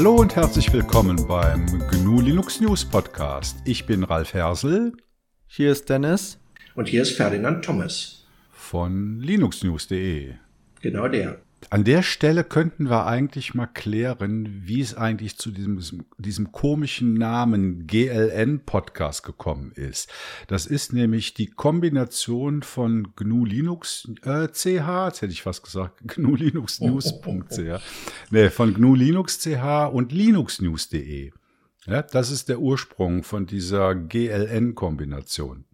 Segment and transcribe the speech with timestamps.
[0.00, 3.58] Hallo und herzlich willkommen beim GNU Linux News Podcast.
[3.66, 4.94] Ich bin Ralf Hersel.
[5.46, 6.38] Hier ist Dennis.
[6.74, 8.26] Und hier ist Ferdinand Thomas.
[8.50, 10.36] Von linuxnews.de.
[10.80, 11.42] Genau der.
[11.68, 17.14] An der Stelle könnten wir eigentlich mal klären, wie es eigentlich zu diesem, diesem komischen
[17.14, 20.10] Namen GLN Podcast gekommen ist.
[20.48, 26.00] Das ist nämlich die Kombination von GNU Linux äh, CH, jetzt hätte ich fast gesagt,
[26.06, 27.80] GNU Linux News.ch,
[28.30, 31.32] nee, von GNU Linux CH und linuxnews.de.
[31.86, 35.64] Ja, das ist der Ursprung von dieser GLN Kombination.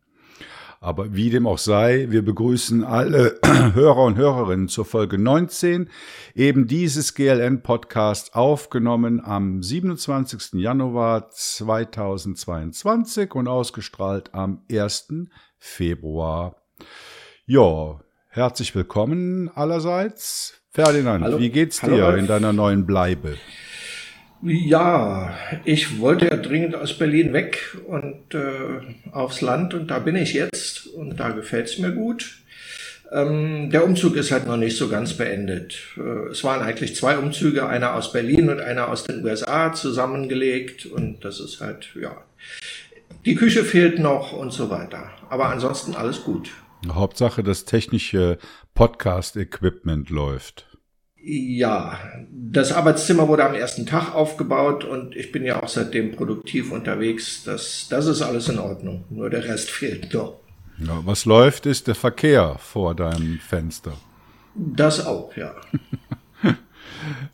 [0.80, 3.38] Aber wie dem auch sei, wir begrüßen alle
[3.74, 5.88] Hörer und Hörerinnen zur Folge 19,
[6.34, 10.60] eben dieses GLN-Podcast aufgenommen am 27.
[10.60, 15.08] Januar 2022 und ausgestrahlt am 1.
[15.58, 16.56] Februar.
[17.46, 20.60] Ja, herzlich willkommen allerseits.
[20.70, 21.38] Ferdinand, Hallo.
[21.38, 23.38] wie geht's dir Hallo, in deiner neuen Bleibe?
[24.48, 30.14] Ja, ich wollte ja dringend aus Berlin weg und äh, aufs Land und da bin
[30.14, 32.38] ich jetzt und da gefällt's mir gut.
[33.10, 35.78] Ähm, der Umzug ist halt noch nicht so ganz beendet.
[35.96, 40.86] Äh, es waren eigentlich zwei Umzüge, einer aus Berlin und einer aus den USA zusammengelegt
[40.86, 42.16] und das ist halt, ja,
[43.24, 45.10] die Küche fehlt noch und so weiter.
[45.28, 46.50] Aber ansonsten alles gut.
[46.88, 48.38] Hauptsache, das technische
[48.74, 50.75] Podcast-Equipment läuft.
[51.28, 51.98] Ja,
[52.30, 57.42] das Arbeitszimmer wurde am ersten Tag aufgebaut und ich bin ja auch seitdem produktiv unterwegs.
[57.42, 59.04] Das, das ist alles in Ordnung.
[59.10, 60.38] Nur der Rest fehlt noch.
[60.78, 63.94] Ja, was läuft, ist der Verkehr vor deinem Fenster.
[64.54, 65.56] Das auch, ja.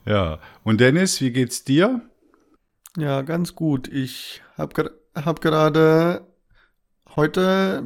[0.05, 0.39] ja.
[0.63, 2.01] Und Dennis, wie geht's dir?
[2.97, 3.87] Ja, ganz gut.
[3.89, 6.25] Ich habe hab gerade
[7.15, 7.83] heute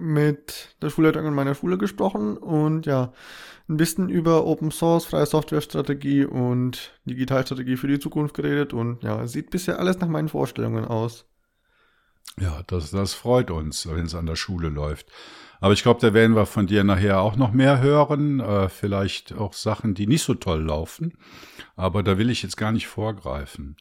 [0.00, 3.12] mit der Schulleitung in meiner Schule gesprochen und ja,
[3.68, 9.26] ein bisschen über Open Source, freie Softwarestrategie und Digitalstrategie für die Zukunft geredet und ja,
[9.26, 11.26] sieht bisher alles nach meinen Vorstellungen aus.
[12.38, 15.06] Ja, das, das freut uns, wenn es an der Schule läuft.
[15.60, 18.40] Aber ich glaube, da werden wir von dir nachher auch noch mehr hören.
[18.40, 21.16] Äh, vielleicht auch Sachen, die nicht so toll laufen.
[21.76, 23.76] Aber da will ich jetzt gar nicht vorgreifen.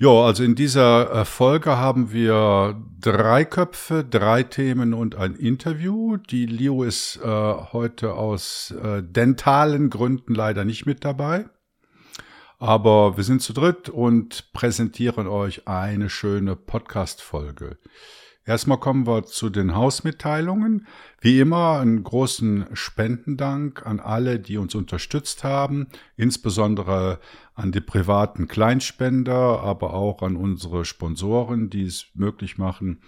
[0.00, 6.18] Ja, also in dieser äh, Folge haben wir drei Köpfe, drei Themen und ein Interview.
[6.18, 11.46] Die Leo ist äh, heute aus äh, dentalen Gründen leider nicht mit dabei.
[12.60, 17.78] Aber wir sind zu dritt und präsentieren euch eine schöne Podcast-Folge.
[18.48, 20.86] Erstmal kommen wir zu den Hausmitteilungen.
[21.20, 27.20] Wie immer einen großen Spendendank an alle, die uns unterstützt haben, insbesondere
[27.54, 33.02] an die privaten Kleinspender, aber auch an unsere Sponsoren, die es möglich machen,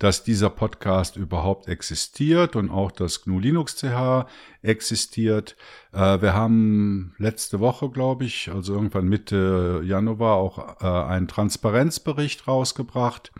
[0.00, 4.26] dass dieser Podcast überhaupt existiert und auch das GNU Linux CH
[4.62, 5.54] existiert.
[5.92, 12.48] Äh, wir haben letzte Woche, glaube ich, also irgendwann Mitte Januar auch äh, einen Transparenzbericht
[12.48, 13.30] rausgebracht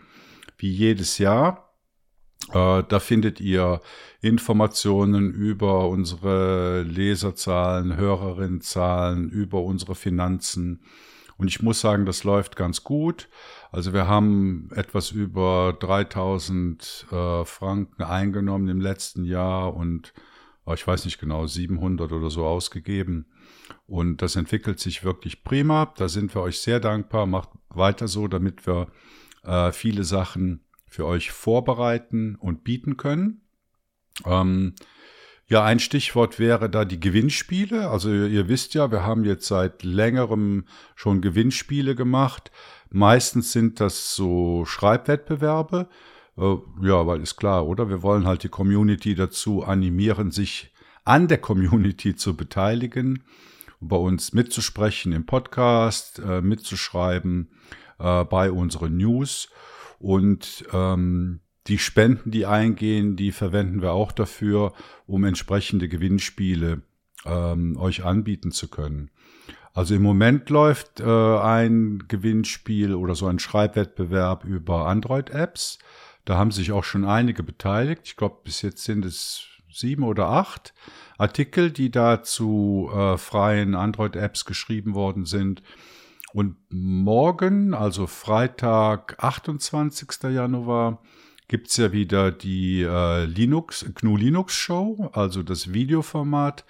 [0.57, 1.73] wie jedes Jahr.
[2.51, 3.81] Äh, da findet ihr
[4.21, 10.81] Informationen über unsere Leserzahlen, Hörerinnenzahlen, über unsere Finanzen.
[11.37, 13.27] Und ich muss sagen, das läuft ganz gut.
[13.71, 20.13] Also wir haben etwas über 3000 äh, Franken eingenommen im letzten Jahr und
[20.65, 23.25] äh, ich weiß nicht genau, 700 oder so ausgegeben.
[23.87, 25.93] Und das entwickelt sich wirklich prima.
[25.97, 27.25] Da sind wir euch sehr dankbar.
[27.25, 28.87] Macht weiter so, damit wir
[29.45, 33.41] äh, viele Sachen für euch vorbereiten und bieten können.
[34.25, 34.75] Ähm,
[35.47, 37.89] ja, ein Stichwort wäre da die Gewinnspiele.
[37.89, 42.51] Also ihr wisst ja, wir haben jetzt seit längerem schon Gewinnspiele gemacht.
[42.89, 45.87] Meistens sind das so Schreibwettbewerbe.
[46.37, 47.89] Äh, ja, weil ist klar, oder?
[47.89, 50.73] Wir wollen halt die Community dazu animieren, sich
[51.03, 53.23] an der Community zu beteiligen,
[53.79, 57.49] bei uns mitzusprechen im Podcast, äh, mitzuschreiben
[57.99, 59.49] äh, bei unseren News.
[59.99, 64.73] Und ähm, die Spenden, die eingehen, die verwenden wir auch dafür,
[65.07, 66.81] um entsprechende Gewinnspiele
[67.25, 69.09] ähm, euch anbieten zu können.
[69.73, 75.79] Also im Moment läuft äh, ein Gewinnspiel oder so ein Schreibwettbewerb über Android-Apps.
[76.23, 78.03] Da haben sich auch schon einige beteiligt.
[78.05, 80.73] Ich glaube, bis jetzt sind es sieben oder acht
[81.17, 85.61] Artikel, die da zu äh, freien Android-Apps geschrieben worden sind.
[86.35, 90.23] Und morgen, also Freitag, 28.
[90.33, 91.01] Januar,
[91.47, 96.65] gibt's ja wieder die äh, Linux, GNU Linux Show, also das Videoformat,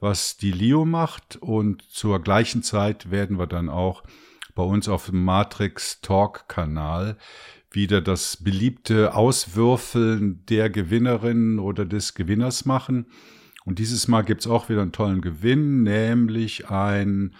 [0.00, 1.36] was die Leo macht.
[1.36, 4.02] Und zur gleichen Zeit werden wir dann auch
[4.56, 7.16] bei uns auf dem Matrix Talk Kanal
[7.70, 13.06] wieder das beliebte Auswürfeln der Gewinnerin oder des Gewinners machen.
[13.64, 17.36] Und dieses Mal gibt's auch wieder einen tollen Gewinn, nämlich ein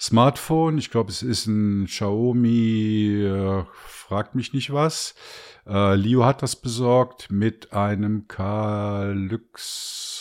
[0.00, 0.78] Smartphone.
[0.78, 5.14] Ich glaube, es ist ein Xiaomi, äh, fragt mich nicht was.
[5.66, 9.48] Äh, Leo hat das besorgt mit einem Calyx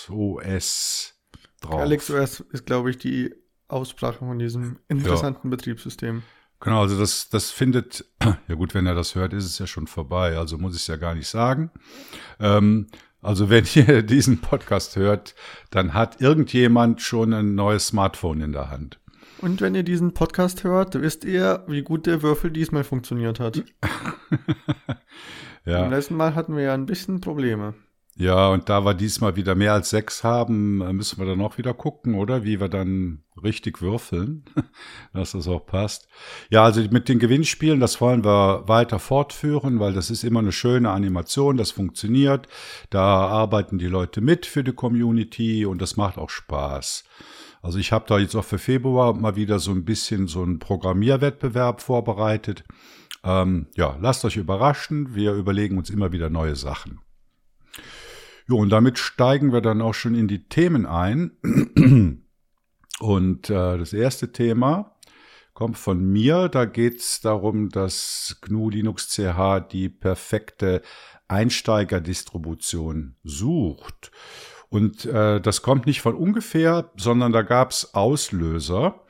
[0.10, 1.14] OS
[1.62, 1.80] drauf.
[1.80, 3.34] Calyx OS ist, glaube ich, die
[3.68, 5.52] Aussprache von diesem interessanten ja.
[5.52, 6.24] Betriebssystem.
[6.60, 8.06] Genau, also das, das findet,
[8.48, 10.88] ja gut, wenn er das hört, ist es ja schon vorbei, also muss ich es
[10.88, 11.72] ja gar nicht sagen.
[12.40, 12.88] Ähm,
[13.22, 15.36] also wenn ihr diesen Podcast hört,
[15.70, 19.00] dann hat irgendjemand schon ein neues Smartphone in der Hand.
[19.40, 23.58] Und wenn ihr diesen Podcast hört, wisst ihr, wie gut der Würfel diesmal funktioniert hat.
[25.66, 25.82] ja.
[25.82, 27.76] Beim letzten Mal hatten wir ja ein bisschen Probleme.
[28.20, 31.76] Ja, und da wir diesmal wieder mehr als sechs haben, müssen wir dann auch wieder
[31.76, 32.44] gucken, oder?
[32.44, 34.44] Wie wir dann richtig würfeln,
[35.14, 36.08] dass das auch passt.
[36.50, 40.52] Ja, also mit den Gewinnspielen, das wollen wir weiter fortführen, weil das ist immer eine
[40.52, 42.48] schöne Animation, das funktioniert.
[42.90, 47.04] Da arbeiten die Leute mit für die Community und das macht auch Spaß.
[47.62, 50.60] Also ich habe da jetzt auch für Februar mal wieder so ein bisschen so einen
[50.60, 52.64] Programmierwettbewerb vorbereitet.
[53.24, 55.16] Ähm, ja, lasst euch überraschen.
[55.16, 57.00] Wir überlegen uns immer wieder neue Sachen.
[58.48, 61.32] Jo, und damit steigen wir dann auch schon in die Themen ein.
[63.00, 64.96] Und äh, das erste Thema
[65.54, 66.50] kommt von mir.
[66.50, 70.82] Da geht es darum, dass GNU Linux CH die perfekte
[71.28, 74.12] Einsteigerdistribution sucht.
[74.70, 79.02] Und äh, das kommt nicht von ungefähr, sondern da gab es Auslöser.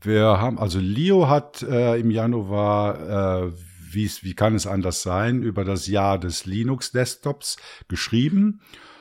[0.00, 3.52] Wir haben, also Leo hat äh, im Januar äh,
[3.94, 7.56] wie, kann es anders sein, über das Jahr des Linux-Desktops
[7.88, 8.60] geschrieben,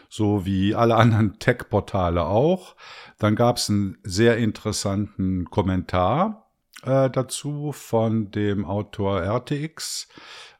[0.09, 2.75] so wie alle anderen Tech-Portale auch.
[3.17, 6.51] Dann gab es einen sehr interessanten Kommentar
[6.83, 10.07] äh, dazu von dem Autor RTX,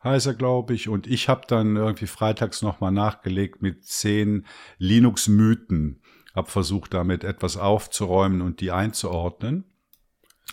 [0.04, 0.90] heißt er, glaube ich.
[0.90, 4.46] Und ich habe dann irgendwie freitags nochmal nachgelegt mit zehn
[4.78, 6.02] Linux-Mythen.
[6.34, 9.66] Hab versucht, damit etwas aufzuräumen und die einzuordnen.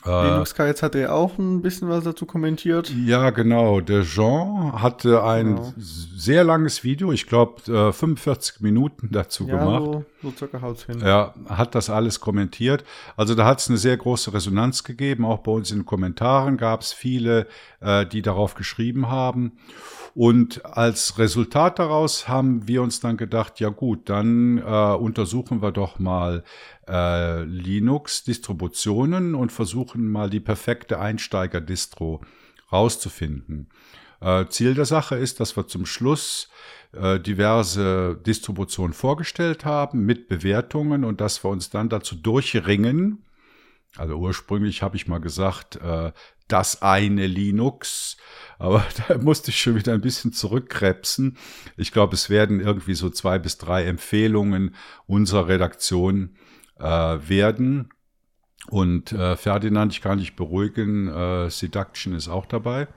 [0.06, 2.92] Äh, Linux Kites hatte ja auch ein bisschen was dazu kommentiert.
[3.04, 3.80] Ja, genau.
[3.80, 5.72] Der Jean hatte ein genau.
[5.76, 9.82] sehr langes Video, ich glaube äh, 45 Minuten dazu ja, gemacht.
[9.82, 11.00] So, so circa haut's hin.
[11.00, 12.84] Ja, hat das alles kommentiert.
[13.16, 15.24] Also da hat es eine sehr große Resonanz gegeben.
[15.24, 17.46] Auch bei uns in den Kommentaren gab es viele,
[17.80, 19.52] äh, die darauf geschrieben haben.
[20.14, 25.70] Und als Resultat daraus haben wir uns dann gedacht, ja gut, dann äh, untersuchen wir
[25.70, 26.42] doch mal
[26.88, 32.22] äh, Linux-Distributionen und versuchen mal die perfekte Einsteiger-Distro
[32.72, 33.68] rauszufinden.
[34.20, 36.48] Äh, Ziel der Sache ist, dass wir zum Schluss
[36.92, 43.24] äh, diverse Distributionen vorgestellt haben mit Bewertungen und dass wir uns dann dazu durchringen.
[43.96, 46.12] Also ursprünglich habe ich mal gesagt, äh,
[46.48, 48.16] das eine Linux.
[48.58, 51.36] Aber da musste ich schon wieder ein bisschen zurückkrebsen.
[51.76, 54.74] Ich glaube, es werden irgendwie so zwei bis drei Empfehlungen
[55.06, 56.36] unserer Redaktion
[56.78, 57.90] äh, werden.
[58.70, 62.88] Und äh, Ferdinand, ich kann dich beruhigen, äh, Seduction ist auch dabei.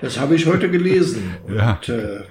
[0.00, 1.34] Das habe ich heute gelesen.
[1.48, 1.74] ja.
[1.74, 2.24] Und, äh,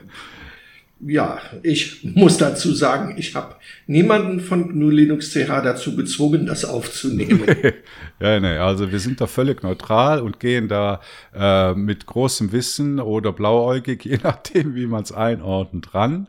[1.00, 3.56] ja, ich muss dazu sagen, ich habe
[3.86, 7.44] niemanden von GNU Linux CH dazu gezwungen, das aufzunehmen.
[8.20, 11.02] ja, nee, also wir sind da völlig neutral und gehen da
[11.36, 16.28] äh, mit großem Wissen oder blauäugig, je nachdem, wie man es einordnet, ran.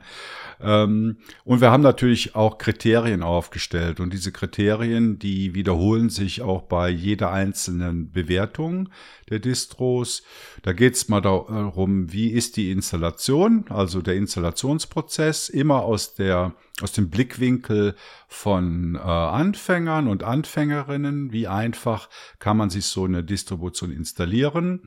[0.61, 6.63] Ähm, und wir haben natürlich auch Kriterien aufgestellt und diese Kriterien, die wiederholen sich auch
[6.63, 8.89] bei jeder einzelnen Bewertung
[9.31, 10.23] der Distros.
[10.63, 16.55] Da geht es mal darum, wie ist die Installation, also der Installationsprozess, immer aus der
[16.81, 17.97] aus dem Blickwinkel
[18.29, 21.33] von äh, Anfängern und Anfängerinnen.
[21.33, 24.83] Wie einfach kann man sich so eine Distribution installieren?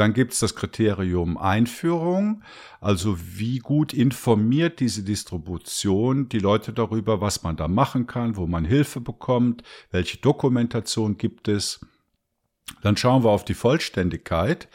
[0.00, 2.42] Dann gibt es das Kriterium Einführung,
[2.80, 8.46] also wie gut informiert diese Distribution die Leute darüber, was man da machen kann, wo
[8.46, 11.84] man Hilfe bekommt, welche Dokumentation gibt es.
[12.80, 14.70] Dann schauen wir auf die Vollständigkeit.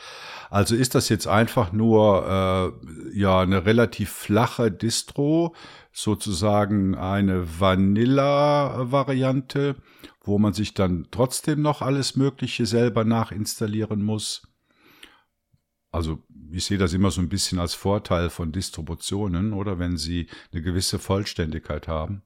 [0.51, 2.69] Also ist das jetzt einfach nur äh,
[3.17, 5.55] ja eine relativ flache Distro,
[5.91, 9.75] sozusagen eine Vanilla-Variante,
[10.21, 14.43] wo man sich dann trotzdem noch alles Mögliche selber nachinstallieren muss.
[15.95, 16.19] Also
[16.51, 20.61] ich sehe das immer so ein bisschen als Vorteil von Distributionen oder wenn sie eine
[20.61, 22.21] gewisse Vollständigkeit haben.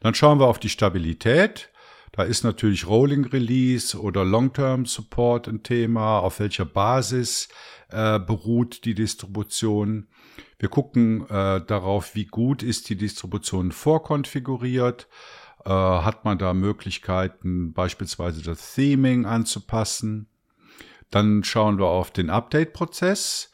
[0.00, 1.70] Dann schauen wir auf die Stabilität.
[2.12, 7.48] Da ist natürlich Rolling Release oder Long-Term Support ein Thema, auf welcher Basis
[7.88, 10.08] äh, beruht die Distribution.
[10.58, 15.08] Wir gucken äh, darauf, wie gut ist die Distribution vorkonfiguriert.
[15.64, 20.28] Äh, hat man da Möglichkeiten, beispielsweise das Theming anzupassen?
[21.10, 23.52] Dann schauen wir auf den Update-Prozess.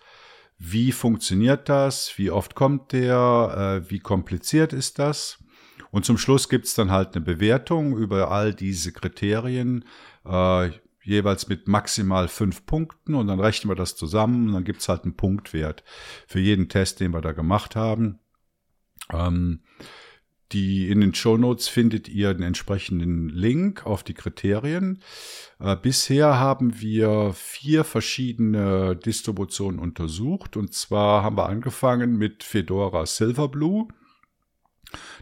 [0.59, 2.16] Wie funktioniert das?
[2.16, 3.82] Wie oft kommt der?
[3.85, 5.42] Äh, wie kompliziert ist das?
[5.90, 9.85] Und zum Schluss gibt's dann halt eine Bewertung über all diese Kriterien,
[10.25, 10.71] äh,
[11.02, 15.02] jeweils mit maximal fünf Punkten und dann rechnen wir das zusammen und dann gibt's halt
[15.02, 15.85] einen Punktwert
[16.26, 18.21] für jeden Test, den wir da gemacht haben.
[19.12, 19.61] Ähm,
[20.52, 25.02] die in den Show Notes findet ihr den entsprechenden Link auf die Kriterien.
[25.59, 33.06] Äh, bisher haben wir vier verschiedene Distributionen untersucht und zwar haben wir angefangen mit Fedora
[33.06, 33.88] Silverblue.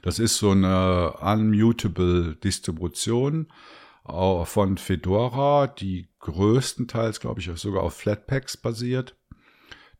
[0.02, 3.48] Das ist so eine unmutable Distribution
[4.08, 9.16] äh, von Fedora, die größtenteils, glaube ich, sogar auf Flatpaks basiert.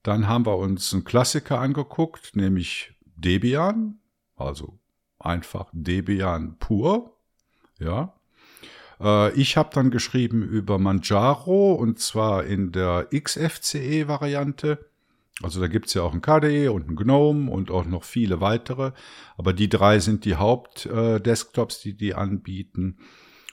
[0.02, 4.00] Dann haben wir uns einen Klassiker angeguckt, nämlich Debian,
[4.34, 4.79] also
[5.20, 7.16] einfach Debian pur.
[7.78, 8.14] Ja.
[9.00, 14.86] Äh, ich habe dann geschrieben über Manjaro und zwar in der XFCE-Variante.
[15.42, 18.92] Also da gibt's ja auch ein KDE und ein GNOME und auch noch viele weitere.
[19.38, 22.98] Aber die drei sind die Haupt-Desktops, äh, die die anbieten.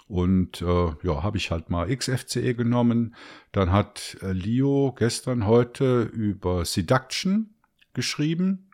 [0.09, 3.15] Und äh, ja, habe ich halt mal XFCE genommen.
[3.51, 7.53] Dann hat äh, Leo gestern, heute über Seduction
[7.93, 8.66] geschrieben.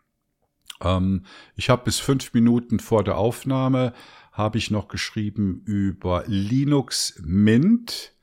[0.83, 1.25] Ähm,
[1.55, 3.93] ich habe bis fünf Minuten vor der Aufnahme
[4.31, 8.13] habe ich noch geschrieben über Linux Mint,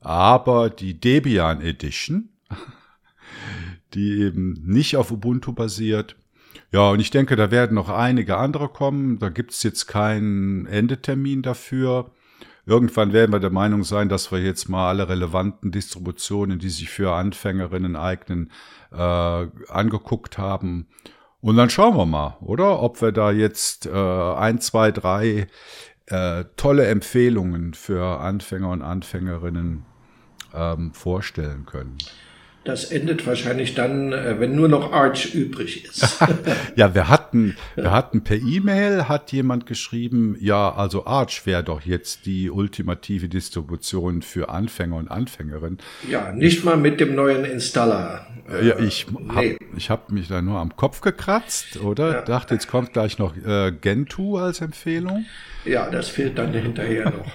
[0.00, 2.30] aber die Debian Edition,
[3.94, 6.16] die eben nicht auf Ubuntu basiert.
[6.70, 9.18] Ja, und ich denke, da werden noch einige andere kommen.
[9.18, 12.12] Da gibt's jetzt keinen Endetermin dafür.
[12.64, 16.88] Irgendwann werden wir der Meinung sein, dass wir jetzt mal alle relevanten Distributionen, die sich
[16.88, 18.52] für Anfängerinnen eignen,
[18.92, 20.86] äh, angeguckt haben
[21.42, 22.80] und dann schauen wir mal, oder?
[22.80, 25.48] Ob wir da jetzt äh, ein, zwei, drei
[26.06, 29.84] äh, tolle Empfehlungen für Anfänger und Anfängerinnen
[30.54, 31.98] ähm, vorstellen können.
[32.64, 36.18] Das endet wahrscheinlich dann, äh, wenn nur noch Arch übrig ist.
[36.76, 41.80] ja, wir hatten, wir hatten per E-Mail hat jemand geschrieben, ja, also Arch wäre doch
[41.80, 45.78] jetzt die ultimative Distribution für Anfänger und Anfängerinnen.
[46.08, 48.26] Ja, nicht mal mit dem neuen Installer.
[48.48, 49.58] Ja, ich habe nee.
[49.76, 52.12] ich hab mich da nur am Kopf gekratzt, oder?
[52.12, 52.22] Ja.
[52.22, 55.24] Dachte, jetzt kommt gleich noch äh, Gentoo als Empfehlung.
[55.64, 57.26] Ja, das fehlt dann hinterher noch.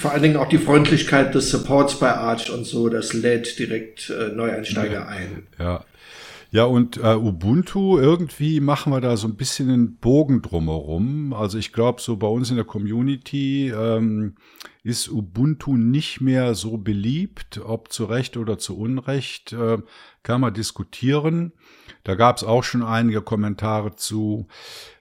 [0.00, 4.10] vor allen Dingen auch die Freundlichkeit des Supports bei Arch und so, das lädt direkt
[4.10, 5.06] äh, Neueinsteiger ja.
[5.06, 5.46] ein.
[5.58, 5.84] Ja.
[6.50, 11.32] Ja, und äh, Ubuntu, irgendwie machen wir da so ein bisschen einen Bogen drumherum.
[11.32, 14.36] Also ich glaube, so bei uns in der Community ähm,
[14.84, 19.78] ist Ubuntu nicht mehr so beliebt, ob zu Recht oder zu Unrecht, äh,
[20.22, 21.52] kann man diskutieren.
[22.04, 24.46] Da gab es auch schon einige Kommentare zu.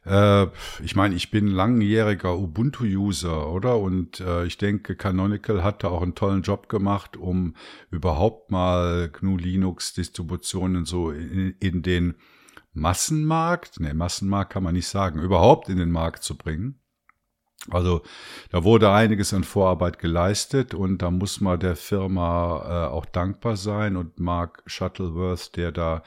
[0.05, 0.47] Äh,
[0.81, 3.77] ich meine, ich bin langjähriger Ubuntu-User, oder?
[3.77, 7.53] Und äh, ich denke, Canonical hat da auch einen tollen Job gemacht, um
[7.91, 12.15] überhaupt mal GNU Linux-Distributionen so in, in den
[12.71, 16.79] Massenmarkt, ne, Massenmarkt kann man nicht sagen, überhaupt in den Markt zu bringen.
[17.71, 18.01] Also
[18.49, 23.55] da wurde einiges an Vorarbeit geleistet und da muss man der Firma äh, auch dankbar
[23.55, 26.03] sein und Mark Shuttleworth, der da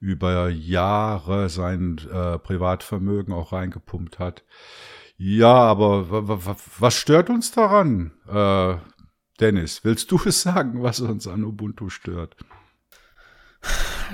[0.00, 4.44] über Jahre sein äh, Privatvermögen auch reingepumpt hat.
[5.16, 6.06] Ja, aber
[6.78, 8.12] was stört uns daran?
[8.28, 8.76] Äh,
[9.40, 12.36] Dennis, willst du es sagen, was uns an Ubuntu stört?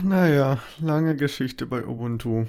[0.03, 2.47] Naja, lange Geschichte bei Ubuntu.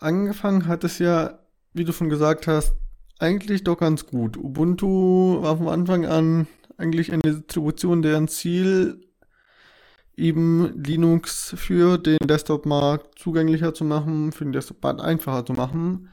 [0.00, 1.38] Angefangen hat es ja,
[1.72, 2.74] wie du schon gesagt hast,
[3.18, 4.36] eigentlich doch ganz gut.
[4.36, 9.00] Ubuntu war von Anfang an eigentlich eine Distribution, deren Ziel
[10.16, 16.10] eben Linux für den Desktop-Markt zugänglicher zu machen, für den Desktop-Markt einfacher zu machen.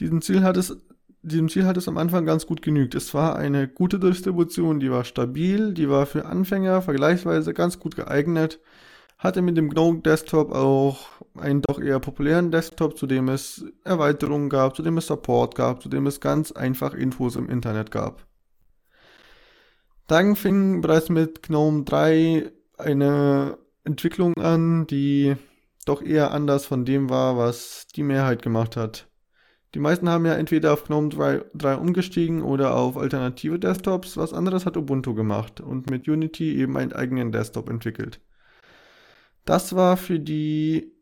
[0.00, 0.76] Diesem Ziel hat es
[1.22, 2.94] diesem Ziel hat es am Anfang ganz gut genügt.
[2.94, 7.96] Es war eine gute Distribution, die war stabil, die war für Anfänger vergleichsweise ganz gut
[7.96, 8.60] geeignet
[9.18, 11.06] hatte mit dem GNOME Desktop auch
[11.36, 15.82] einen doch eher populären Desktop, zu dem es Erweiterungen gab, zu dem es Support gab,
[15.82, 18.26] zu dem es ganz einfach Infos im Internet gab.
[20.06, 25.36] Dann fing bereits mit GNOME 3 eine Entwicklung an, die
[25.84, 29.08] doch eher anders von dem war, was die Mehrheit gemacht hat.
[29.74, 34.16] Die meisten haben ja entweder auf GNOME 3, 3 umgestiegen oder auf alternative Desktops.
[34.16, 38.20] Was anderes hat Ubuntu gemacht und mit Unity eben einen eigenen Desktop entwickelt.
[39.46, 40.92] Das war für die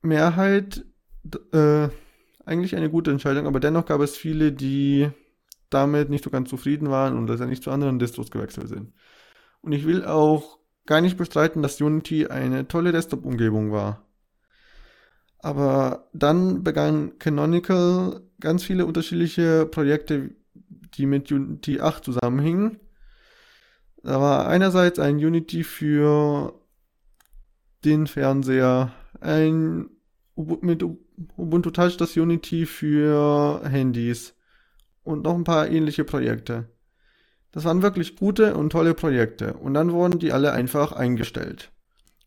[0.00, 0.86] Mehrheit
[1.52, 1.88] äh,
[2.46, 5.10] eigentlich eine gute Entscheidung, aber dennoch gab es viele, die
[5.68, 8.94] damit nicht so ganz zufrieden waren und letztendlich zu anderen Distros gewechselt sind.
[9.60, 14.06] Und ich will auch gar nicht bestreiten, dass Unity eine tolle Desktop-Umgebung war.
[15.40, 20.30] Aber dann begann Canonical ganz viele unterschiedliche Projekte,
[20.94, 22.78] die mit Unity 8 zusammenhingen.
[24.02, 26.57] Da war einerseits ein Unity für
[27.84, 29.90] den Fernseher, ein
[30.36, 30.84] mit
[31.36, 34.34] Ubuntu Touch das Unity für Handys
[35.02, 36.68] und noch ein paar ähnliche Projekte.
[37.50, 41.72] Das waren wirklich gute und tolle Projekte und dann wurden die alle einfach eingestellt.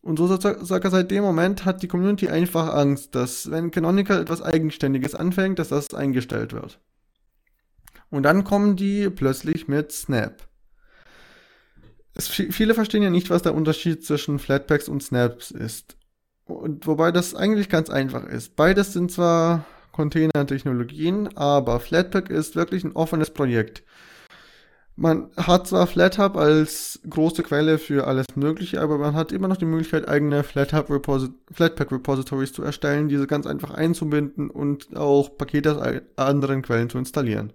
[0.02, 4.42] Und so sogar seit dem Moment hat die Community einfach Angst, dass wenn Canonical etwas
[4.42, 6.80] Eigenständiges anfängt, dass das eingestellt wird.
[8.10, 10.48] Und dann kommen die plötzlich mit Snap.
[12.14, 15.96] Es, viele verstehen ja nicht, was der Unterschied zwischen Flatpaks und Snaps ist.
[16.44, 18.56] Und wobei das eigentlich ganz einfach ist.
[18.56, 23.82] Beides sind zwar Container-Technologien, aber Flatpak ist wirklich ein offenes Projekt.
[24.94, 29.56] Man hat zwar FlatHub als große Quelle für alles Mögliche, aber man hat immer noch
[29.56, 35.38] die Möglichkeit, eigene FlatHub Reposit Flatpak Repositories zu erstellen, diese ganz einfach einzubinden und auch
[35.38, 37.54] Pakete aus anderen Quellen zu installieren.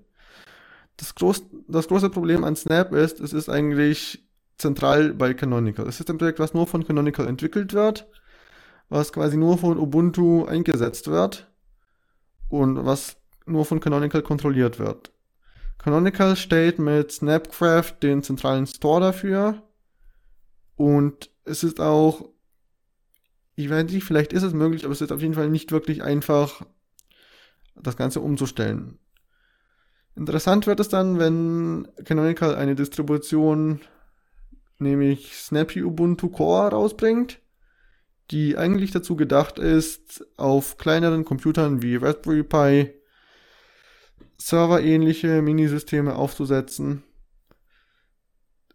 [0.98, 4.27] Das, groß, das große Problem an Snap ist, es ist eigentlich
[4.58, 5.88] zentral bei Canonical.
[5.88, 8.08] Es ist ein Projekt, was nur von Canonical entwickelt wird,
[8.90, 11.52] was quasi nur von Ubuntu eingesetzt wird
[12.50, 15.12] und was nur von Canonical kontrolliert wird.
[15.78, 19.64] Canonical stellt mit Snapcraft den zentralen Store dafür.
[20.76, 22.30] Und es ist auch,
[23.56, 26.04] ich weiß nicht, vielleicht ist es möglich, aber es ist auf jeden Fall nicht wirklich
[26.04, 26.62] einfach,
[27.76, 28.98] das Ganze umzustellen.
[30.16, 33.82] Interessant wird es dann, wenn Canonical eine Distribution,
[34.80, 37.40] nämlich Snappy Ubuntu Core rausbringt,
[38.32, 42.94] die eigentlich dazu gedacht ist, auf kleineren Computern wie Raspberry Pi
[44.38, 47.04] serverähnliche Minisysteme aufzusetzen,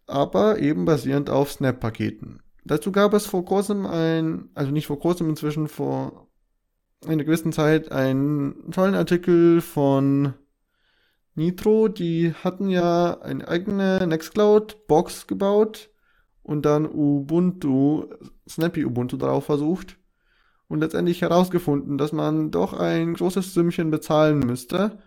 [0.06, 2.42] aber eben basierend auf Snap-Paketen.
[2.64, 6.28] Dazu gab es vor kurzem ein, also nicht vor kurzem, inzwischen vor
[7.06, 10.34] einer gewissen Zeit einen tollen Artikel von
[11.34, 11.88] Nitro.
[11.88, 15.91] Die hatten ja eine eigene Nextcloud-Box gebaut
[16.42, 18.06] und dann Ubuntu,
[18.48, 19.96] Snappy Ubuntu drauf versucht
[20.68, 24.98] und letztendlich herausgefunden, dass man doch ein großes Sümmchen bezahlen müsste,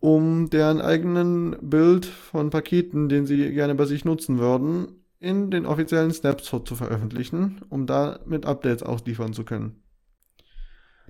[0.00, 5.64] um deren eigenen Bild von Paketen, den sie gerne bei sich nutzen würden, in den
[5.64, 9.82] offiziellen Snapshot zu veröffentlichen, um damit Updates ausliefern zu können.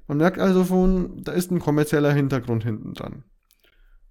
[0.06, 3.24] Man merkt also schon, da ist ein kommerzieller Hintergrund hinten dran.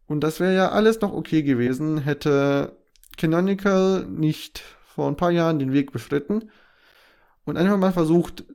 [0.06, 2.78] Und das wäre ja alles noch okay gewesen, hätte
[3.17, 6.49] Canonical nicht vor ein paar Jahren den Weg beschritten
[7.45, 8.45] und einfach mal versucht,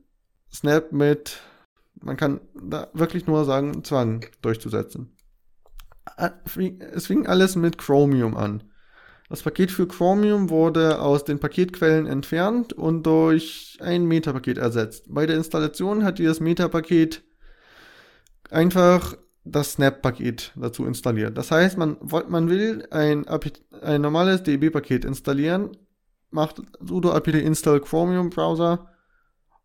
[0.53, 1.41] Snap mit,
[2.01, 5.15] man kann da wirklich nur sagen, Zwang durchzusetzen
[6.17, 8.65] es fing alles mit Chromium an.
[9.29, 15.05] Das Paket für Chromium wurde aus den Paketquellen entfernt und durch ein Metapaket ersetzt.
[15.09, 17.23] Bei der Installation hat dieses Metapaket
[18.51, 21.37] einfach das Snap-Paket dazu installiert.
[21.37, 21.99] Das heißt, man,
[22.29, 23.27] man will ein,
[23.83, 25.77] ein normales DB-Paket installieren,
[26.31, 28.91] macht sudo apt install Chromium Browser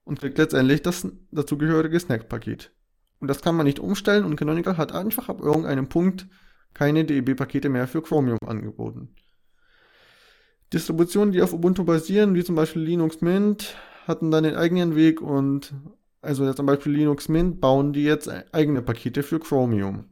[0.04, 2.71] und kriegt letztendlich das dazugehörige Snack-Paket.
[3.19, 6.28] Und das kann man nicht umstellen und Canonical hat einfach ab irgendeinem Punkt
[6.73, 9.15] keine DEB-Pakete mehr für Chromium angeboten.
[10.73, 13.76] Distributionen, die auf Ubuntu basieren, wie zum Beispiel Linux Mint,
[14.08, 15.73] hatten dann den eigenen Weg und
[16.21, 20.06] also zum Beispiel Linux Mint bauen die jetzt eigene Pakete für Chromium.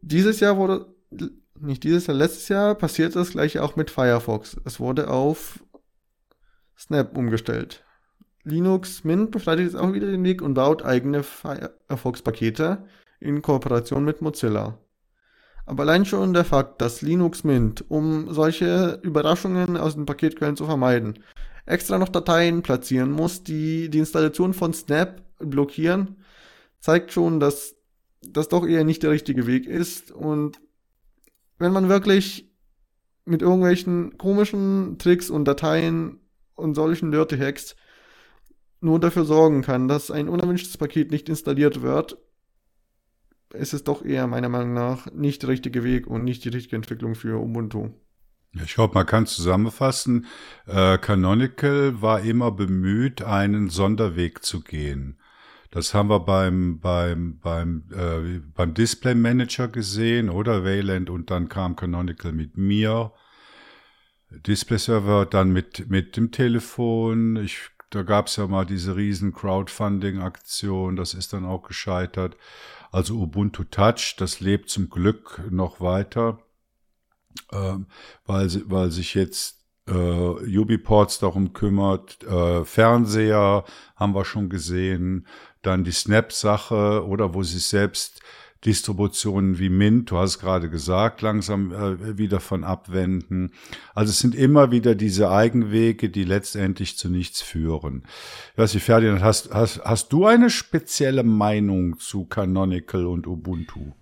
[0.00, 0.92] Dieses Jahr wurde,
[1.62, 4.56] nicht dieses Jahr, letztes Jahr passiert das gleiche auch mit Firefox.
[4.64, 5.64] Es wurde auf
[6.76, 7.84] Snap umgestellt.
[8.44, 12.84] Linux Mint beschreitet jetzt auch wieder den Weg und baut eigene Firefox-Pakete
[13.20, 14.78] in Kooperation mit Mozilla.
[15.64, 20.66] Aber allein schon der Fakt, dass Linux Mint, um solche Überraschungen aus den Paketquellen zu
[20.66, 21.20] vermeiden,
[21.66, 26.16] extra noch Dateien platzieren muss, die die Installation von Snap blockieren,
[26.80, 27.76] zeigt schon, dass
[28.22, 30.10] das doch eher nicht der richtige Weg ist.
[30.10, 30.60] Und
[31.62, 32.50] wenn man wirklich
[33.24, 36.20] mit irgendwelchen komischen Tricks und Dateien
[36.54, 37.76] und solchen Dirty Hacks
[38.80, 42.18] nur dafür sorgen kann, dass ein unerwünschtes Paket nicht installiert wird,
[43.54, 46.76] ist es doch eher meiner Meinung nach nicht der richtige Weg und nicht die richtige
[46.76, 47.90] Entwicklung für Ubuntu.
[48.54, 50.26] Ich glaube, man kann zusammenfassen,
[50.66, 55.18] äh, Canonical war immer bemüht, einen Sonderweg zu gehen.
[55.72, 61.48] Das haben wir beim, beim, beim, äh, beim Display Manager gesehen, oder Wayland, und dann
[61.48, 63.12] kam Canonical mit mir.
[64.30, 67.36] Display Server dann mit, mit dem Telefon.
[67.36, 72.36] Ich, da gab es ja mal diese riesen Crowdfunding-Aktion, das ist dann auch gescheitert.
[72.90, 76.38] Also Ubuntu Touch, das lebt zum Glück noch weiter,
[77.50, 77.76] äh,
[78.26, 82.22] weil, weil sich jetzt äh, Ubiports darum kümmert.
[82.24, 83.64] Äh, Fernseher
[83.96, 85.26] haben wir schon gesehen.
[85.62, 88.20] Dann die Snap-Sache oder wo sie selbst
[88.64, 93.50] Distributionen wie Mint, du hast gerade gesagt, langsam äh, wieder von abwenden.
[93.94, 98.04] Also es sind immer wieder diese Eigenwege, die letztendlich zu nichts führen.
[98.52, 103.92] Ich weiß nicht, Ferdinand, hast, hast, hast du eine spezielle Meinung zu Canonical und Ubuntu?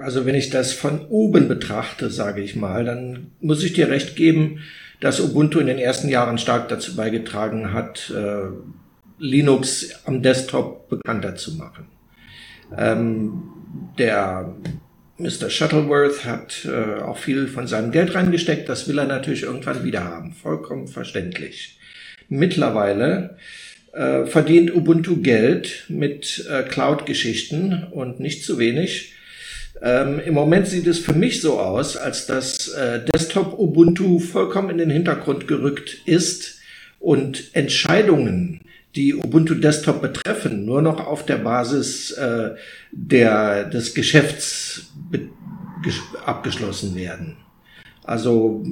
[0.00, 4.16] Also wenn ich das von oben betrachte, sage ich mal, dann muss ich dir recht
[4.16, 4.60] geben,
[4.98, 8.48] dass Ubuntu in den ersten Jahren stark dazu beigetragen hat, äh,
[9.22, 11.86] Linux am Desktop bekannter zu machen.
[12.76, 13.42] Ähm,
[13.96, 14.52] der
[15.16, 15.48] Mr.
[15.48, 18.68] Shuttleworth hat äh, auch viel von seinem Geld reingesteckt.
[18.68, 20.32] Das will er natürlich irgendwann wieder haben.
[20.32, 21.78] Vollkommen verständlich.
[22.28, 23.36] Mittlerweile
[23.92, 29.14] äh, verdient Ubuntu Geld mit äh, Cloud-Geschichten und nicht zu wenig.
[29.80, 34.70] Ähm, Im Moment sieht es für mich so aus, als dass äh, Desktop Ubuntu vollkommen
[34.70, 36.60] in den Hintergrund gerückt ist
[36.98, 38.62] und Entscheidungen
[38.94, 42.50] die Ubuntu Desktop betreffen, nur noch auf der Basis äh,
[42.90, 44.92] der, des Geschäfts
[46.24, 47.36] abgeschlossen werden.
[48.04, 48.64] Also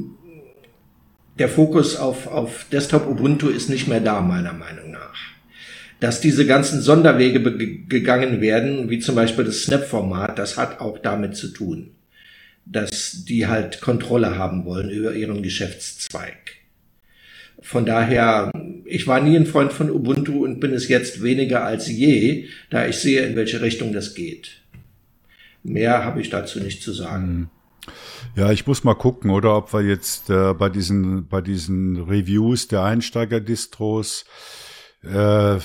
[1.38, 5.16] der Fokus auf, auf Desktop Ubuntu ist nicht mehr da, meiner Meinung nach.
[5.98, 7.40] Dass diese ganzen Sonderwege
[7.86, 11.92] gegangen werden, wie zum Beispiel das Snap-Format, das hat auch damit zu tun,
[12.64, 16.59] dass die halt Kontrolle haben wollen über ihren Geschäftszweig.
[17.60, 18.50] Von daher,
[18.84, 22.86] ich war nie ein Freund von Ubuntu und bin es jetzt weniger als je, da
[22.86, 24.62] ich sehe, in welche Richtung das geht.
[25.62, 27.26] Mehr habe ich dazu nicht zu sagen.
[27.26, 27.48] Hm.
[28.36, 32.68] Ja, ich muss mal gucken, oder ob wir jetzt äh, bei diesen bei diesen Reviews
[32.68, 34.24] der Einsteiger-Distros
[35.02, 35.58] äh,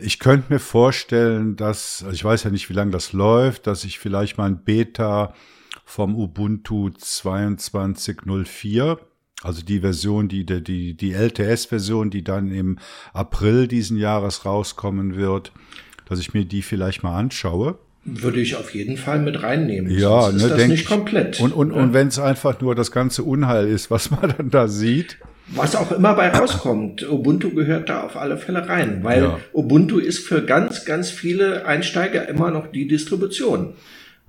[0.00, 3.82] ich könnte mir vorstellen, dass, also ich weiß ja nicht, wie lange das läuft, dass
[3.84, 5.34] ich vielleicht mal ein Beta
[5.84, 8.98] vom Ubuntu 22.04
[9.42, 12.78] also die Version, die, die, die LTS-Version, die dann im
[13.12, 15.52] April diesen Jahres rauskommen wird,
[16.08, 17.78] dass ich mir die vielleicht mal anschaue.
[18.04, 19.90] Würde ich auf jeden Fall mit reinnehmen.
[19.96, 21.40] Ja, Sonst ist ne, das nicht komplett.
[21.40, 21.76] Und, und, ja.
[21.76, 25.18] und wenn es einfach nur das ganze Unheil ist, was man dann da sieht.
[25.48, 29.40] Was auch immer bei rauskommt, Ubuntu gehört da auf alle Fälle rein, weil ja.
[29.54, 33.72] Ubuntu ist für ganz, ganz viele Einsteiger immer noch die Distribution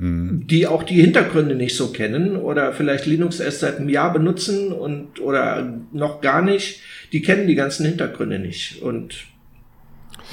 [0.02, 4.72] die auch die Hintergründe nicht so kennen oder vielleicht Linux erst seit einem Jahr benutzen
[4.72, 6.82] und oder noch gar nicht,
[7.12, 9.26] die kennen die ganzen Hintergründe nicht und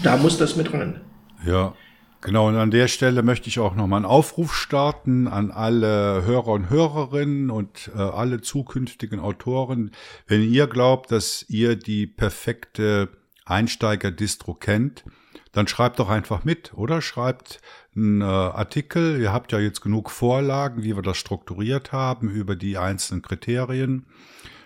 [0.05, 1.01] da muss das mit rein.
[1.45, 1.75] Ja,
[2.21, 2.47] genau.
[2.47, 6.71] Und an der Stelle möchte ich auch nochmal einen Aufruf starten an alle Hörer und
[6.71, 9.91] Hörerinnen und äh, alle zukünftigen Autoren.
[10.29, 13.09] Wenn ihr glaubt, dass ihr die perfekte
[13.47, 15.05] Einsteiger-Distro kennt,
[15.51, 17.01] dann schreibt doch einfach mit, oder?
[17.01, 17.61] Schreibt
[17.97, 19.21] einen äh, Artikel.
[19.21, 24.07] Ihr habt ja jetzt genug Vorlagen, wie wir das strukturiert haben, über die einzelnen Kriterien.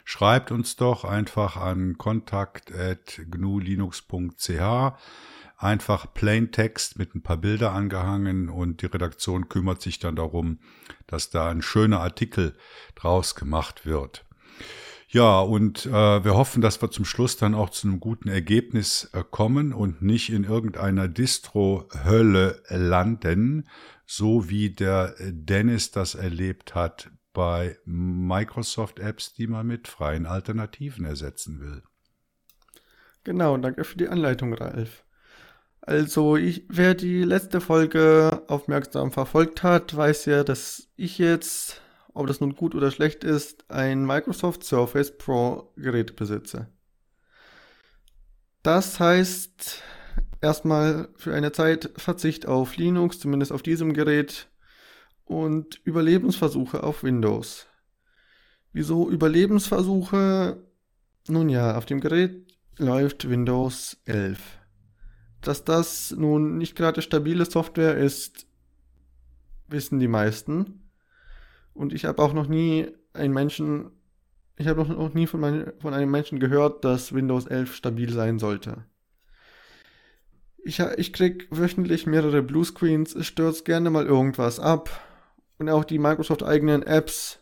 [0.04, 4.92] Schreibt uns doch einfach an kontakt.gnulinux.ch.
[5.56, 10.58] Einfach Plain Text mit ein paar Bilder angehangen und die Redaktion kümmert sich dann darum,
[11.06, 12.56] dass da ein schöner Artikel
[12.94, 14.24] draus gemacht wird.
[15.12, 15.90] Ja, und äh,
[16.24, 20.02] wir hoffen, dass wir zum Schluss dann auch zu einem guten Ergebnis äh, kommen und
[20.02, 23.68] nicht in irgendeiner Distro-Hölle landen,
[24.06, 31.60] so wie der Dennis das erlebt hat bei Microsoft-Apps, die man mit freien Alternativen ersetzen
[31.60, 31.82] will.
[33.24, 35.04] Genau, danke für die Anleitung, Ralf.
[35.80, 41.82] Also, ich, wer die letzte Folge aufmerksam verfolgt hat, weiß ja, dass ich jetzt
[42.14, 46.68] ob das nun gut oder schlecht ist, ein Microsoft Surface Pro Gerät besitze.
[48.62, 49.82] Das heißt
[50.40, 54.48] erstmal für eine Zeit Verzicht auf Linux, zumindest auf diesem Gerät,
[55.24, 57.66] und Überlebensversuche auf Windows.
[58.72, 60.60] Wieso Überlebensversuche?
[61.28, 64.40] Nun ja, auf dem Gerät läuft Windows 11.
[65.40, 68.46] Dass das nun nicht gerade stabile Software ist,
[69.68, 70.79] wissen die meisten.
[71.74, 73.90] Und ich habe auch noch nie einen Menschen,
[74.56, 78.38] ich habe noch nie von, mein, von einem Menschen gehört, dass Windows 11 stabil sein
[78.38, 78.84] sollte.
[80.62, 84.90] Ich, ich krieg wöchentlich mehrere Bluescreens, es stürzt gerne mal irgendwas ab.
[85.58, 87.40] Und auch die Microsoft-eigenen Apps,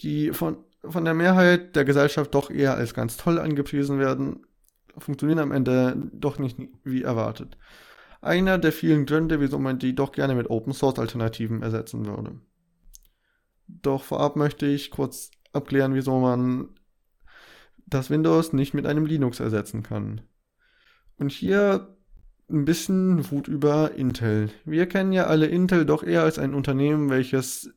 [0.00, 4.46] die von, von der Mehrheit der Gesellschaft doch eher als ganz toll angepriesen werden,
[4.98, 7.56] funktionieren am Ende doch nicht wie erwartet.
[8.20, 12.40] Einer der vielen Gründe, wieso man die doch gerne mit Open Source Alternativen ersetzen würde.
[13.68, 16.70] Doch vorab möchte ich kurz abklären, wieso man
[17.86, 20.22] das Windows nicht mit einem Linux ersetzen kann.
[21.18, 21.96] Und hier
[22.48, 24.50] ein bisschen Wut über Intel.
[24.64, 27.74] Wir kennen ja alle Intel doch eher als ein Unternehmen, welches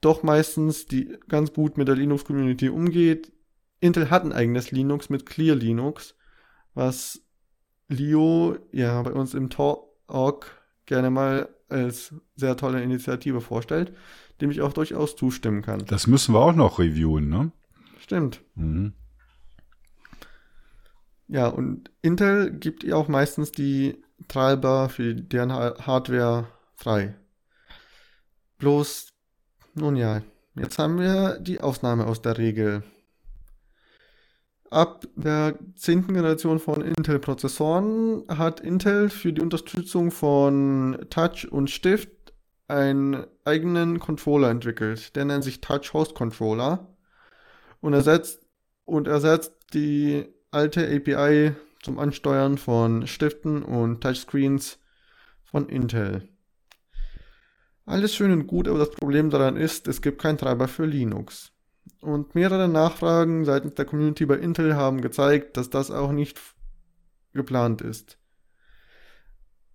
[0.00, 3.32] doch meistens die ganz gut mit der Linux-Community umgeht.
[3.80, 6.16] Intel hat ein eigenes Linux mit Clear Linux,
[6.74, 7.22] was
[7.88, 9.86] Leo ja bei uns im Talk
[10.86, 13.92] gerne mal als sehr tolle Initiative vorstellt,
[14.40, 15.84] dem ich auch durchaus zustimmen kann.
[15.86, 17.52] Das müssen wir auch noch reviewen, ne?
[18.00, 18.40] Stimmt.
[18.54, 18.94] Mhm.
[21.28, 27.14] Ja, und Intel gibt ja auch meistens die Treiber für deren Hardware frei.
[28.58, 29.08] Bloß,
[29.74, 30.22] nun ja,
[30.56, 32.82] jetzt haben wir die Ausnahme aus der Regel.
[34.70, 42.10] Ab der zehnten Generation von Intel-Prozessoren hat Intel für die Unterstützung von Touch und Stift
[42.70, 45.14] einen eigenen Controller entwickelt.
[45.16, 46.88] Der nennt sich Touch Host Controller
[47.80, 48.46] und ersetzt,
[48.84, 51.52] und ersetzt die alte API
[51.82, 54.78] zum Ansteuern von Stiften und Touchscreens
[55.44, 56.28] von Intel.
[57.86, 61.52] Alles schön und gut, aber das Problem daran ist, es gibt keinen Treiber für Linux.
[62.00, 66.38] Und mehrere Nachfragen seitens der Community bei Intel haben gezeigt, dass das auch nicht
[67.32, 68.19] geplant ist.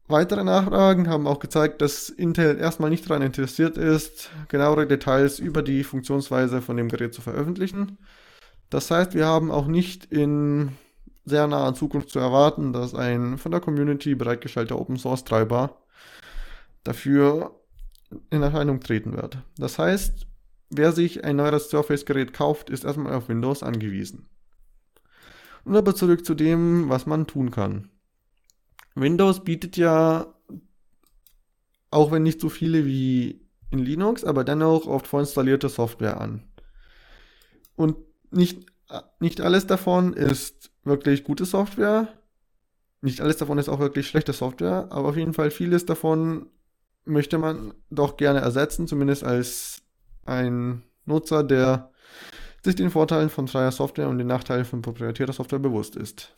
[0.08, 5.64] Weitere Nachfragen haben auch gezeigt, dass Intel erstmal nicht daran interessiert ist, genauere Details über
[5.64, 7.98] die Funktionsweise von dem Gerät zu veröffentlichen.
[8.70, 10.74] Das heißt, wir haben auch nicht in
[11.26, 15.82] sehr naher Zukunft zu erwarten, dass ein von der Community bereitgestellter Open Source Treiber
[16.84, 17.60] dafür
[18.30, 19.40] in Erscheinung treten wird.
[19.58, 20.28] Das heißt,
[20.70, 24.30] wer sich ein neues Surface-Gerät kauft, ist erstmal auf Windows angewiesen.
[25.64, 27.90] Und aber zurück zu dem, was man tun kann.
[28.96, 30.34] Windows bietet ja,
[31.92, 36.44] auch wenn nicht so viele wie in Linux, aber dennoch oft vorinstallierte Software an.
[37.76, 37.98] Und
[38.32, 38.66] nicht,
[39.20, 42.08] nicht alles davon ist wirklich gute Software.
[43.02, 46.48] Nicht alles davon ist auch wirklich schlechte Software, aber auf jeden Fall vieles davon
[47.04, 49.84] möchte man doch gerne ersetzen, zumindest als
[50.26, 51.92] ein Nutzer, der
[52.64, 56.36] sich den Vorteilen von freier Software und den Nachteilen von proprietärer Software bewusst ist.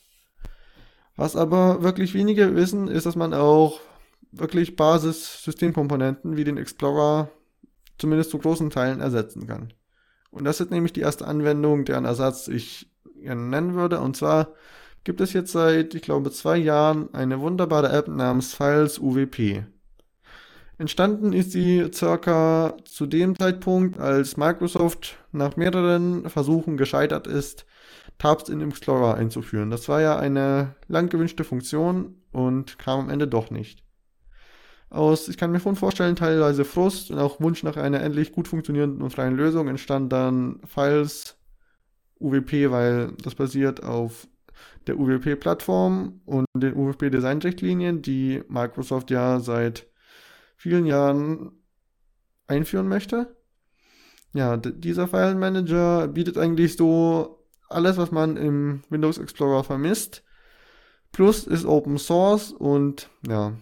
[1.17, 3.81] Was aber wirklich wenige wissen, ist, dass man auch
[4.31, 7.29] wirklich Basis-Systemkomponenten wie den Explorer
[7.97, 9.73] zumindest zu großen Teilen ersetzen kann.
[10.29, 13.99] Und das ist nämlich die erste Anwendung, deren Ersatz ich gerne nennen würde.
[13.99, 14.53] Und zwar
[15.03, 19.63] gibt es jetzt seit, ich glaube, zwei Jahren eine wunderbare App namens Files UWP.
[20.77, 27.65] Entstanden ist sie circa zu dem Zeitpunkt, als Microsoft nach mehreren Versuchen gescheitert ist,
[28.17, 29.69] Tabs in Explorer einzuführen.
[29.69, 33.83] Das war ja eine lang gewünschte Funktion und kam am Ende doch nicht.
[34.89, 38.47] Aus, ich kann mir schon vorstellen, teilweise Frust und auch Wunsch nach einer endlich gut
[38.47, 41.37] funktionierenden und freien Lösung entstand dann Files
[42.19, 44.27] UWP, weil das basiert auf
[44.87, 49.87] der UWP-Plattform und den UWP-Design-Richtlinien, die Microsoft ja seit
[50.55, 51.51] vielen Jahren
[52.47, 53.35] einführen möchte.
[54.33, 57.36] Ja, dieser File Manager bietet eigentlich so
[57.69, 60.23] alles, was man im Windows Explorer vermisst.
[61.11, 63.53] Plus ist Open Source und ja,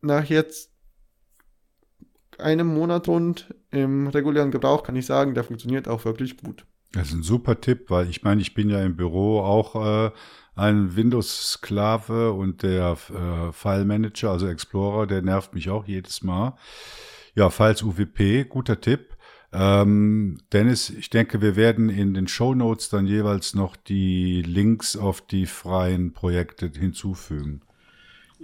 [0.00, 0.72] nach jetzt
[2.38, 6.64] einem Monat rund im regulären Gebrauch kann ich sagen, der funktioniert auch wirklich gut.
[6.92, 10.10] Das ist ein super Tipp, weil ich meine, ich bin ja im Büro auch äh,
[10.54, 16.56] ein Windows-Sklave und der äh, File Manager, also Explorer, der nervt mich auch jedes Mal.
[17.34, 19.15] Ja, Files UWP, guter Tipp.
[19.58, 24.96] Ähm, Dennis, ich denke, wir werden in den Show Notes dann jeweils noch die Links
[24.96, 27.62] auf die freien Projekte hinzufügen.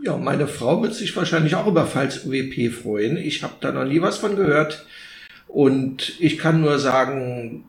[0.03, 3.19] Ja, meine Frau wird sich wahrscheinlich auch über Files UWP freuen.
[3.19, 4.87] Ich habe da noch nie was von gehört.
[5.49, 7.65] Und ich kann nur sagen,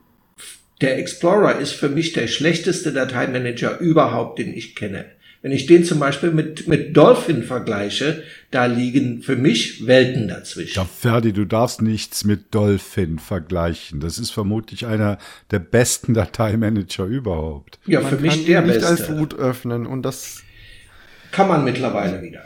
[0.79, 5.06] der Explorer ist für mich der schlechteste Dateimanager überhaupt, den ich kenne.
[5.43, 10.77] Wenn ich den zum Beispiel mit, mit Dolphin vergleiche, da liegen für mich Welten dazwischen.
[10.77, 13.99] Ja, Ferdi, du darfst nichts mit Dolphin vergleichen.
[13.99, 15.17] Das ist vermutlich einer
[15.51, 17.77] der besten Dateimanager überhaupt.
[17.86, 18.88] Ja, man für mich der nicht beste.
[18.88, 20.43] als Root öffnen und das
[21.34, 22.45] kann man mittlerweile wieder.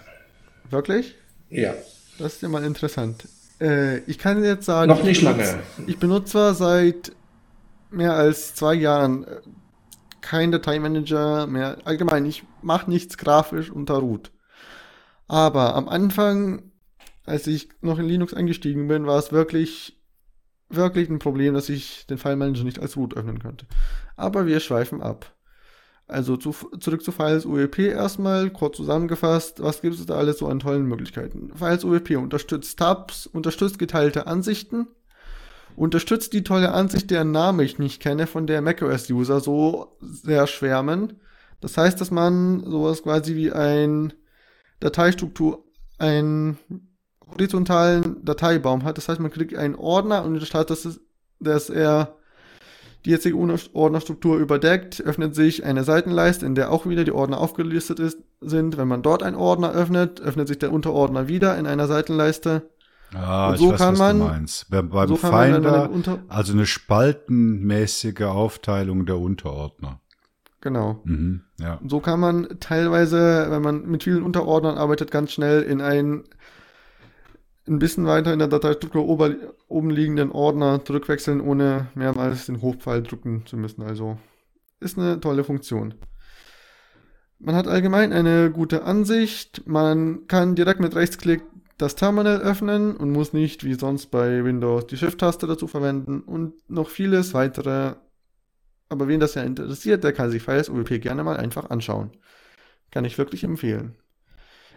[0.71, 1.13] Wirklich?
[1.51, 1.75] Ja.
[2.17, 3.27] Das ist ja mal interessant.
[3.61, 5.59] Äh, ich kann jetzt sagen, noch nicht lange.
[5.85, 7.11] Ich benutze zwar seit
[7.91, 9.27] mehr als zwei Jahren äh,
[10.21, 11.77] kein Dateimanager mehr.
[11.85, 14.31] Allgemein, ich mache nichts grafisch unter Root.
[15.27, 16.71] Aber am Anfang,
[17.25, 20.01] als ich noch in Linux eingestiegen bin, war es wirklich,
[20.69, 23.65] wirklich ein Problem, dass ich den File Manager nicht als Root öffnen könnte.
[24.15, 25.33] Aber wir schweifen ab.
[26.07, 30.47] Also zu, zurück zu Files UEP erstmal, kurz zusammengefasst, was gibt es da alles so
[30.47, 31.51] an tollen Möglichkeiten?
[31.53, 34.87] Files UEP unterstützt Tabs, unterstützt geteilte Ansichten,
[35.77, 41.21] unterstützt die tolle Ansicht, deren Name ich nicht kenne, von der macOS-User so sehr schwärmen.
[41.61, 44.11] Das heißt, dass man sowas quasi wie ein
[44.79, 45.63] Dateistruktur,
[45.99, 46.57] einen
[47.31, 48.97] horizontalen Dateibaum hat.
[48.97, 50.99] Das heißt, man kriegt einen Ordner und statt dass,
[51.39, 52.15] dass er
[53.05, 57.99] die jetzige Ordnerstruktur überdeckt, öffnet sich eine Seitenleiste, in der auch wieder die Ordner aufgelistet
[57.99, 58.77] ist, sind.
[58.77, 62.69] Wenn man dort einen Ordner öffnet, öffnet sich der Unterordner wieder in einer Seitenleiste.
[63.15, 64.69] Ah, Und ich so weiß, kann was man- du meinst.
[64.69, 70.01] Beim, beim so Finder, Unter also eine spaltenmäßige Aufteilung der Unterordner.
[70.61, 71.01] genau.
[71.05, 71.79] Mhm, ja.
[71.87, 76.23] So kann man teilweise, wenn man mit vielen Unterordnern arbeitet, ganz schnell in einen
[77.67, 79.35] ein bisschen weiter in der Dateistruktur ober,
[79.67, 83.83] oben liegenden Ordner zurückwechseln, ohne mehrmals den Hochpfeil drücken zu müssen.
[83.83, 84.17] Also
[84.79, 85.93] ist eine tolle Funktion.
[87.39, 89.63] Man hat allgemein eine gute Ansicht.
[89.67, 91.41] Man kann direkt mit Rechtsklick
[91.77, 96.53] das Terminal öffnen und muss nicht wie sonst bei Windows die Shift-Taste dazu verwenden und
[96.69, 97.95] noch vieles weitere.
[98.89, 102.11] Aber wen das ja interessiert, der kann sich Files OWP gerne mal einfach anschauen.
[102.89, 103.95] Kann ich wirklich empfehlen.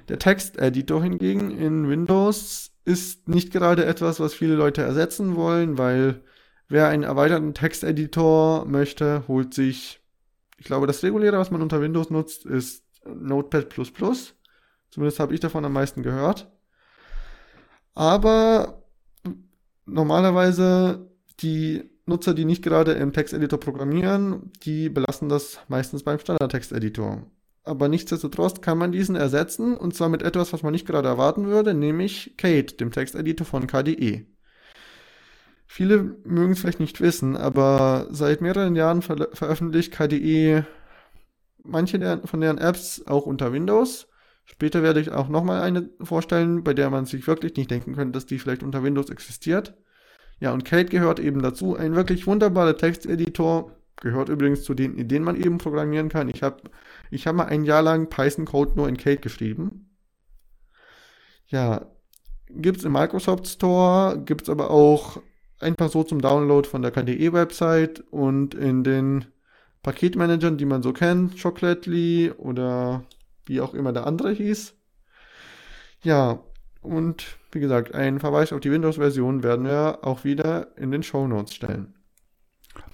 [0.09, 6.23] Der Texteditor hingegen in Windows ist nicht gerade etwas, was viele Leute ersetzen wollen, weil
[6.69, 10.01] wer einen erweiterten Texteditor möchte, holt sich,
[10.59, 13.67] ich glaube, das reguläre, was man unter Windows nutzt, ist Notepad++.
[14.91, 16.50] Zumindest habe ich davon am meisten gehört.
[18.01, 18.83] Aber
[19.85, 21.11] normalerweise
[21.41, 27.27] die Nutzer, die nicht gerade im Texteditor programmieren, die belassen das meistens beim Standard-Texteditor.
[27.63, 31.49] Aber nichtsdestotrotz kann man diesen ersetzen und zwar mit etwas, was man nicht gerade erwarten
[31.49, 34.25] würde, nämlich Kate, dem Texteditor von KDE.
[35.67, 40.65] Viele mögen es vielleicht nicht wissen, aber seit mehreren Jahren ver veröffentlicht KDE
[41.63, 44.10] manche der, von deren Apps auch unter Windows.
[44.51, 48.13] Später werde ich auch nochmal eine vorstellen, bei der man sich wirklich nicht denken könnte,
[48.13, 49.75] dass die vielleicht unter Windows existiert.
[50.41, 51.77] Ja, und Kate gehört eben dazu.
[51.77, 53.77] Ein wirklich wunderbarer Texteditor.
[53.97, 56.29] Gehört übrigens zu den, in denen man eben programmieren kann.
[56.29, 56.63] Ich habe
[57.11, 59.91] ich hab mal ein Jahr lang Python-Code nur in Kate geschrieben.
[61.47, 61.87] Ja,
[62.49, 65.21] gibt's im Microsoft Store, gibt's aber auch
[65.61, 69.27] einfach so zum Download von der KDE-Website und in den
[69.83, 73.05] Paketmanagern, die man so kennt, Chocolately oder
[73.47, 74.75] wie auch immer der andere hieß.
[76.03, 76.41] Ja,
[76.83, 81.27] und wie gesagt, einen Verweis auf die Windows-Version werden wir auch wieder in den Show
[81.27, 81.95] Notes stellen.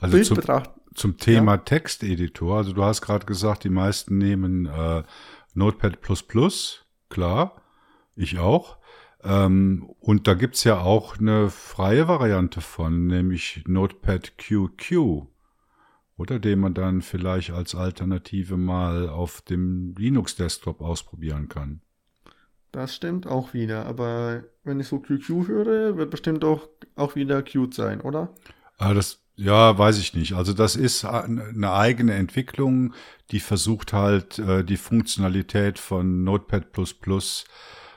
[0.01, 0.43] Also zum,
[0.95, 5.03] zum Thema Texteditor, also du hast gerade gesagt, die meisten nehmen äh,
[5.55, 5.99] Notepad++,
[7.09, 7.63] klar,
[8.15, 8.79] ich auch.
[9.23, 15.27] Ähm, und da gibt's ja auch eine freie Variante von, nämlich Notepad QQ.
[16.17, 21.83] Oder den man dann vielleicht als Alternative mal auf dem Linux-Desktop ausprobieren kann.
[22.73, 27.43] Das stimmt auch wieder, aber wenn ich so QQ höre, wird bestimmt auch, auch wieder
[27.43, 28.35] Qt sein, oder?
[28.79, 30.35] Ah, das, ja, weiß ich nicht.
[30.35, 32.95] Also das ist eine eigene Entwicklung,
[33.31, 36.67] die versucht halt äh, die Funktionalität von Notepad++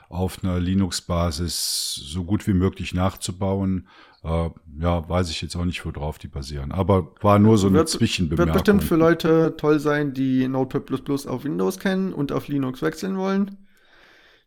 [0.08, 3.86] auf einer Linux-Basis so gut wie möglich nachzubauen.
[4.22, 6.72] Äh, ja, weiß ich jetzt auch nicht, worauf die basieren.
[6.72, 8.46] Aber war nur so eine Wird- Zwischenbemerkung.
[8.54, 13.16] Wird bestimmt für Leute toll sein, die Notepad++ auf Windows kennen und auf Linux wechseln
[13.16, 13.56] wollen.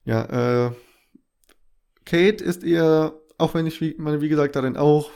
[0.06, 0.72] Ja, äh,
[2.06, 5.10] Kate ist eher, auch wenn ich, wie, man, wie gesagt, darin auch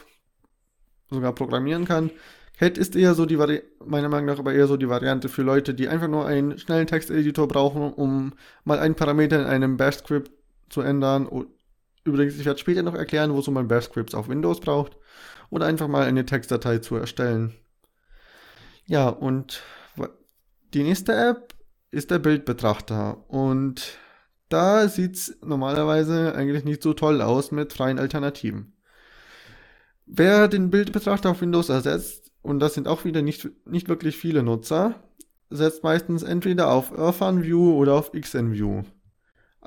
[1.10, 2.10] sogar programmieren kann,
[2.58, 5.44] Kate ist eher so die Vari meiner Meinung nach aber eher so die Variante für
[5.44, 10.32] Leute, die einfach nur einen schnellen Texteditor brauchen, um mal einen Parameter in einem Bash-Script
[10.70, 11.28] zu ändern.
[12.08, 14.98] Übrigens, ich werde später noch erklären, wozu man Bash-Scripts auf Windows braucht.
[15.50, 17.54] Oder einfach mal eine Textdatei zu erstellen.
[18.86, 19.62] Ja, und
[20.74, 21.54] die nächste App
[21.92, 23.30] ist der Bildbetrachter.
[23.30, 23.98] Und
[24.50, 28.74] da sieht's normalerweise eigentlich nicht so toll aus mit freien Alternativen.
[30.06, 34.42] Wer den Bildbetrachter auf Windows ersetzt, und das sind auch wieder nicht, nicht wirklich viele
[34.42, 34.96] Nutzer,
[35.50, 38.84] setzt meistens entweder auf Earthan View oder auf XNView.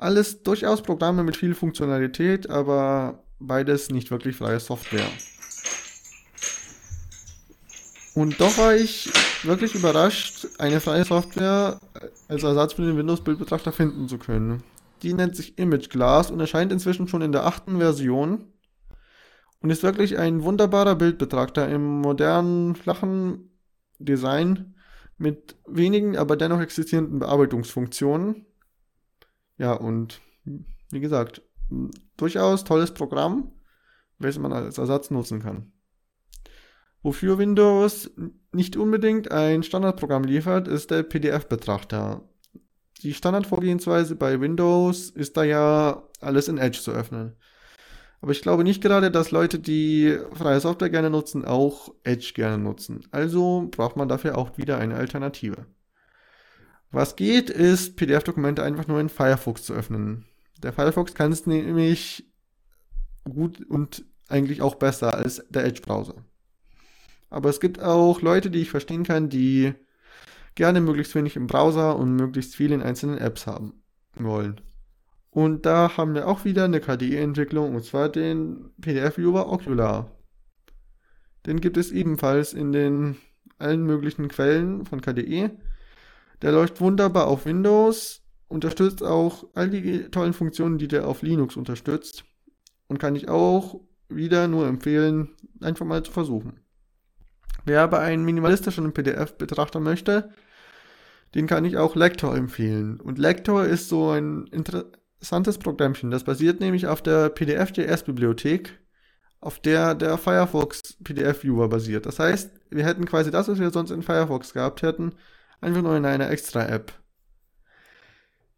[0.01, 5.05] Alles durchaus Programme mit viel Funktionalität, aber beides nicht wirklich freie Software.
[8.15, 9.11] Und doch war ich
[9.43, 11.79] wirklich überrascht, eine freie Software
[12.27, 14.63] als Ersatz für den Windows-Bildbetrachter finden zu können.
[15.03, 18.45] Die nennt sich Image Glass und erscheint inzwischen schon in der achten Version
[19.61, 23.51] und ist wirklich ein wunderbarer Bildbetrachter im modernen, flachen
[23.99, 24.73] Design
[25.19, 28.47] mit wenigen, aber dennoch existierenden Bearbeitungsfunktionen.
[29.61, 30.21] Ja, und
[30.89, 31.43] wie gesagt,
[32.17, 33.51] durchaus tolles Programm,
[34.17, 35.71] welches man als Ersatz nutzen kann.
[37.03, 38.09] Wofür Windows
[38.51, 42.27] nicht unbedingt ein Standardprogramm liefert, ist der PDF-Betrachter.
[43.03, 47.35] Die Standardvorgehensweise bei Windows ist da ja alles in Edge zu öffnen.
[48.19, 52.57] Aber ich glaube nicht gerade, dass Leute, die freie Software gerne nutzen, auch Edge gerne
[52.57, 53.05] nutzen.
[53.11, 55.67] Also braucht man dafür auch wieder eine Alternative.
[56.91, 60.25] Was geht, ist PDF-Dokumente einfach nur in Firefox zu öffnen.
[60.61, 62.25] Der Firefox kann es nämlich
[63.23, 66.15] gut und eigentlich auch besser als der Edge-Browser.
[67.29, 69.73] Aber es gibt auch Leute, die ich verstehen kann, die
[70.55, 73.81] gerne möglichst wenig im Browser und möglichst viel in einzelnen Apps haben
[74.15, 74.59] wollen.
[75.29, 80.11] Und da haben wir auch wieder eine KDE-Entwicklung, und zwar den PDF-Viewer Ocular.
[81.45, 83.15] Den gibt es ebenfalls in den
[83.57, 85.51] allen möglichen Quellen von KDE.
[86.41, 91.55] Der läuft wunderbar auf Windows, unterstützt auch all die tollen Funktionen, die der auf Linux
[91.55, 92.23] unterstützt.
[92.87, 93.79] Und kann ich auch
[94.09, 95.29] wieder nur empfehlen,
[95.61, 96.59] einfach mal zu versuchen.
[97.63, 100.31] Wer aber einen minimalistischen PDF betrachten möchte,
[101.35, 102.99] den kann ich auch Lector empfehlen.
[102.99, 106.11] Und Lector ist so ein interessantes Programmchen.
[106.11, 108.79] Das basiert nämlich auf der PDF.js-Bibliothek,
[109.39, 112.05] auf der der Firefox PDF-Viewer basiert.
[112.05, 115.13] Das heißt, wir hätten quasi das, was wir sonst in Firefox gehabt hätten,
[115.61, 116.93] einfach nur in einer extra App.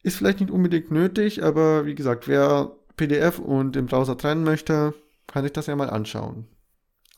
[0.02, 4.94] Ist vielleicht nicht unbedingt nötig, aber wie gesagt, wer PDF und den Browser trennen möchte,
[5.28, 6.48] kann sich das ja mal anschauen.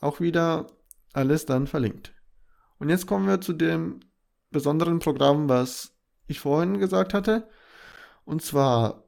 [0.00, 0.66] Auch wieder
[1.12, 2.12] alles dann verlinkt.
[2.78, 4.00] Und jetzt kommen wir zu dem
[4.50, 7.48] besonderen Programm, was ich vorhin gesagt hatte.
[8.24, 9.04] Und zwar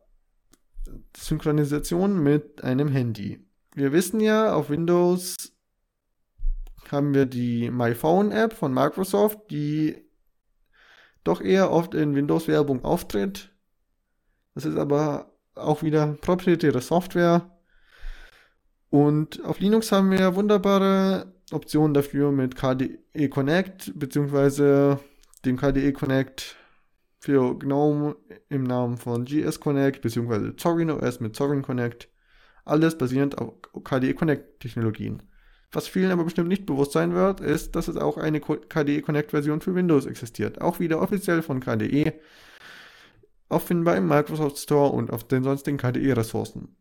[1.16, 3.46] Synchronisation mit einem Handy.
[3.74, 5.36] Wir wissen ja, auf Windows
[6.90, 10.07] haben wir die MyPhone App von Microsoft, die
[11.24, 13.50] doch eher oft in Windows-Werbung auftritt.
[14.54, 17.50] Das ist aber auch wieder proprietäre Software.
[18.90, 24.98] Und auf Linux haben wir wunderbare Optionen dafür mit KDE Connect beziehungsweise
[25.44, 26.56] dem KDE Connect
[27.20, 28.16] für GNOME
[28.48, 32.08] im Namen von GS Connect beziehungsweise Zorin OS mit Zorin Connect.
[32.64, 33.54] Alles basierend auf
[33.84, 35.22] KDE Connect Technologien.
[35.72, 39.32] Was vielen aber bestimmt nicht bewusst sein wird, ist, dass es auch eine KDE Connect
[39.32, 40.60] Version für Windows existiert.
[40.60, 42.14] Auch wieder offiziell von KDE.
[43.50, 46.74] Auffindbar im Microsoft Store und auf den sonstigen KDE Ressourcen.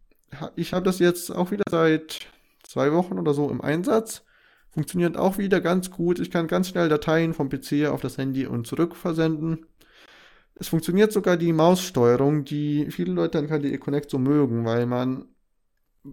[0.56, 2.28] Ich habe das jetzt auch wieder seit
[2.64, 4.24] zwei Wochen oder so im Einsatz.
[4.70, 6.20] Funktioniert auch wieder ganz gut.
[6.20, 9.66] Ich kann ganz schnell Dateien vom PC auf das Handy und zurück versenden.
[10.56, 15.26] Es funktioniert sogar die Maussteuerung, die viele Leute an KDE Connect so mögen, weil man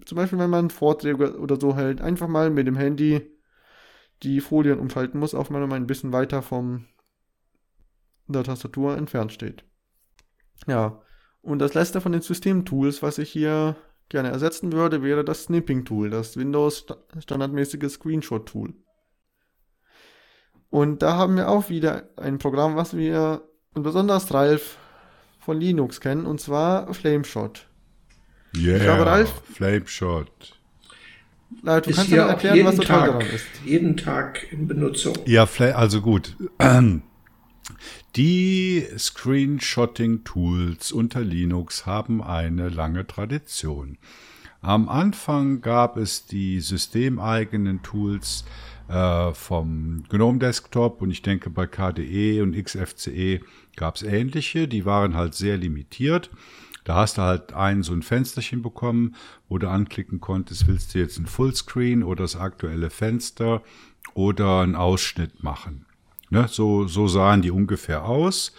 [0.05, 3.31] zum Beispiel, wenn man Vorträge oder so hält, einfach mal mit dem Handy
[4.23, 6.87] die Folien umschalten muss, auch wenn man ein bisschen weiter von
[8.27, 9.65] der Tastatur entfernt steht.
[10.67, 11.03] Ja,
[11.43, 13.77] und das letzte von den Systemtools, was ich hier
[14.09, 16.87] gerne ersetzen würde, wäre das Snipping-Tool, das Windows
[17.19, 18.75] standardmäßige Screenshot-Tool.
[20.71, 24.79] Und da haben wir auch wieder ein Programm, was wir besonders Ralf
[25.39, 27.69] von Linux kennen, und zwar Flameshot.
[28.57, 30.59] Yeah, ich glaube, Ralf, Flameshot.
[31.63, 33.47] Ralf, du ist kannst mir erklären, was so toll daran ist.
[33.65, 35.15] Jeden Tag in Benutzung.
[35.27, 36.37] Ja, also gut.
[38.17, 43.99] Die Screenshotting-Tools unter Linux haben eine lange Tradition.
[44.61, 48.45] Am Anfang gab es die systemeigenen Tools
[48.89, 53.41] äh, vom GNOME Desktop und ich denke bei KDE und XFCE
[53.77, 56.31] gab es ähnliche, die waren halt sehr limitiert.
[56.85, 59.15] Da hast du halt ein so ein Fensterchen bekommen,
[59.49, 63.63] wo du anklicken konntest, willst du jetzt ein Fullscreen oder das aktuelle Fenster
[64.13, 65.87] oder einen Ausschnitt machen.
[66.31, 68.53] Ne, so, so sahen die ungefähr aus.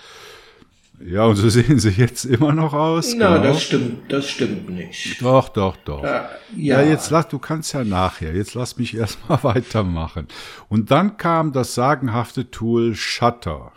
[1.03, 3.13] Ja, und so sehen sie jetzt immer noch aus.
[3.15, 3.49] Na, genau.
[3.49, 5.21] das stimmt, das stimmt nicht.
[5.21, 6.03] Doch, doch, doch.
[6.03, 6.21] Äh,
[6.55, 6.81] ja.
[6.81, 6.81] ja.
[6.81, 8.33] jetzt lass, du kannst ja nachher.
[8.33, 10.27] Jetzt lass mich erstmal weitermachen.
[10.69, 13.71] Und dann kam das sagenhafte Tool Shutter.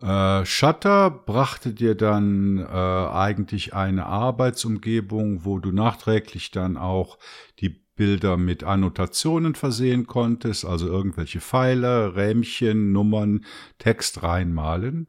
[0.00, 7.18] Äh, Shutter brachte dir dann äh, eigentlich eine Arbeitsumgebung, wo du nachträglich dann auch
[7.58, 13.44] die Bilder mit Annotationen versehen konntest, also irgendwelche Pfeile, Rähmchen, Nummern,
[13.78, 15.08] Text reinmalen.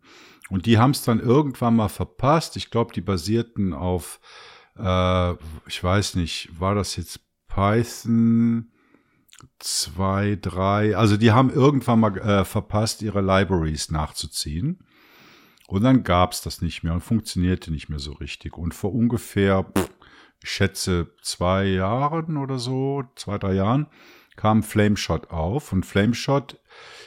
[0.50, 2.58] Und die haben es dann irgendwann mal verpasst.
[2.58, 4.20] Ich glaube, die basierten auf,
[4.76, 5.34] äh,
[5.68, 8.72] ich weiß nicht, war das jetzt Python
[9.60, 10.96] 2, 3?
[10.96, 14.80] Also die haben irgendwann mal äh, verpasst, ihre Libraries nachzuziehen.
[15.68, 18.58] Und dann gab es das nicht mehr und funktionierte nicht mehr so richtig.
[18.58, 19.90] Und vor ungefähr pff,
[20.42, 23.88] ich schätze, zwei Jahren oder so, zwei, drei Jahren,
[24.36, 25.74] kam Flameshot auf.
[25.74, 26.60] Und Flameshot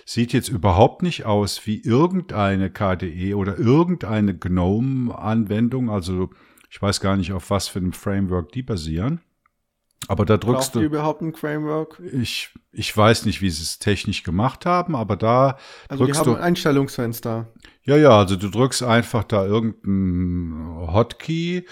[0.05, 5.91] sieht jetzt überhaupt nicht aus wie irgendeine KDE oder irgendeine GNOME-Anwendung.
[5.91, 6.31] Also
[6.71, 9.21] ich weiß gar nicht, auf was für einem Framework die basieren.
[10.09, 10.79] Aber da drückst Braucht du.
[10.81, 12.01] Die überhaupt ein Framework?
[12.13, 16.27] Ich, ich weiß nicht, wie sie es technisch gemacht haben, aber da also drückst die
[16.27, 16.39] haben du.
[16.39, 17.49] ein Einstellungsfenster.
[17.85, 21.67] Ja, ja, also du drückst einfach da irgendeinen Hotkey.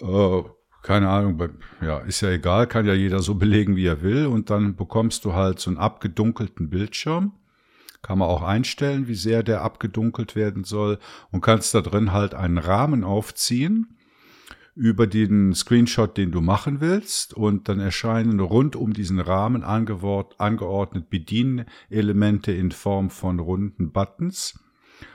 [0.00, 0.42] Äh,
[0.82, 1.40] keine Ahnung,
[1.82, 4.26] ja, ist ja egal, kann ja jeder so belegen, wie er will.
[4.26, 7.32] Und dann bekommst du halt so einen abgedunkelten Bildschirm.
[8.02, 10.98] Kann man auch einstellen, wie sehr der abgedunkelt werden soll.
[11.30, 13.96] Und kannst da drin halt einen Rahmen aufziehen.
[14.74, 17.34] Über den Screenshot, den du machen willst.
[17.34, 24.58] Und dann erscheinen rund um diesen Rahmen angeordnet Bedienelemente in Form von runden Buttons.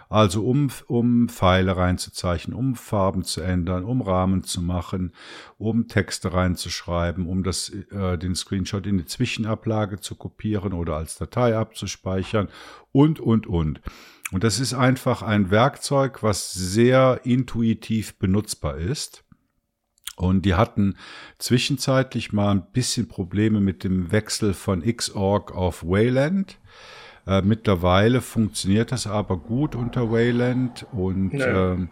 [0.07, 5.13] Also um, um Pfeile reinzuzeichnen, um Farben zu ändern, um Rahmen zu machen,
[5.57, 11.17] um Texte reinzuschreiben, um das, äh, den Screenshot in die Zwischenablage zu kopieren oder als
[11.17, 12.49] Datei abzuspeichern
[12.91, 13.81] und, und, und.
[14.31, 19.24] Und das ist einfach ein Werkzeug, was sehr intuitiv benutzbar ist.
[20.16, 20.95] Und die hatten
[21.39, 26.57] zwischenzeitlich mal ein bisschen Probleme mit dem Wechsel von Xorg auf Wayland.
[27.28, 31.74] Äh, mittlerweile funktioniert das aber gut unter Wayland und ja.
[31.74, 31.89] ähm,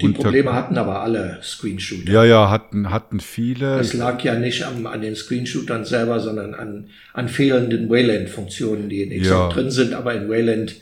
[0.00, 2.10] die Probleme hatten aber alle Screenshooter.
[2.10, 3.80] Ja, ja, hatten, hatten viele.
[3.80, 9.02] Es lag ja nicht am, an den Screenshootern selber, sondern an, an fehlenden Wayland-Funktionen, die
[9.02, 9.54] in Xorg ja.
[9.54, 10.76] drin sind, aber in Wayland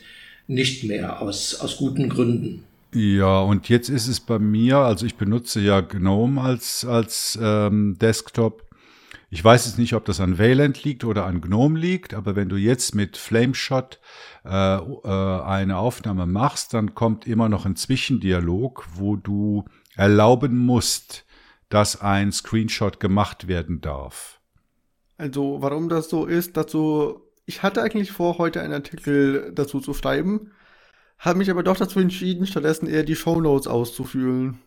[0.47, 2.63] nicht mehr aus, aus guten Gründen.
[2.93, 7.97] Ja, und jetzt ist es bei mir, also ich benutze ja GNOME als, als ähm,
[7.97, 8.65] Desktop.
[9.29, 12.49] Ich weiß jetzt nicht, ob das an Wayland liegt oder an GNOME liegt, aber wenn
[12.49, 14.01] du jetzt mit Flameshot
[14.43, 19.63] äh, äh, eine Aufnahme machst, dann kommt immer noch ein Zwischendialog, wo du
[19.95, 21.25] erlauben musst,
[21.69, 24.41] dass ein Screenshot gemacht werden darf.
[25.17, 29.93] Also warum das so ist, dazu, ich hatte eigentlich vor, heute einen Artikel dazu zu
[29.93, 30.51] schreiben,
[31.21, 34.59] habe mich aber doch dazu entschieden, stattdessen eher die Shownotes auszufühlen.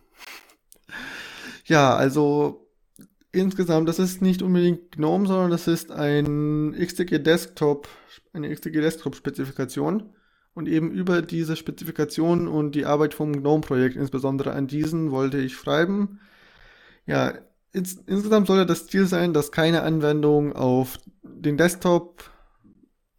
[1.65, 2.65] ja, also
[3.33, 7.89] insgesamt, das ist nicht unbedingt GNOME, sondern das ist ein XDG Desktop,
[8.33, 10.13] eine XDG Desktop Spezifikation.
[10.53, 15.57] Und eben über diese Spezifikation und die Arbeit vom GNOME-Projekt, insbesondere an diesen, wollte ich
[15.57, 16.21] schreiben.
[17.05, 17.33] Ja,
[17.73, 22.23] ins, insgesamt sollte das Ziel sein, dass keine Anwendung auf den Desktop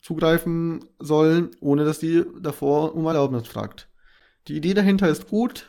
[0.07, 3.89] zugreifen sollen, ohne dass die davor um Erlaubnis fragt.
[4.47, 5.67] Die Idee dahinter ist gut.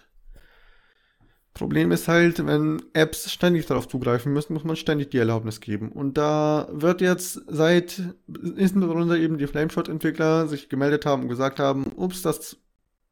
[1.55, 5.91] Problem ist halt, wenn Apps ständig darauf zugreifen müssen, muss man ständig die Erlaubnis geben.
[5.91, 11.91] Und da wird jetzt seit insbesondere eben die Flameshot-Entwickler sich gemeldet haben und gesagt haben,
[11.95, 12.57] ups, das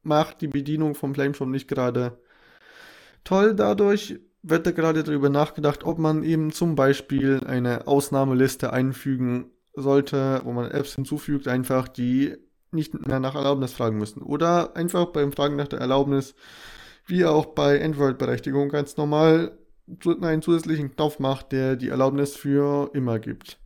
[0.04, 2.20] macht die Bedienung vom Flameshot nicht gerade
[3.24, 3.52] toll.
[3.56, 10.40] Dadurch wird da gerade darüber nachgedacht, ob man eben zum Beispiel eine Ausnahmeliste einfügen sollte,
[10.44, 12.34] wo man Apps hinzufügt, einfach die
[12.72, 14.22] nicht mehr nach Erlaubnis fragen müssen.
[14.22, 16.34] Oder einfach beim Fragen nach der Erlaubnis,
[17.06, 19.56] wie auch bei Android-Berechtigung, ganz normal
[20.20, 23.58] einen zusätzlichen Knopf macht, der die Erlaubnis für immer gibt.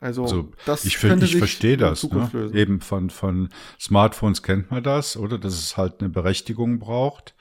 [0.00, 2.02] Also, also das ich, ich verstehe das.
[2.04, 2.50] Ne?
[2.52, 3.48] Eben von, von
[3.80, 5.38] Smartphones kennt man das, oder?
[5.38, 7.34] Dass es halt eine Berechtigung braucht,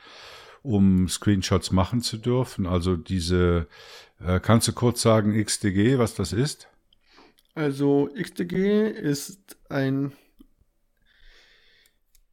[0.62, 2.66] um Screenshots machen zu dürfen.
[2.66, 3.68] Also diese
[4.26, 6.68] äh, kannst du kurz sagen, XDG, was das ist?
[7.56, 10.14] Also XDG ist ein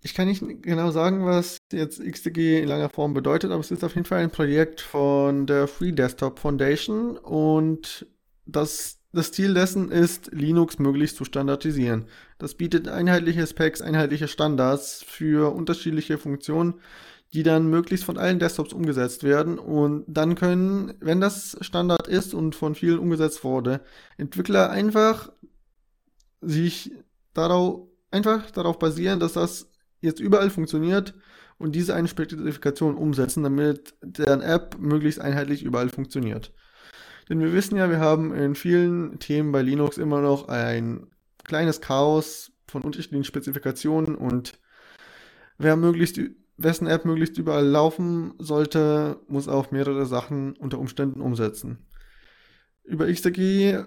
[0.03, 3.84] ich kann nicht genau sagen, was jetzt XDG in langer Form bedeutet, aber es ist
[3.84, 8.07] auf jeden Fall ein Projekt von der Free Desktop Foundation und
[8.47, 12.07] das, das Ziel dessen ist, Linux möglichst zu standardisieren.
[12.38, 16.80] Das bietet einheitliche Specs, einheitliche Standards für unterschiedliche Funktionen,
[17.33, 19.59] die dann möglichst von allen Desktops umgesetzt werden.
[19.59, 23.81] Und dann können, wenn das Standard ist und von vielen umgesetzt wurde,
[24.16, 25.33] Entwickler einfach
[26.41, 26.93] sich
[27.33, 29.70] darauf, einfach darauf basieren, dass das
[30.01, 31.14] jetzt überall funktioniert
[31.59, 36.53] und diese eine Spezifikation umsetzen, damit deren App möglichst einheitlich überall funktioniert.
[37.28, 41.07] Denn wir wissen ja, wir haben in vielen Themen bei Linux immer noch ein
[41.45, 44.59] kleines Chaos von unterschiedlichen Spezifikationen und
[45.59, 46.18] wer möglichst
[46.63, 51.79] wessen App möglichst überall laufen sollte, muss auch mehrere Sachen unter Umständen umsetzen.
[52.85, 53.85] Über XDG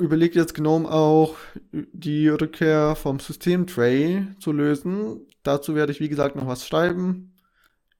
[0.00, 1.36] überlegt jetzt GNOME auch,
[1.72, 5.26] die Rückkehr vom System-Tray zu lösen.
[5.42, 7.34] Dazu werde ich, wie gesagt, noch was schreiben.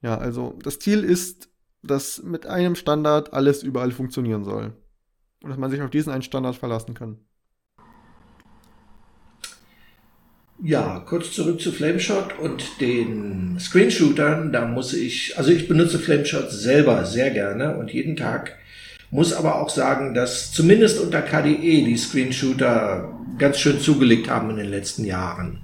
[0.01, 1.51] Ja, also das Ziel ist,
[1.83, 4.73] dass mit einem Standard alles überall funktionieren soll.
[5.43, 7.19] Und dass man sich auf diesen einen Standard verlassen kann.
[10.63, 14.53] Ja, kurz zurück zu Flameshot und den Screenshootern.
[14.53, 18.57] Da muss ich, also ich benutze Flameshot selber sehr gerne und jeden Tag.
[19.11, 24.57] Muss aber auch sagen, dass zumindest unter KDE die Screenshooter ganz schön zugelegt haben in
[24.57, 25.61] den letzten Jahren.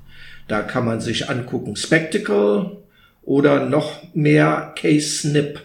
[0.49, 2.79] Da kann man sich angucken Spectacle
[3.23, 5.61] oder noch mehr K-Snip.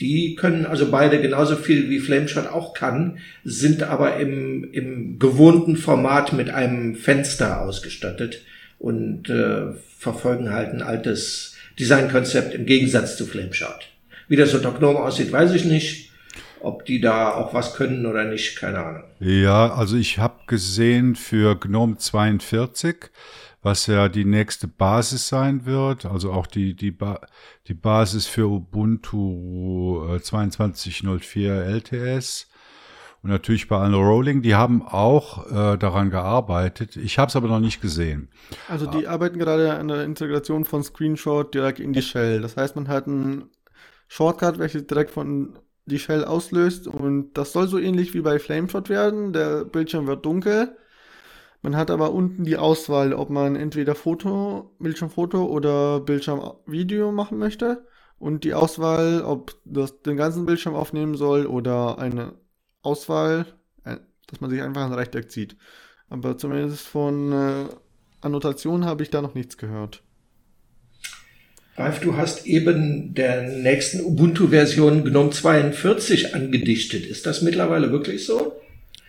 [0.00, 5.76] Die können also beide genauso viel wie Flameshot auch kann, sind aber im, im gewohnten
[5.76, 8.42] Format mit einem Fenster ausgestattet
[8.78, 13.90] und äh, verfolgen halt ein altes Designkonzept im Gegensatz zu Flameshot.
[14.28, 16.10] Wie das unter GNOME aussieht, weiß ich nicht.
[16.62, 19.04] Ob die da auch was können oder nicht, keine Ahnung.
[19.18, 23.10] Ja, also ich habe gesehen für GNOME 42
[23.62, 27.20] was ja die nächste Basis sein wird, also auch die, die, ba
[27.68, 32.46] die Basis für Ubuntu 22.04 äh, LTS.
[33.22, 36.96] Und natürlich bei Unrolling, die haben auch äh, daran gearbeitet.
[36.96, 38.30] Ich habe es aber noch nicht gesehen.
[38.66, 39.10] Also die ah.
[39.10, 42.40] arbeiten gerade an der Integration von Screenshot direkt in die Shell.
[42.40, 43.50] Das heißt, man hat einen
[44.08, 48.88] Shortcut, welches direkt von die Shell auslöst und das soll so ähnlich wie bei Flameshot
[48.88, 49.34] werden.
[49.34, 50.76] Der Bildschirm wird dunkel.
[51.62, 57.86] Man hat aber unten die Auswahl, ob man entweder Foto, Bildschirmfoto oder Bildschirmvideo machen möchte
[58.18, 62.34] und die Auswahl, ob das den ganzen Bildschirm aufnehmen soll oder eine
[62.82, 63.46] Auswahl,
[63.84, 63.96] äh,
[64.26, 65.56] dass man sich einfach ein Rechteck zieht.
[66.08, 67.64] Aber zumindest von äh,
[68.20, 70.02] Annotationen habe ich da noch nichts gehört.
[71.76, 77.06] Ralf, du hast eben der nächsten Ubuntu-Version GNOME 42 angedichtet.
[77.06, 78.59] Ist das mittlerweile wirklich so?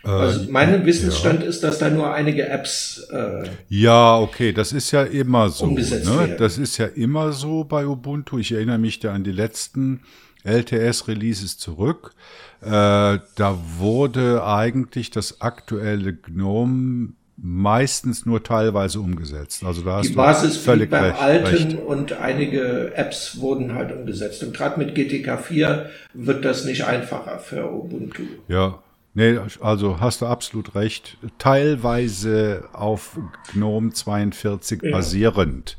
[0.03, 1.47] Äh, also mein Wissensstand ja.
[1.47, 3.07] ist, dass da nur einige Apps.
[3.11, 5.67] Äh, ja, okay, das ist ja immer so.
[5.67, 6.35] Ne?
[6.37, 8.37] Das ist ja immer so bei Ubuntu.
[8.39, 10.01] Ich erinnere mich da an die letzten
[10.43, 12.13] LTS-Releases zurück.
[12.61, 19.63] Äh, da wurde eigentlich das aktuelle GNOME meistens nur teilweise umgesetzt.
[19.63, 21.79] Also da hast die Basis du völlig beim recht, alten recht.
[21.79, 24.43] und einige Apps wurden halt umgesetzt.
[24.43, 28.23] Und gerade mit GTK 4 wird das nicht einfacher für Ubuntu.
[28.47, 28.79] Ja,
[29.13, 31.17] nee, also hast du absolut recht.
[31.37, 33.19] Teilweise auf
[33.53, 34.91] GNOME 42 ja.
[34.91, 35.77] basierend.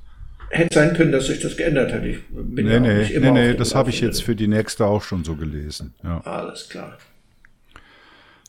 [0.51, 2.05] Hätte sein können, dass sich das geändert hat.
[2.05, 5.03] Ich bin nee, ja nee, nee, nee, das habe ich jetzt für die nächste auch
[5.03, 5.95] schon so gelesen.
[6.05, 6.21] Ja.
[6.21, 6.99] Alles klar.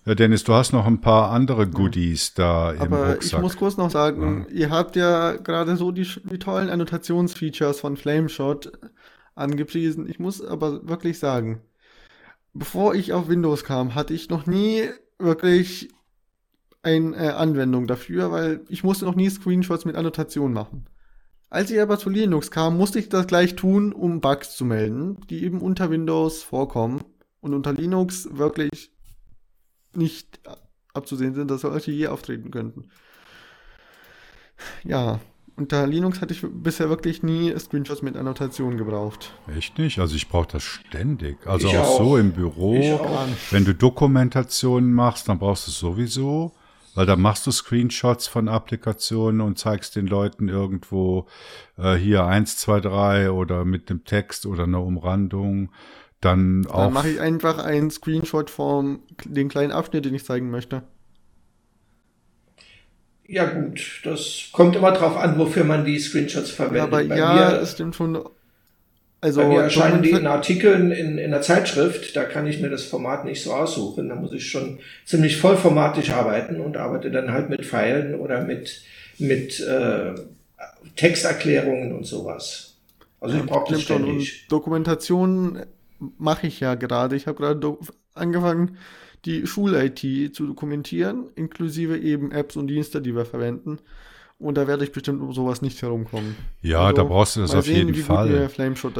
[0.05, 2.43] Ja, Dennis, du hast noch ein paar andere Goodies ja.
[2.43, 3.39] da im Aber Rucksack.
[3.39, 4.55] ich muss kurz noch sagen, ja.
[4.55, 8.71] ihr habt ja gerade so die, die tollen Annotationsfeatures von Flameshot
[9.35, 10.09] angepriesen.
[10.09, 11.61] Ich muss aber wirklich sagen,
[12.53, 14.89] bevor ich auf Windows kam, hatte ich noch nie
[15.19, 15.89] wirklich
[16.81, 20.85] eine äh, Anwendung dafür, weil ich musste noch nie Screenshots mit Annotation machen.
[21.49, 25.21] Als ich aber zu Linux kam, musste ich das gleich tun, um Bugs zu melden,
[25.29, 27.03] die eben unter Windows vorkommen
[27.41, 28.91] und unter Linux wirklich
[29.93, 30.39] nicht
[30.93, 32.89] abzusehen sind, dass solche je auftreten könnten.
[34.83, 35.19] Ja,
[35.55, 39.33] unter Linux hatte ich bisher wirklich nie Screenshots mit Annotationen gebraucht.
[39.55, 39.99] Echt nicht?
[39.99, 41.45] Also ich brauche das ständig.
[41.45, 42.73] Also auch, auch, so im Büro.
[43.51, 46.53] Wenn du Dokumentationen machst, dann brauchst du es sowieso.
[46.95, 51.25] Weil da machst du Screenshots von Applikationen und zeigst den Leuten irgendwo
[51.77, 55.71] äh, hier eins, zwei, drei oder mit dem Text oder einer Umrandung.
[56.21, 56.83] Dann, auch.
[56.85, 60.83] Dann mache ich einfach einen Screenshot von den kleinen Abschnitt, den ich zeigen möchte.
[63.27, 66.77] Ja gut, das kommt immer drauf an, wofür man die Screenshots verwendet.
[66.77, 68.19] Ja, aber Bei ja, es stimmt schon.
[69.21, 72.69] Also Bei mir erscheinen die in Artikeln in, in der Zeitschrift, da kann ich mir
[72.69, 74.09] das Format nicht so aussuchen.
[74.09, 78.81] Da muss ich schon ziemlich vollformatisch arbeiten und arbeite dann halt mit Pfeilen oder mit,
[79.19, 80.13] mit äh,
[80.97, 82.75] Texterklärungen und sowas.
[83.21, 84.47] Also ich brauche das ständig.
[84.49, 85.65] Dokumentation
[86.17, 87.15] mache ich ja gerade.
[87.15, 87.77] Ich habe gerade
[88.13, 88.77] angefangen,
[89.25, 93.79] die Schul-IT zu dokumentieren, inklusive eben Apps und Dienste, die wir verwenden.
[94.39, 96.35] Und da werde ich bestimmt um sowas nicht herumkommen.
[96.61, 98.49] Ja, also, da brauchst du das auf sehen, jeden Fall.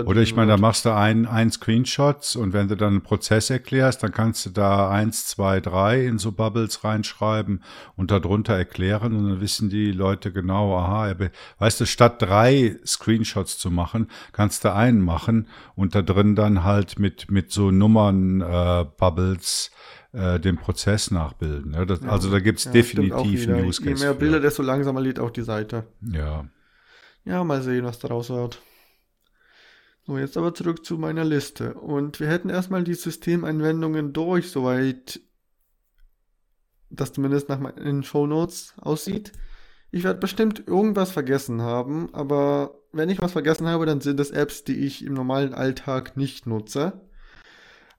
[0.05, 3.49] Oder ich meine, da machst du ein, ein Screenshots und wenn du dann einen Prozess
[3.49, 7.61] erklärst, dann kannst du da eins, zwei, drei in so Bubbles reinschreiben
[7.97, 11.13] und darunter erklären und dann wissen die Leute genau, aha,
[11.59, 16.63] weißt du, statt drei Screenshots zu machen, kannst du einen machen und da drin dann
[16.63, 19.71] halt mit, mit so Nummern äh, Bubbles
[20.13, 21.71] äh, den Prozess nachbilden.
[21.71, 21.85] Ne?
[21.85, 23.95] Das, ja, also da gibt's ja, definitiv einen Use Case.
[23.95, 25.85] Je mehr Bilder, desto langsamer lädt auch die Seite.
[26.01, 26.47] Ja.
[27.25, 28.61] Ja, mal sehen, was daraus wird.
[30.05, 31.75] So, jetzt aber zurück zu meiner Liste.
[31.75, 35.21] Und wir hätten erstmal die Systemeinwendungen durch, soweit
[36.89, 39.31] das zumindest nach meinen Show Notes aussieht.
[39.91, 44.31] Ich werde bestimmt irgendwas vergessen haben, aber wenn ich was vergessen habe, dann sind es
[44.31, 47.01] Apps, die ich im normalen Alltag nicht nutze.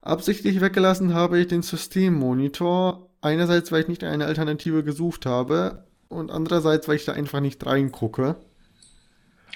[0.04, 3.10] Absichtlich weggelassen habe ich den Systemmonitor.
[3.22, 7.64] Einerseits, weil ich nicht eine Alternative gesucht habe und andererseits, weil ich da einfach nicht
[7.64, 8.36] reingucke.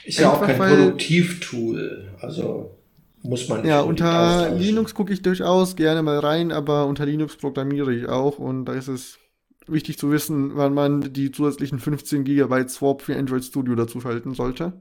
[0.05, 2.79] Ist ja auch kein weil, Produktivtool, also
[3.23, 3.69] muss man nicht.
[3.69, 8.39] Ja, unter Linux gucke ich durchaus gerne mal rein, aber unter Linux programmiere ich auch
[8.39, 9.19] und da ist es
[9.67, 14.33] wichtig zu wissen, wann man die zusätzlichen 15 GB Swap für Android Studio dazu schalten
[14.33, 14.81] sollte.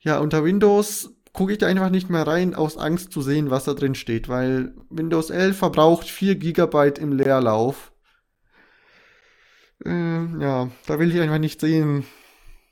[0.00, 3.64] Ja, unter Windows gucke ich da einfach nicht mehr rein, aus Angst zu sehen, was
[3.64, 7.92] da drin steht, weil Windows 11 verbraucht 4 GB im Leerlauf.
[9.84, 12.04] Äh, ja, da will ich einfach nicht sehen,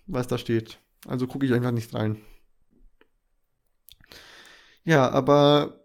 [0.06, 0.78] was da steht.
[1.06, 2.18] Also gucke ich einfach nicht rein.
[4.84, 5.80] Ja, aber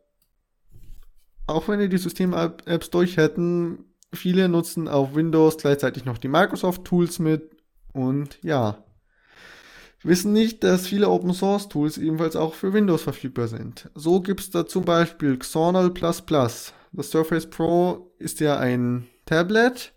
[1.48, 7.20] auch wenn wir die System-Apps durch hätten, viele nutzen auf Windows gleichzeitig noch die Microsoft-Tools
[7.20, 7.58] mit
[7.94, 8.84] Und ja,
[10.04, 13.90] wissen nicht, dass viele Open Source Tools ebenfalls auch für Windows verfügbar sind.
[13.96, 15.92] So gibt es da zum Beispiel Xornal++.
[16.94, 19.94] Das Surface Pro ist ja ein Tablet.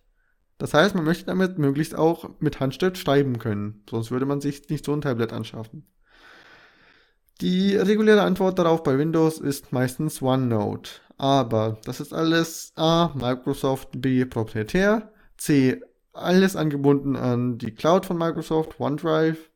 [0.58, 3.82] Das heißt, man möchte damit möglichst auch mit Handschrift schreiben können.
[3.90, 5.86] Sonst würde man sich nicht so ein Tablet anschaffen.
[7.40, 10.90] Die reguläre Antwort darauf bei Windows ist meistens OneNote.
[11.16, 15.80] Aber das ist alles A, Microsoft, B, proprietär, C,
[16.12, 19.50] alles angebunden an die Cloud von Microsoft, OneDrive.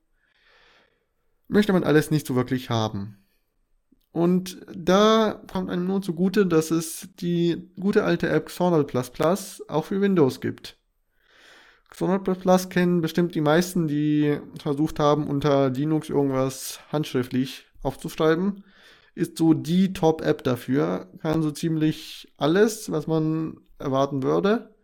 [1.49, 3.19] Möchte man alles nicht so wirklich haben.
[4.13, 8.87] Und da kommt einem nur zugute, dass es die gute alte App Xornal++
[9.69, 10.77] auch für Windows gibt.
[11.91, 18.65] Xornal++ kennen bestimmt die meisten, die versucht haben, unter Linux irgendwas handschriftlich aufzuschreiben.
[19.15, 21.11] Ist so die Top-App dafür.
[21.21, 24.75] Kann so ziemlich alles, was man erwarten würde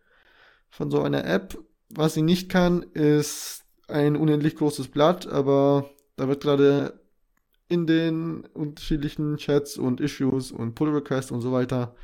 [0.69, 1.57] von so einer App.
[1.89, 6.99] Was sie nicht kann, ist ein unendlich großes Blatt, aber da wird gerade
[7.67, 11.95] in den unterschiedlichen Chats und Issues und Pull Requests und so weiter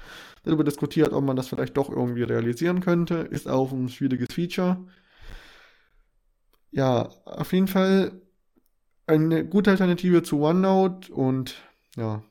[0.43, 3.16] darüber diskutiert, ob man das vielleicht doch irgendwie realisieren könnte.
[3.16, 4.88] Ist auch ein schwieriges Feature.
[6.72, 8.22] Ja, auf jeden Fall
[9.05, 11.55] eine gute Alternative zu OneNote und
[11.95, 12.24] ja,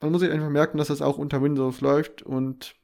[0.00, 2.74] man muss sich einfach merken, dass das auch unter Windows läuft und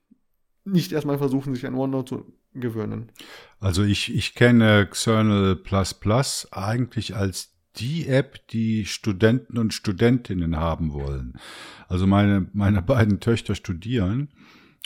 [0.64, 3.12] nicht erstmal versuchen, sich an OneNote zu gewöhnen.
[3.60, 5.60] Also ich, ich kenne Xernal
[6.50, 11.38] eigentlich als die App, die Studenten und Studentinnen haben wollen.
[11.88, 14.28] Also meine, meine beiden Töchter studieren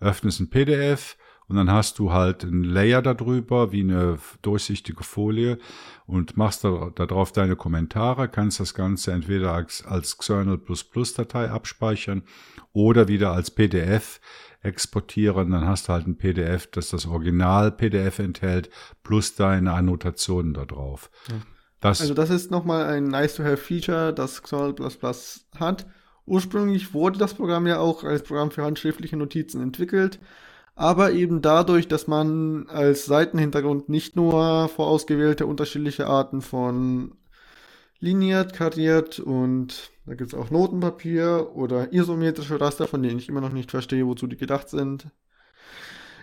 [0.00, 5.58] öffnest ein PDF und dann hast du halt einen Layer darüber, wie eine durchsichtige Folie
[6.06, 12.22] und machst da, da drauf deine Kommentare, kannst das Ganze entweder als, als Xernal++-Datei abspeichern
[12.72, 14.20] oder wieder als PDF
[14.62, 18.70] exportieren, dann hast du halt ein PDF, das das Original-PDF enthält,
[19.02, 21.10] plus deine Annotationen da drauf.
[21.28, 21.36] Ja.
[21.80, 24.74] Das also das ist nochmal ein nice-to-have-Feature, das Xernal++
[25.58, 25.86] hat.
[26.26, 30.20] Ursprünglich wurde das Programm ja auch als Programm für handschriftliche Notizen entwickelt,
[30.74, 37.14] aber eben dadurch, dass man als Seitenhintergrund nicht nur vorausgewählte unterschiedliche Arten von
[38.00, 43.40] liniert, kariert und da gibt es auch Notenpapier oder isometrische Raster, von denen ich immer
[43.40, 45.06] noch nicht verstehe, wozu die gedacht sind.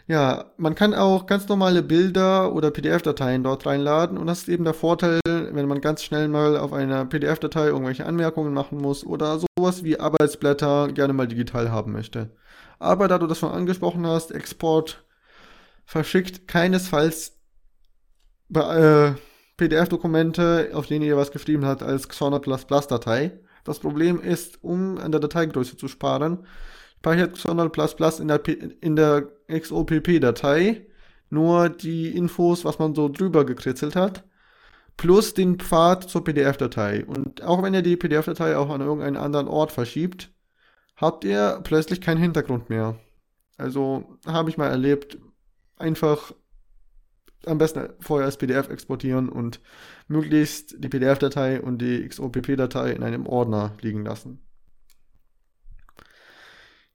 [0.08, 4.64] Ja, man kann auch ganz normale Bilder oder PDF-Dateien dort reinladen und das ist eben
[4.64, 9.40] der Vorteil, wenn man ganz schnell mal auf einer PDF-Datei irgendwelche Anmerkungen machen muss oder
[9.40, 12.32] sowas wie Arbeitsblätter gerne mal digital haben möchte.
[12.80, 15.04] Aber da du das schon angesprochen hast, Export
[15.86, 17.38] verschickt keinesfalls
[18.54, 19.12] äh,
[19.58, 23.40] PDF-Dokumente, auf denen ihr was geschrieben habt, als Xornal++-Datei.
[23.64, 26.46] Das Problem ist, um an der Dateigröße zu sparen,
[27.00, 27.70] speichert Xornal++
[28.20, 28.42] in der,
[28.82, 30.86] in der XOPP-Datei
[31.30, 34.24] nur die Infos, was man so drüber gekritzelt hat,
[34.96, 37.06] plus den Pfad zur PDF-Datei.
[37.06, 40.32] Und auch wenn ihr die PDF-Datei auch an irgendeinen anderen Ort verschiebt,
[40.96, 42.98] habt ihr plötzlich keinen Hintergrund mehr.
[43.58, 45.18] Also habe ich mal erlebt,
[45.78, 46.34] einfach
[47.46, 49.62] am besten vorher als PDF exportieren und
[50.08, 54.42] möglichst die PDF-Datei und die XOPP-Datei in einem Ordner liegen lassen.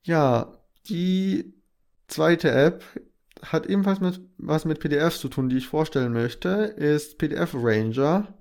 [0.03, 1.55] Ja, die
[2.09, 2.84] zweite App
[3.43, 8.34] hat ebenfalls mit, was mit PDFs zu tun, die ich vorstellen möchte, ist PDF Ranger.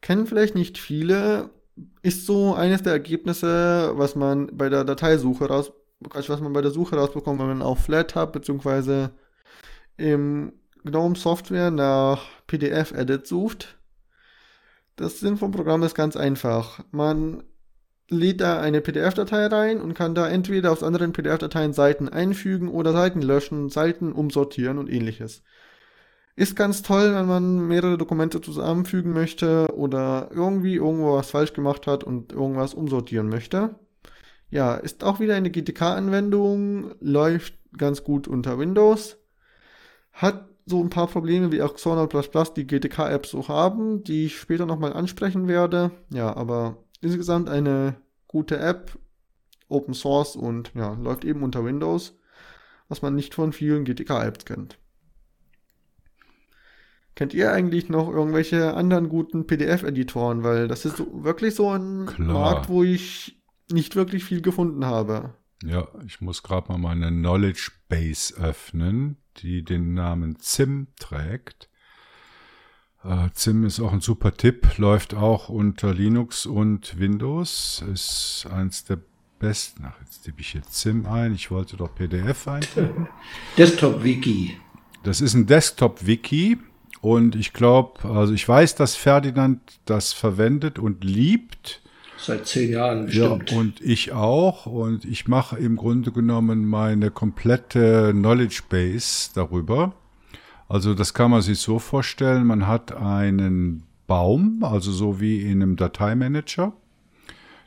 [0.00, 1.50] Kennen vielleicht nicht viele,
[2.02, 6.70] ist so eines der Ergebnisse, was man bei der Dateisuche raus, was man bei der
[6.70, 9.08] Suche rausbekommt, wenn man auf FlatHub bzw.
[9.96, 10.52] im
[10.86, 13.76] GNOME Software nach PDF Edit sucht.
[14.96, 16.80] Das Sinn vom Programm ist ganz einfach.
[16.90, 17.42] Man
[18.08, 22.92] lädt da eine PDF-Datei rein und kann da entweder aus anderen PDF-Dateien Seiten einfügen oder
[22.92, 25.42] Seiten löschen, Seiten umsortieren und ähnliches.
[26.36, 31.86] Ist ganz toll, wenn man mehrere Dokumente zusammenfügen möchte oder irgendwie irgendwo was falsch gemacht
[31.86, 33.74] hat und irgendwas umsortieren möchte.
[34.50, 39.18] Ja, ist auch wieder eine GTK-Anwendung, läuft ganz gut unter Windows,
[40.12, 42.08] hat so ein paar Probleme wie auch Xornal++
[42.56, 45.92] die GTK-Apps so haben, die ich später nochmal ansprechen werde.
[46.10, 47.96] Ja, aber insgesamt eine
[48.26, 48.98] gute App,
[49.68, 52.18] Open Source und ja, läuft eben unter Windows,
[52.88, 54.78] was man nicht von vielen GTK-Apps kennt.
[57.14, 60.42] Kennt ihr eigentlich noch irgendwelche anderen guten PDF-Editoren?
[60.42, 62.28] Weil das ist so, wirklich so ein Klar.
[62.28, 63.40] Markt, wo ich
[63.72, 65.32] nicht wirklich viel gefunden habe.
[65.64, 71.68] Ja, ich muss gerade mal meine Knowledge Base öffnen, die den Namen ZIM trägt.
[73.02, 78.84] Äh, ZIM ist auch ein super Tipp, läuft auch unter Linux und Windows, ist eins
[78.84, 78.98] der
[79.38, 79.84] besten.
[79.86, 81.34] Ach, jetzt tippe ich hier ZIM ein.
[81.34, 83.08] Ich wollte doch PDF eintippen.
[83.58, 84.58] Desktop-Wiki.
[85.02, 86.58] Das ist ein Desktop-Wiki
[87.00, 91.82] und ich glaube, also ich weiß, dass Ferdinand das verwendet und liebt.
[92.18, 93.52] Seit zehn Jahren Ja, bestimmt.
[93.52, 94.66] und ich auch.
[94.66, 99.94] Und ich mache im Grunde genommen meine komplette Knowledge Base darüber.
[100.68, 105.62] Also das kann man sich so vorstellen, man hat einen Baum, also so wie in
[105.62, 106.72] einem Dateimanager.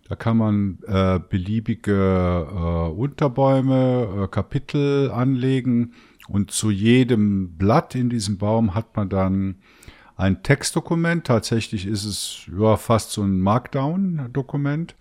[0.08, 5.94] Da kann man äh, beliebige äh, Unterbäume, äh, Kapitel anlegen
[6.28, 9.56] und zu jedem Blatt in diesem Baum hat man dann
[10.20, 11.26] ein Textdokument.
[11.26, 14.96] Tatsächlich ist es ja fast so ein Markdown-Dokument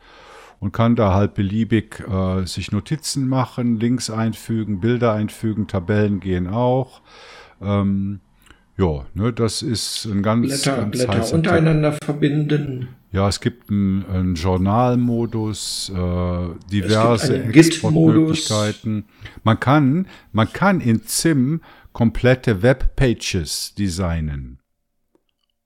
[0.60, 6.46] und kann da halt beliebig äh, sich Notizen machen, Links einfügen, Bilder einfügen, Tabellen gehen
[6.46, 7.02] auch.
[7.60, 8.20] Ähm,
[8.76, 11.34] ja, ne, das ist ein ganz, Blätter, ganz Blätter heißer Tipp.
[11.34, 12.88] untereinander verbinden.
[13.10, 17.42] Ja, es gibt einen, einen Journalmodus, äh, diverse.
[17.42, 19.06] Exportmöglichkeiten.
[19.42, 21.62] Man kann, man kann in ZIM
[21.92, 24.57] komplette Webpages designen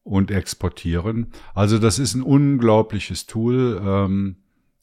[0.04, 1.32] und exportieren.
[1.54, 4.36] Also das ist ein unglaubliches Tool, ähm,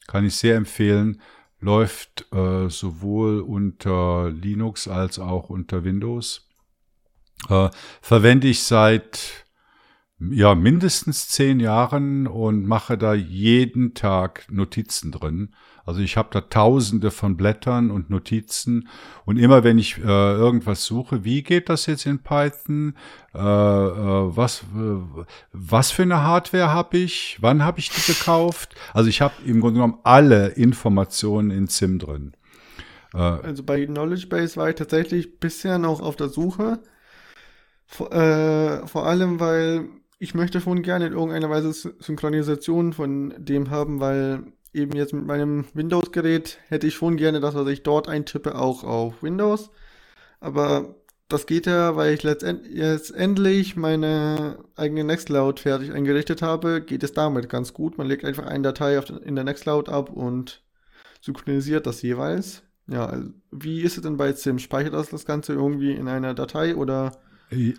[0.08, 1.22] kann ich sehr empfehlen.
[1.60, 6.48] Läuft äh, sowohl unter Linux als auch unter Windows.
[7.50, 7.70] Äh,
[8.02, 9.46] verwende ich seit
[10.20, 15.56] ja, mindestens zehn Jahren und mache da jeden Tag Notizen drin.
[15.90, 18.88] Also ich habe da tausende von Blättern und Notizen
[19.26, 22.94] und immer wenn ich äh, irgendwas suche, wie geht das jetzt in Python?
[23.34, 27.40] Äh, äh, was, äh, was für eine Hardware habe ich?
[27.42, 28.76] Wann habe ich die gekauft?
[28.94, 32.34] Also ich habe im Grunde genommen alle Informationen in ZIM drin.
[33.12, 36.78] Also bei Knowledge Base war ich tatsächlich bisher noch auf der Suche.
[37.88, 43.34] Vor, äh, vor allem, weil ich möchte schon gerne in irgendeiner Weise Sy- Synchronisation von
[43.40, 47.84] dem haben, weil eben jetzt mit meinem Windows-Gerät hätte ich schon gerne das, was ich
[47.84, 49.72] dort eintippe, auch auf Windows.
[50.40, 50.96] Aber
[51.28, 57.04] das geht ja, weil ich letztend jetzt endlich meine eigene Nextcloud fertig eingerichtet habe, geht
[57.04, 57.98] es damit ganz gut.
[57.98, 60.64] Man legt einfach eine Datei in der Nextcloud ab und
[61.22, 62.64] synchronisiert das jeweils.
[62.88, 64.58] Ja, also wie ist es denn bei ZIM?
[64.58, 67.12] Speichert das das Ganze irgendwie in einer Datei oder?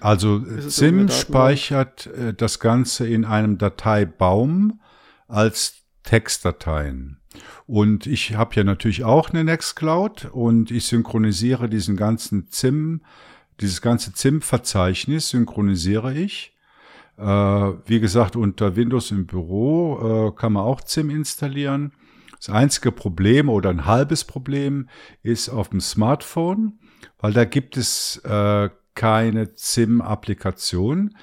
[0.01, 1.13] Also es ZIM irgendeine Datenbank?
[1.13, 4.81] speichert äh, das Ganze in einem Dateibaum
[5.27, 7.21] als Textdateien.
[7.67, 13.03] Und ich habe ja natürlich auch eine Nextcloud und ich synchronisiere diesen ganzen ZIM,
[13.61, 16.57] dieses ganze ZIM-Verzeichnis synchronisiere ich.
[17.19, 21.93] Äh, wie gesagt, unter Windows im Büro äh, kann man auch ZIM installieren.
[22.39, 24.89] Das einzige Problem oder ein halbes Problem
[25.23, 26.79] ist auf dem Smartphone,
[27.19, 31.15] weil da gibt es äh, keine ZIM-Applikation.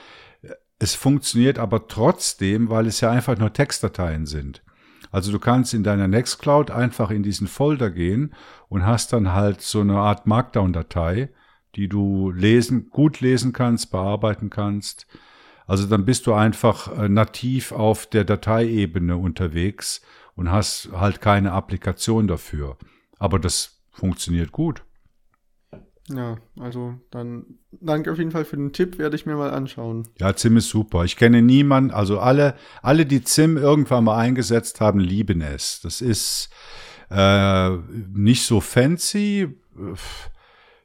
[0.80, 4.64] Es funktioniert aber trotzdem, weil es ja einfach nur Textdateien sind.
[5.12, 8.34] Also du kannst in deiner Nextcloud einfach in diesen Folder gehen
[8.70, 11.30] und hast dann halt so eine Art Markdown-Datei,
[11.76, 15.08] die du lesen, gut lesen kannst, bearbeiten kannst.
[15.66, 20.02] Also dann bist du einfach äh, nativ auf der Dateiebene unterwegs
[20.36, 22.78] und hast halt keine Applikation dafür.
[23.20, 24.84] Aber das funktioniert gut.
[26.10, 30.08] Ja, also dann danke auf jeden Fall für den Tipp, werde ich mir mal anschauen.
[30.20, 31.04] Ja, ZIM ist super.
[31.04, 35.82] Ich kenne niemanden, also alle, alle, die ZIM irgendwann mal eingesetzt haben, lieben es.
[35.82, 36.50] Das ist
[37.10, 37.70] äh,
[38.14, 39.58] nicht so fancy.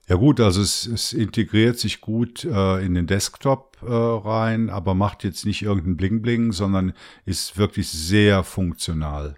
[0.08, 4.94] Ja gut, also es, es integriert sich gut äh, in den Desktop äh, rein, aber
[4.94, 6.94] macht jetzt nicht irgendein Bling-Bling, sondern
[7.24, 9.36] ist wirklich sehr funktional.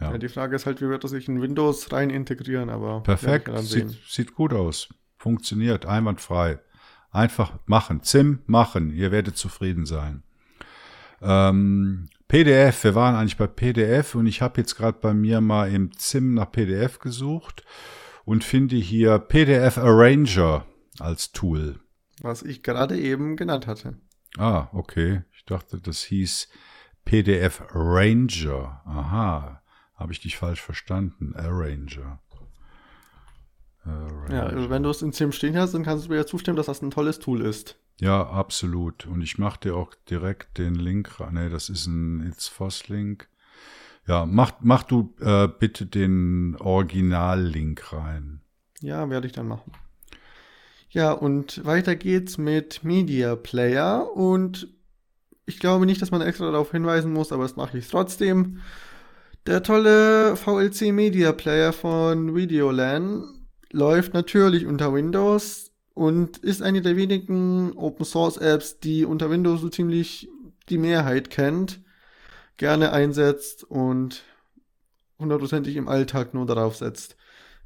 [0.00, 0.12] Ja.
[0.12, 3.50] Ja, die Frage ist halt, wie wird das sich in Windows rein integrieren, aber Perfekt,
[3.58, 4.88] sieht, sieht gut aus.
[5.26, 6.60] Funktioniert, einwandfrei.
[7.10, 10.22] Einfach machen, ZIM machen, ihr werdet zufrieden sein.
[11.20, 15.68] Ähm, PDF, wir waren eigentlich bei PDF und ich habe jetzt gerade bei mir mal
[15.74, 17.64] im ZIM nach PDF gesucht
[18.24, 20.64] und finde hier PDF Arranger
[21.00, 21.80] als Tool.
[22.22, 23.96] Was ich gerade eben genannt hatte.
[24.38, 25.22] Ah, okay.
[25.32, 26.48] Ich dachte, das hieß
[27.04, 28.80] PDF Ranger.
[28.84, 29.60] Aha,
[29.96, 31.34] habe ich dich falsch verstanden.
[31.34, 32.20] Arranger.
[34.30, 36.56] Ja, also wenn du es in ZIM stehen hast, dann kannst du mir ja zustimmen,
[36.56, 37.76] dass das ein tolles Tool ist.
[38.00, 39.06] Ja, absolut.
[39.06, 41.34] Und ich mache dir auch direkt den Link rein.
[41.34, 43.28] Nee, das ist ein It's Foss Link.
[44.06, 48.40] Ja, mach, mach du äh, bitte den Original-Link rein.
[48.80, 49.72] Ja, werde ich dann machen.
[50.90, 54.68] Ja, und weiter geht's mit Media Player und
[55.44, 58.60] ich glaube nicht, dass man extra darauf hinweisen muss, aber das mache ich trotzdem.
[59.46, 63.24] Der tolle VLC Media Player von Videolan
[63.76, 69.60] läuft natürlich unter Windows und ist eine der wenigen Open Source Apps, die unter Windows
[69.60, 70.28] so ziemlich
[70.70, 71.80] die Mehrheit kennt,
[72.56, 74.24] gerne einsetzt und
[75.18, 77.16] hundertprozentig im Alltag nur darauf setzt.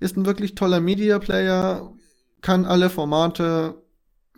[0.01, 1.93] Ist ein wirklich toller Media Player,
[2.41, 3.81] kann alle Formate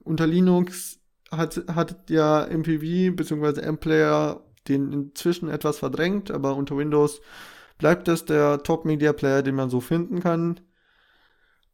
[0.04, 0.98] unter Linux
[1.30, 3.60] hat, hat ja MPV bzw.
[3.62, 7.22] M-Player den inzwischen etwas verdrängt, aber unter Windows
[7.78, 10.60] bleibt es der Top-Media-Player, den man so finden kann.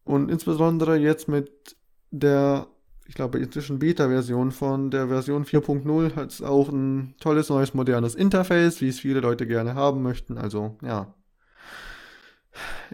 [0.08, 1.76] Und insbesondere jetzt mit
[2.10, 2.66] der,
[3.06, 8.14] ich glaube, inzwischen Beta-Version von der Version 4.0 hat es auch ein tolles, neues, modernes
[8.14, 10.38] Interface, wie es viele Leute gerne haben möchten.
[10.38, 11.14] Also, ja.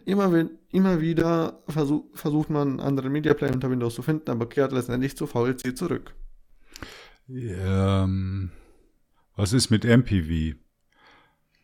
[0.05, 4.73] Immer, immer wieder versuch, versucht man, andere Media Player unter Windows zu finden, aber kehrt
[4.73, 6.17] letztendlich zu VLC zurück.
[7.29, 8.51] Ähm,
[9.37, 10.59] was ist mit MPV?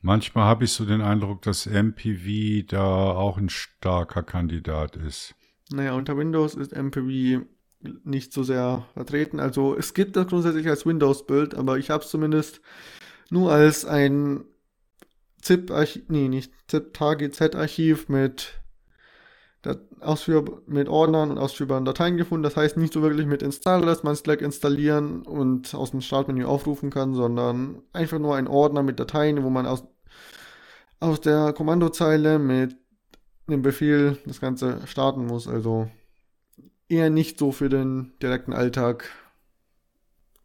[0.01, 5.35] Manchmal habe ich so den Eindruck, dass MPV da auch ein starker Kandidat ist.
[5.73, 7.45] Naja, unter Windows ist MPV
[8.05, 9.41] nicht so sehr vertreten.
[9.41, 12.61] Also es gibt das grundsätzlich als Windows-Bild, aber ich habe es zumindest
[13.31, 14.45] nur als ein
[15.41, 18.61] ZIP-Archiv, nee, nicht ZIP-TGZ-Archiv mit
[20.67, 22.43] mit Ordnern und ausführbaren Dateien gefunden.
[22.43, 26.45] Das heißt nicht so wirklich mit Installer, dass man gleich installieren und aus dem Startmenü
[26.45, 29.85] aufrufen kann, sondern einfach nur ein Ordner mit Dateien, wo man aus,
[30.99, 32.77] aus der Kommandozeile mit
[33.51, 35.49] dem Befehl das Ganze starten muss.
[35.49, 35.91] Also
[36.89, 39.09] eher nicht so für den direkten Alltag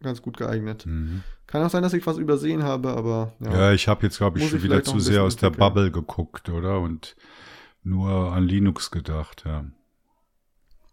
[0.01, 0.85] ganz gut geeignet.
[0.85, 1.23] Mhm.
[1.47, 3.53] Kann auch sein, dass ich was übersehen habe, aber ja.
[3.53, 6.79] Ja, ich habe jetzt, glaube ich, schon wieder zu sehr aus der Bubble geguckt, oder?
[6.79, 7.15] Und
[7.83, 9.65] nur an Linux gedacht, ja.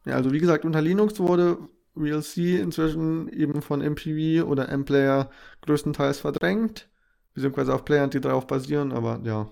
[0.04, 1.58] Ja, also wie gesagt, unter Linux wurde
[1.94, 5.30] VLC inzwischen eben von MPV oder M-Player
[5.62, 6.88] größtenteils verdrängt,
[7.34, 9.48] beziehungsweise auf Playern, die darauf basieren, aber ja.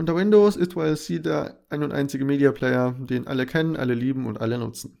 [0.00, 4.24] Unter Windows ist VLC der ein und einzige Media Player, den alle kennen, alle lieben
[4.24, 4.96] und alle nutzen.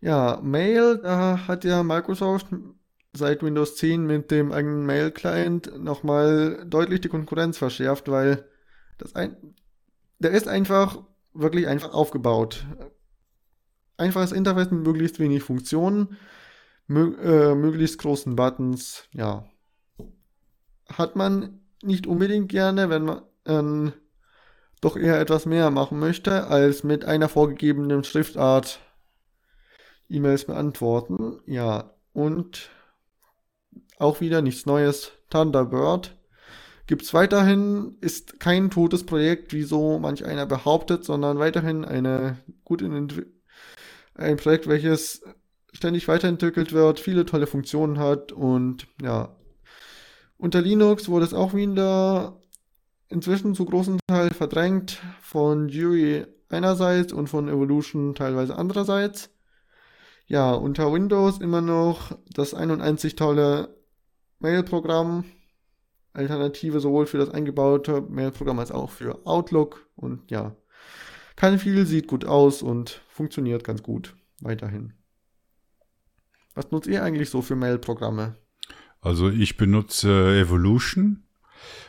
[0.00, 2.46] Ja, Mail, da hat ja Microsoft
[3.12, 8.48] seit Windows 10 mit dem eigenen Mail-Client nochmal deutlich die Konkurrenz verschärft, weil
[8.96, 9.36] das ein,
[10.18, 11.02] der ist einfach
[11.34, 12.64] wirklich einfach aufgebaut.
[13.98, 16.16] Einfaches Interface mit möglichst wenig Funktionen,
[16.86, 19.46] mö äh, möglichst großen Buttons, ja.
[20.90, 23.92] Hat man nicht unbedingt gerne, wenn man äh,
[24.80, 28.80] doch eher etwas mehr machen möchte, als mit einer vorgegebenen Schriftart
[30.08, 31.40] E-Mails beantworten.
[31.46, 32.70] Ja, und
[33.98, 35.12] auch wieder nichts Neues.
[35.30, 36.16] Thunderbird
[36.86, 42.38] gibt es weiterhin, ist kein totes Projekt, wie so manch einer behauptet, sondern weiterhin eine
[42.64, 43.08] gut in
[44.14, 45.22] ein Projekt, welches
[45.72, 49.36] ständig weiterentwickelt wird, viele tolle Funktionen hat und ja.
[50.38, 52.37] Unter Linux wurde es auch wieder
[53.08, 59.30] inzwischen zu großen Teil verdrängt von Jury einerseits und von Evolution teilweise andererseits.
[60.26, 63.74] Ja, unter Windows immer noch das 91 tolle
[64.40, 65.24] Mail-Programm,
[66.12, 69.88] Alternative sowohl für das eingebaute Mail-Programm als auch für Outlook.
[69.96, 70.54] Und ja,
[71.36, 74.92] kann viel, sieht gut aus und funktioniert ganz gut weiterhin.
[76.54, 78.36] Was nutzt ihr eigentlich so für Mail-Programme?
[79.00, 81.22] Also ich benutze Evolution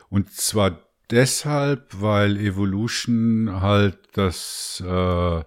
[0.10, 5.44] und zwar deshalb, weil Evolution halt das äh,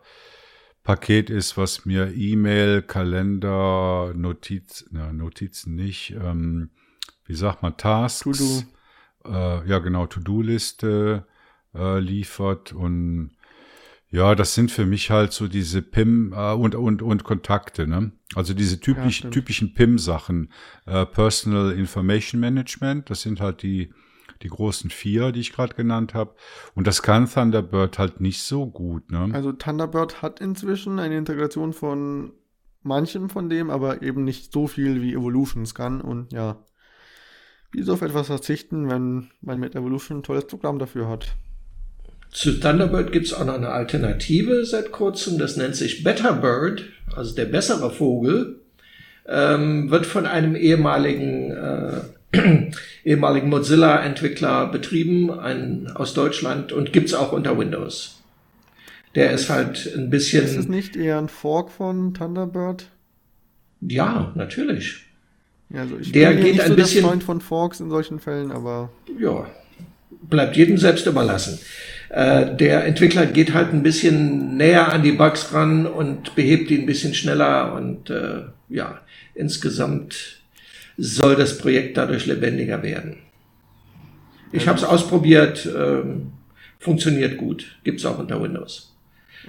[0.83, 6.71] Paket ist, was mir E-Mail, Kalender, Notiz, na, Notizen nicht, ähm,
[7.25, 8.67] wie sagt man, Tasks,
[9.25, 11.27] äh, ja genau, To-Do-Liste
[11.75, 13.33] äh, liefert und
[14.11, 18.13] ja, das sind für mich halt so diese PIM äh, und, und, und Kontakte, ne?
[18.35, 20.53] Also diese typisch, ja, typischen PIM-Sachen.
[20.85, 23.91] Äh, Personal Information Management, das sind halt die,
[24.43, 26.35] die großen vier, die ich gerade genannt habe.
[26.75, 29.31] Und das kann Thunderbird halt nicht so gut, ne?
[29.33, 32.33] Also Thunderbird hat inzwischen eine Integration von
[32.83, 36.01] manchem von dem, aber eben nicht so viel wie Evolutions kann.
[36.01, 36.65] Und ja,
[37.73, 41.37] wieso auf etwas verzichten, wenn man mit Evolution ein tolles Programm dafür hat?
[42.31, 46.85] Zu Thunderbird gibt es auch noch eine Alternative seit kurzem, das nennt sich Betterbird,
[47.15, 48.63] also der bessere Vogel,
[49.27, 52.01] ähm, wird von einem ehemaligen, äh,
[53.05, 58.23] ehemaligen Mozilla-Entwickler betrieben, ein, aus Deutschland und gibt's auch unter Windows.
[59.15, 60.45] Der ist halt ein bisschen.
[60.45, 62.87] Ist es nicht eher ein Fork von Thunderbird?
[63.83, 65.05] Ja, natürlich.
[65.69, 67.91] Ja, also ich der bin geht nicht ein so bisschen der Freund von Forks in
[67.91, 69.47] solchen Fällen, aber ja,
[70.23, 71.59] bleibt jedem selbst überlassen.
[72.11, 76.79] Äh, der Entwickler geht halt ein bisschen näher an die Bugs ran und behebt die
[76.79, 79.01] ein bisschen schneller und äh, ja,
[79.35, 80.42] insgesamt
[81.03, 83.19] soll das Projekt dadurch lebendiger werden.
[84.53, 86.33] Ich habe es ausprobiert, ähm,
[86.79, 88.95] funktioniert gut, gibt's auch unter Windows.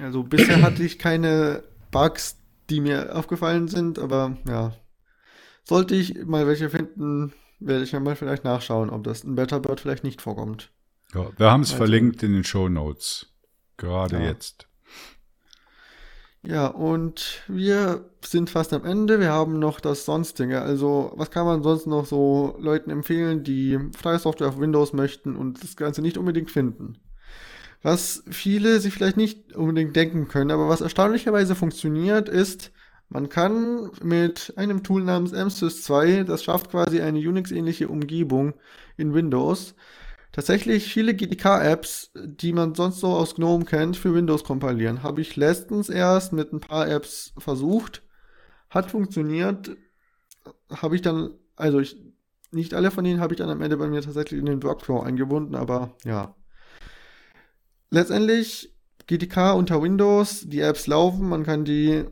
[0.01, 2.37] Also bisher hatte ich keine Bugs,
[2.71, 4.73] die mir aufgefallen sind, aber ja,
[5.63, 9.79] sollte ich mal welche finden, werde ich ja mal vielleicht nachschauen, ob das in Betterbird
[9.79, 10.71] vielleicht nicht vorkommt.
[11.13, 13.27] Ja, wir haben es also, verlinkt in den Show Notes.
[13.77, 14.23] Gerade ja.
[14.23, 14.67] jetzt.
[16.45, 19.19] Ja, und wir sind fast am Ende.
[19.21, 20.61] Wir haben noch das Sonstige.
[20.61, 25.37] Also, was kann man sonst noch so Leuten empfehlen, die freie Software auf Windows möchten
[25.37, 26.97] und das Ganze nicht unbedingt finden?
[27.81, 32.71] Was viele sich vielleicht nicht unbedingt denken können, aber was erstaunlicherweise funktioniert, ist,
[33.09, 38.53] man kann mit einem Tool namens MSys2, das schafft quasi eine Unix-ähnliche Umgebung
[38.97, 39.75] in Windows,
[40.33, 45.01] tatsächlich viele GTK-Apps, die man sonst so aus GNOME kennt, für Windows kompilieren.
[45.01, 48.03] Habe ich letztens erst mit ein paar Apps versucht.
[48.69, 49.77] Hat funktioniert.
[50.69, 51.95] Habe ich dann, also ich,
[52.51, 54.99] nicht alle von denen habe ich dann am Ende bei mir tatsächlich in den Workflow
[54.99, 56.35] eingebunden, aber ja.
[57.89, 58.75] Letztendlich
[59.07, 62.05] GTK unter Windows, die Apps laufen, man kann die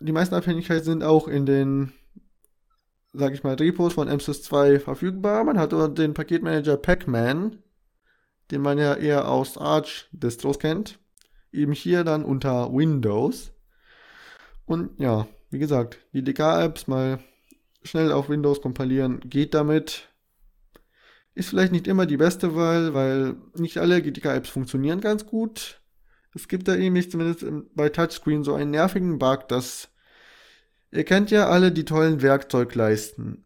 [0.00, 1.92] die meisten Abhängigkeiten sind auch in den,
[3.18, 5.44] sag ich mal, Repos von MSys2 verfügbar.
[5.44, 7.58] Man hat den Paketmanager Pacman,
[8.50, 10.98] den man ja eher aus Arch-Distros kennt.
[11.52, 13.52] Eben hier dann unter Windows.
[14.66, 17.18] Und ja, wie gesagt, die DK-Apps mal
[17.82, 20.08] schnell auf Windows kompilieren geht damit.
[21.34, 25.80] Ist vielleicht nicht immer die beste Wahl, weil nicht alle GTK-Apps funktionieren ganz gut.
[26.34, 29.88] Es gibt da nämlich zumindest bei Touchscreen so einen nervigen Bug, dass
[30.90, 33.44] ihr kennt ja alle die tollen Werkzeugleisten.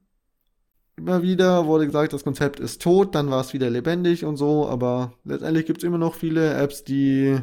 [0.96, 4.68] Immer wieder wurde gesagt, das Konzept ist tot, dann war es wieder lebendig und so,
[4.68, 7.40] aber letztendlich gibt es immer noch viele Apps, die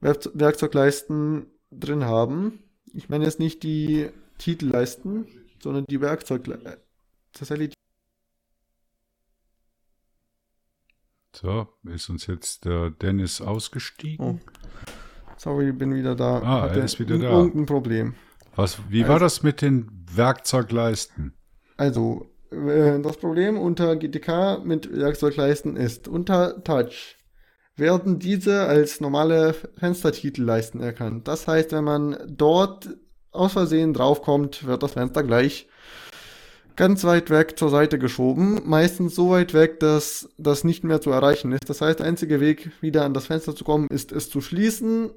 [0.00, 2.60] Werkzeugleisten drin haben.
[2.94, 4.08] Ich meine jetzt nicht die
[4.38, 5.26] Titelleisten,
[5.62, 6.76] sondern die Werkzeugleisten.
[7.32, 7.72] Tatsächlich
[11.34, 14.24] So, ist uns jetzt der Dennis ausgestiegen?
[14.24, 14.38] Oh.
[15.38, 16.40] Sorry, bin wieder da.
[16.42, 17.30] Ah, er ist wieder da.
[17.30, 18.14] Irgendein Problem.
[18.54, 21.34] Was, wie also, war das mit den Werkzeugleisten?
[21.76, 27.16] Also, äh, das Problem unter GTK mit Werkzeugleisten ist, unter Touch
[27.76, 31.26] werden diese als normale Fenstertitelleisten erkannt.
[31.28, 32.90] Das heißt, wenn man dort
[33.30, 35.68] aus Versehen draufkommt, wird das Fenster gleich
[36.76, 41.10] ganz weit weg zur Seite geschoben, meistens so weit weg, dass das nicht mehr zu
[41.10, 41.68] erreichen ist.
[41.68, 45.10] Das heißt, der einzige Weg, wieder an das Fenster zu kommen, ist es zu schließen.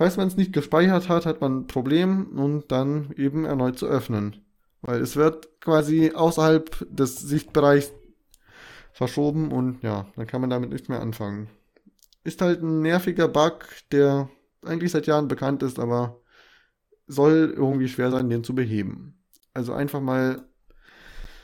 [0.00, 3.86] Falls man es nicht gespeichert hat, hat man ein Problem und dann eben erneut zu
[3.86, 4.36] öffnen.
[4.80, 7.92] Weil es wird quasi außerhalb des Sichtbereichs
[8.92, 11.50] verschoben und ja, dann kann man damit nicht mehr anfangen.
[12.24, 14.30] Ist halt ein nerviger Bug, der
[14.64, 16.22] eigentlich seit Jahren bekannt ist, aber
[17.06, 19.20] soll irgendwie schwer sein, den zu beheben.
[19.52, 20.48] Also einfach mal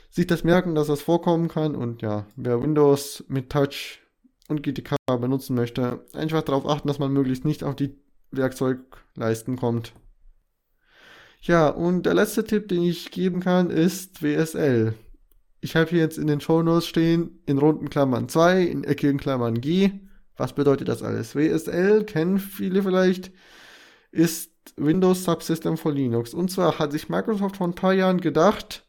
[0.09, 1.75] sich das merken, dass das vorkommen kann.
[1.75, 4.01] Und ja, wer Windows mit Touch
[4.47, 7.95] und GTK benutzen möchte, einfach darauf achten, dass man möglichst nicht auf die
[8.31, 9.93] Werkzeugleisten kommt.
[11.41, 14.93] Ja, und der letzte Tipp, den ich geben kann, ist WSL.
[15.61, 19.19] Ich habe hier jetzt in den Show Notes stehen, in runden Klammern 2, in eckigen
[19.19, 19.91] Klammern G.
[20.35, 21.35] Was bedeutet das alles?
[21.35, 23.31] WSL kennen viele vielleicht,
[24.11, 26.33] ist Windows Subsystem for Linux.
[26.33, 28.85] Und zwar hat sich Microsoft vor ein paar Jahren gedacht,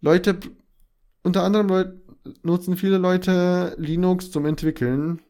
[0.00, 0.38] Leute,
[1.22, 2.02] unter anderem Leute,
[2.42, 5.22] nutzen viele Leute Linux zum Entwickeln.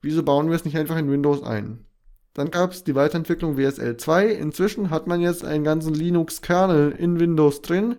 [0.00, 1.84] Wieso bauen wir es nicht einfach in Windows ein?
[2.34, 4.28] Dann gab es die Weiterentwicklung WSL 2.
[4.28, 7.96] Inzwischen hat man jetzt einen ganzen Linux-Kernel in Windows drin.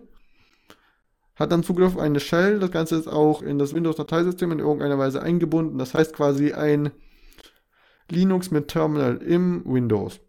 [1.36, 2.58] Hat dann Zugriff auf eine Shell.
[2.58, 5.78] Das Ganze ist auch in das Windows-Dateisystem in irgendeiner Weise eingebunden.
[5.78, 6.90] Das heißt quasi ein
[8.10, 10.20] Linux mit Terminal im Windows.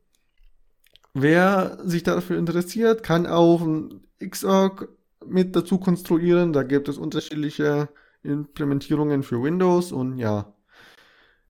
[1.13, 4.89] Wer sich dafür interessiert, kann auch ein Xorg
[5.25, 6.53] mit dazu konstruieren.
[6.53, 7.89] Da gibt es unterschiedliche
[8.23, 10.54] Implementierungen für Windows und ja,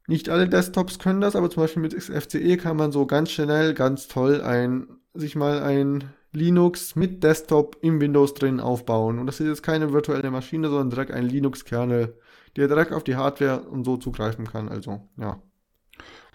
[0.07, 3.73] nicht alle Desktops können das, aber zum Beispiel mit XFCE kann man so ganz schnell,
[3.73, 9.19] ganz toll ein, sich mal ein Linux mit Desktop im Windows drin aufbauen.
[9.19, 12.19] Und das ist jetzt keine virtuelle Maschine, sondern direkt ein Linux-Kernel,
[12.55, 14.69] der direkt auf die Hardware und so zugreifen kann.
[14.69, 15.41] Also, ja.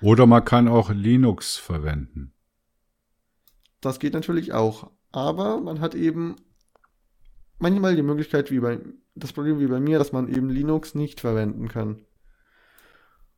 [0.01, 2.33] Oder man kann auch Linux verwenden.
[3.81, 4.91] Das geht natürlich auch.
[5.13, 6.37] Aber man hat eben
[7.59, 8.81] manchmal die Möglichkeit, wie bei,
[9.15, 12.05] das Problem wie bei mir, dass man eben Linux nicht verwenden kann.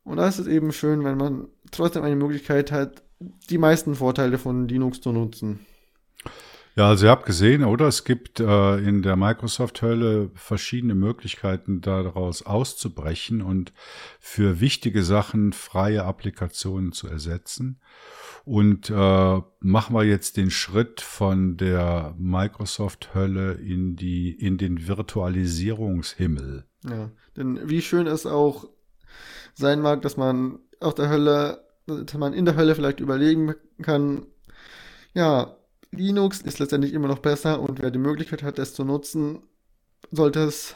[0.03, 3.03] Und da ist es eben schön, wenn man trotzdem eine Möglichkeit hat,
[3.49, 5.59] die meisten Vorteile von Linux zu nutzen.
[6.75, 7.87] Ja, also ihr habt gesehen, oder?
[7.87, 13.73] Es gibt äh, in der Microsoft-Hölle verschiedene Möglichkeiten, daraus auszubrechen und
[14.19, 17.79] für wichtige Sachen freie Applikationen zu ersetzen.
[18.43, 26.65] Und äh, machen wir jetzt den Schritt von der Microsoft-Hölle in die in den Virtualisierungshimmel.
[26.89, 28.67] Ja, denn wie schön es auch
[29.53, 34.25] sein mag, dass man auf der Hölle, dass man in der Hölle vielleicht überlegen kann,
[35.13, 35.55] ja,
[35.91, 39.43] Linux ist letztendlich immer noch besser und wer die Möglichkeit hat, es zu nutzen,
[40.11, 40.75] sollte es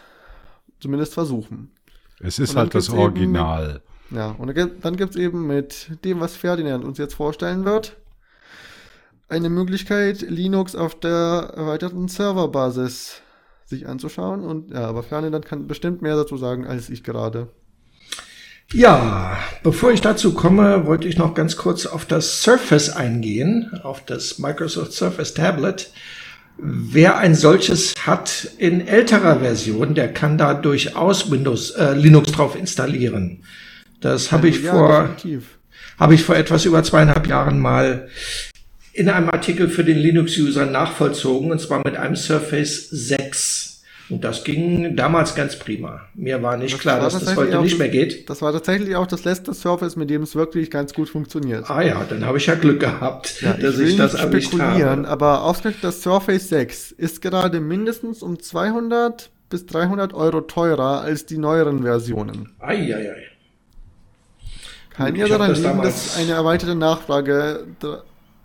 [0.80, 1.72] zumindest versuchen.
[2.20, 3.82] Es ist halt das Original.
[4.10, 7.98] Mit, ja, und dann gibt es eben mit dem, was Ferdinand uns jetzt vorstellen wird,
[9.28, 13.22] eine Möglichkeit, Linux auf der erweiterten Serverbasis
[13.66, 14.44] sich anzuschauen.
[14.44, 17.50] Und ja, aber Ferdinand kann bestimmt mehr dazu sagen als ich gerade.
[18.74, 24.04] Ja, bevor ich dazu komme, wollte ich noch ganz kurz auf das Surface eingehen, auf
[24.06, 25.90] das Microsoft Surface Tablet.
[26.58, 32.56] Wer ein solches hat in älterer Version, der kann da durchaus Windows, äh, Linux drauf
[32.56, 33.44] installieren.
[34.02, 35.16] Das habe ich ja, vor,
[36.00, 38.10] habe ich vor etwas über zweieinhalb Jahren mal
[38.92, 43.77] in einem Artikel für den Linux-User nachvollzogen, und zwar mit einem Surface 6.
[44.10, 46.02] Und das ging damals ganz prima.
[46.16, 48.30] Mir war nicht das klar, war dass das heute nicht mehr geht.
[48.30, 51.70] Das war tatsächlich auch das letzte Surface, mit dem es wirklich ganz gut funktioniert.
[51.70, 55.08] Ah ja, dann habe ich ja Glück gehabt, ja, dass ich, ich das spekulieren, habe.
[55.08, 61.26] aber ausgerechnet das Surface 6 ist gerade mindestens um 200 bis 300 Euro teurer als
[61.26, 62.54] die neueren Versionen.
[62.60, 62.96] Eieiei.
[62.96, 63.24] Ei, ei.
[64.90, 67.68] Kann ja daran liegen, dass eine erweiterte Nachfrage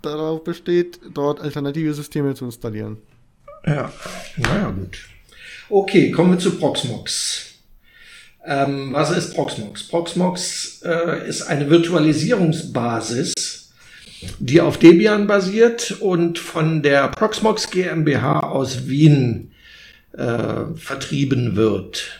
[0.01, 2.97] darauf besteht, dort alternative Systeme zu installieren.
[3.65, 3.91] Ja,
[4.37, 4.99] naja, gut.
[5.69, 7.53] Okay, kommen wir zu Proxmox.
[8.45, 9.87] Ähm, was ist Proxmox?
[9.87, 13.71] Proxmox äh, ist eine Virtualisierungsbasis,
[14.39, 19.53] die auf Debian basiert und von der Proxmox GmbH aus Wien
[20.11, 22.19] äh, vertrieben wird.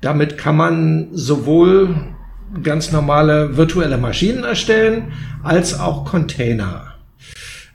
[0.00, 2.14] Damit kann man sowohl
[2.62, 5.12] ganz normale virtuelle Maschinen erstellen
[5.42, 6.94] als auch Container.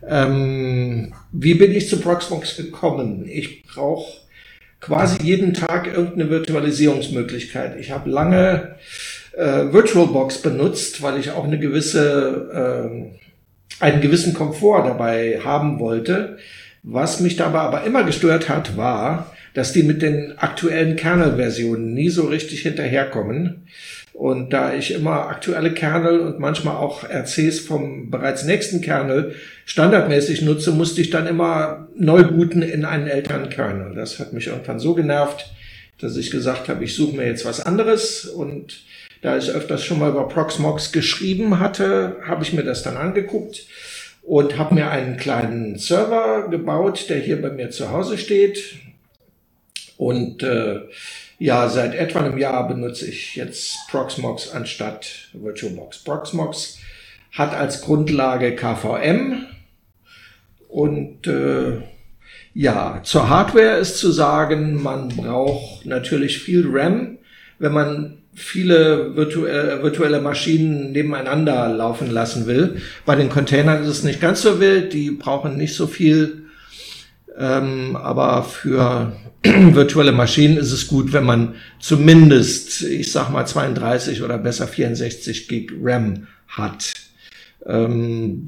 [0.08, 3.28] Ähm, wie bin ich zu Proxmox gekommen?
[3.28, 4.21] Ich brauche
[4.82, 7.80] quasi jeden Tag irgendeine Virtualisierungsmöglichkeit.
[7.80, 8.76] Ich habe lange
[9.38, 13.12] äh, VirtualBox benutzt, weil ich auch eine gewisse,
[13.80, 16.38] äh, einen gewissen Komfort dabei haben wollte.
[16.84, 22.10] Was mich dabei aber immer gestört hat, war, dass die mit den aktuellen Kernel-Versionen nie
[22.10, 23.68] so richtig hinterherkommen.
[24.22, 29.34] Und da ich immer aktuelle Kernel und manchmal auch RCs vom bereits nächsten Kernel
[29.66, 33.96] standardmäßig nutze, musste ich dann immer neu booten in einen älteren Kernel.
[33.96, 35.52] Das hat mich irgendwann so genervt,
[35.98, 38.26] dass ich gesagt habe, ich suche mir jetzt was anderes.
[38.26, 38.84] Und
[39.24, 43.66] da ich öfters schon mal über Proxmox geschrieben hatte, habe ich mir das dann angeguckt
[44.22, 48.76] und habe mir einen kleinen Server gebaut, der hier bei mir zu Hause steht.
[49.98, 50.82] Und äh,
[51.42, 56.04] ja, seit etwa einem Jahr benutze ich jetzt Proxmox anstatt VirtualBox.
[56.04, 56.78] Proxmox
[57.32, 59.48] hat als Grundlage KVM
[60.68, 61.82] und äh,
[62.54, 67.18] ja, zur Hardware ist zu sagen, man braucht natürlich viel RAM,
[67.58, 72.84] wenn man viele virtuelle, virtuelle Maschinen nebeneinander laufen lassen will.
[73.04, 76.42] Bei den Containern ist es nicht ganz so wild, die brauchen nicht so viel
[77.38, 79.14] ähm, aber für
[79.44, 85.48] virtuelle Maschinen ist es gut, wenn man zumindest, ich sag mal 32 oder besser 64
[85.48, 86.94] Gig RAM hat.
[87.66, 88.48] Ähm,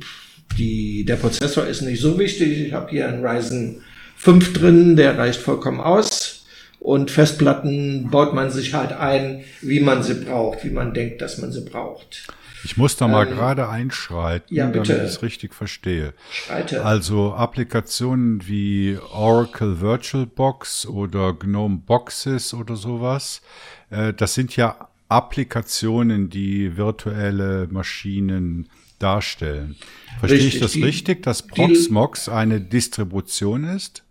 [0.57, 2.67] die, der Prozessor ist nicht so wichtig.
[2.67, 3.81] Ich habe hier einen Ryzen
[4.17, 6.45] 5 drin, der reicht vollkommen aus.
[6.79, 11.37] Und Festplatten baut man sich halt ein, wie man sie braucht, wie man denkt, dass
[11.39, 12.27] man sie braucht.
[12.63, 16.13] Ich muss da mal ähm, gerade einschreiten, ja, damit ich es richtig verstehe.
[16.31, 16.85] Schreite.
[16.85, 23.41] Also Applikationen wie Oracle VirtualBox oder GNOME Boxes oder sowas,
[23.89, 28.69] äh, das sind ja Applikationen, die virtuelle Maschinen
[28.99, 29.75] darstellen.
[30.19, 34.03] Verstehe richtig, ich das die, richtig, dass Proxmox die, eine Distribution ist?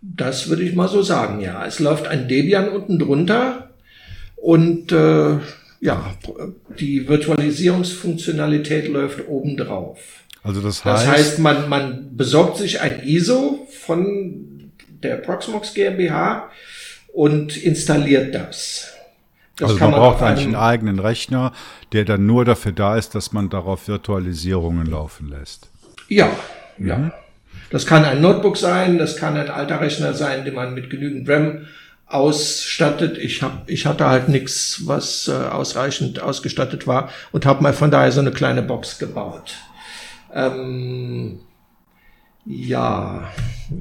[0.00, 1.66] Das würde ich mal so sagen, ja.
[1.66, 3.70] Es läuft ein Debian unten drunter
[4.36, 5.38] und äh,
[5.84, 6.14] ja,
[6.78, 9.98] die Virtualisierungsfunktionalität läuft oben drauf.
[10.42, 14.70] Also das heißt, das heißt, man, man besorgt sich ein ISO von
[15.02, 16.50] der Proxmox GmbH
[17.12, 18.94] und installiert das.
[19.56, 21.52] das also man, man braucht eigentlich einen eigenen Rechner,
[21.92, 25.68] der dann nur dafür da ist, dass man darauf Virtualisierungen laufen lässt.
[26.08, 26.30] Ja,
[26.78, 26.88] mhm.
[26.88, 27.12] ja.
[27.68, 31.28] Das kann ein Notebook sein, das kann ein alter Rechner sein, den man mit genügend
[31.28, 31.66] RAM
[32.06, 33.18] ausstattet.
[33.18, 37.90] Ich hab, ich hatte halt nichts, was äh, ausreichend ausgestattet war und habe mal von
[37.90, 39.54] daher so eine kleine Box gebaut.
[40.32, 41.40] Ähm,
[42.46, 43.30] Ja,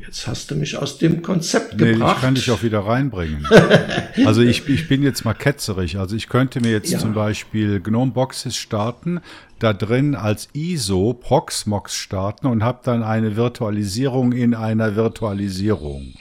[0.08, 2.16] jetzt hast du mich aus dem Konzept Nee, gebracht.
[2.16, 3.46] ich kann dich auch wieder reinbringen.
[4.26, 5.98] also ich, ich bin jetzt mal ketzerig.
[5.98, 7.00] Also ich könnte mir jetzt Ja.
[7.00, 9.20] zum Beispiel GNOME Boxes starten,
[9.60, 16.14] da drin als ISO Proxmox starten und habe dann eine Virtualisierung in einer Virtualisierung.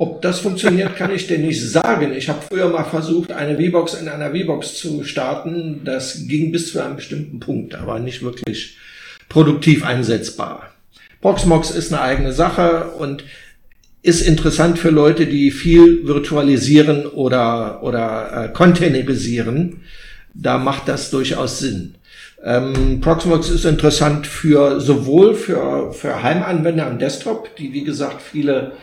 [0.00, 2.12] Ob das funktioniert, kann ich dir nicht sagen.
[2.16, 5.80] Ich habe früher mal versucht, eine V-Box in einer V-Box zu starten.
[5.84, 8.76] Das ging bis zu einem bestimmten Punkt, aber nicht wirklich
[9.28, 10.70] produktiv einsetzbar.
[11.20, 13.24] Proxmox ist eine eigene Sache und
[14.00, 19.82] ist interessant für Leute, die viel virtualisieren oder, oder äh, containerisieren.
[20.32, 21.96] Da macht das durchaus Sinn.
[22.44, 28.74] Ähm, Proxmox ist interessant für sowohl für, für Heimanwender am Desktop, die wie gesagt viele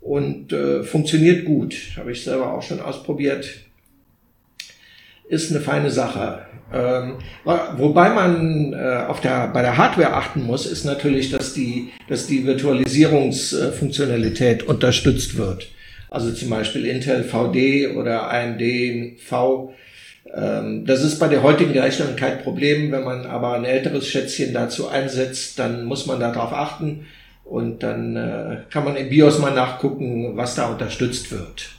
[0.00, 1.76] und äh, funktioniert gut.
[1.98, 3.50] Habe ich selber auch schon ausprobiert.
[5.28, 6.46] Ist eine feine Sache.
[6.72, 11.90] Ähm, wobei man äh, auf der, bei der Hardware achten muss, ist natürlich, dass die,
[12.08, 15.68] dass die Virtualisierungsfunktionalität unterstützt wird.
[16.10, 19.74] Also zum Beispiel Intel VD oder AMD V.
[20.34, 22.92] Ähm, das ist bei der heutigen Rechnung kein Problem.
[22.92, 27.06] Wenn man aber ein älteres Schätzchen dazu einsetzt, dann muss man darauf achten
[27.44, 31.70] und dann äh, kann man im BIOS mal nachgucken, was da unterstützt wird.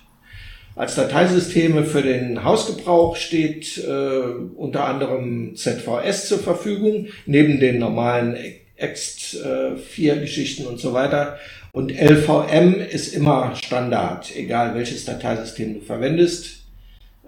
[0.76, 4.22] Als Dateisysteme für den Hausgebrauch steht äh,
[4.56, 8.38] unter anderem ZVS zur Verfügung, neben den normalen
[8.80, 11.38] Ext4-Geschichten und so weiter.
[11.72, 16.66] Und LVM ist immer Standard, egal welches Dateisystem du verwendest,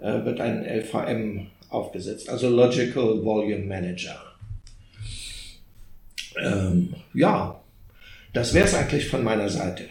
[0.00, 4.16] äh, wird ein LVM aufgesetzt, also Logical Volume Manager.
[6.42, 7.60] Ähm, ja,
[8.32, 9.84] das wäre es eigentlich von meiner Seite.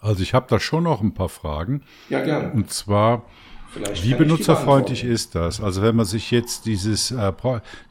[0.00, 1.82] Also ich habe da schon noch ein paar Fragen.
[2.08, 2.52] Ja, gerne.
[2.52, 3.26] Und zwar,
[3.72, 5.60] Vielleicht wie benutzerfreundlich ist das?
[5.60, 7.32] Also wenn man sich jetzt dieses äh,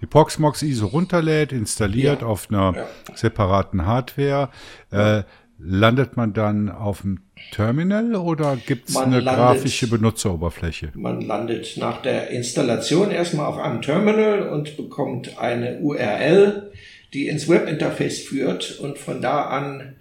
[0.02, 2.28] die Proxmox ISO runterlädt, installiert Ja.
[2.28, 2.88] auf einer Ja.
[3.16, 4.50] separaten Hardware,
[4.92, 5.24] äh,
[5.60, 7.20] landet man dann auf dem
[7.52, 10.92] Terminal oder gibt es eine landet- grafische Benutzeroberfläche?
[10.96, 16.72] Man landet nach der Installation erstmal auf einem Terminal und bekommt eine URL,
[17.14, 19.96] die ins Webinterface führt und von da an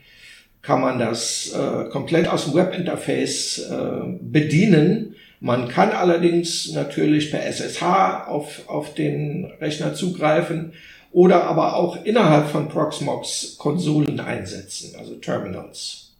[0.62, 5.14] kann man das äh, komplett aus dem Webinterface äh, bedienen.
[5.38, 10.72] Man kann allerdings natürlich per SSH auf, auf den Rechner zugreifen
[11.16, 16.12] oder aber auch innerhalb von Proxmox Konsolen einsetzen, also Terminals.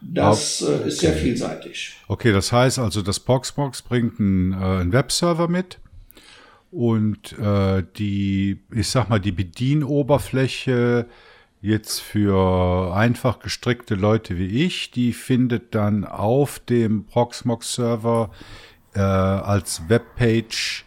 [0.00, 1.94] Das äh, ist sehr vielseitig.
[2.08, 5.78] Okay, das heißt also, das Proxmox bringt einen, äh, einen Webserver mit
[6.72, 11.06] und äh, die, ich sag mal, die Bedienoberfläche
[11.60, 18.32] jetzt für einfach gestrickte Leute wie ich, die findet dann auf dem Proxmox-Server
[18.94, 20.86] äh, als Webpage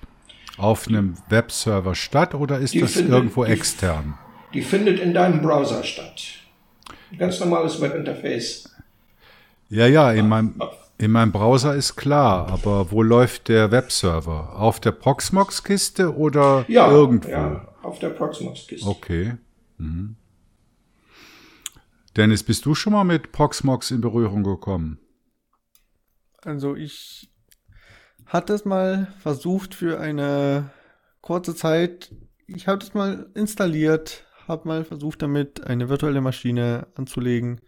[0.58, 4.18] auf einem Webserver statt oder ist Die das findet- irgendwo die- extern?
[4.54, 6.22] Die findet in deinem Browser statt.
[7.12, 8.74] Ein ganz normales Webinterface.
[9.70, 10.62] Ja, ja, in meinem,
[10.98, 14.56] in meinem Browser ist klar, aber wo läuft der Webserver?
[14.60, 17.30] Auf der Proxmox-Kiste oder Ja, irgendwo?
[17.30, 18.88] ja auf der Proxmox-Kiste.
[18.88, 19.34] Okay.
[19.78, 20.16] Mhm.
[22.16, 25.00] Dennis, bist du schon mal mit Proxmox in Berührung gekommen?
[26.44, 27.30] Also ich
[28.26, 30.72] hatte es mal versucht für eine
[31.22, 32.12] kurze Zeit
[32.48, 37.62] ich habe das mal installiert, habe mal versucht damit eine virtuelle Maschine anzulegen.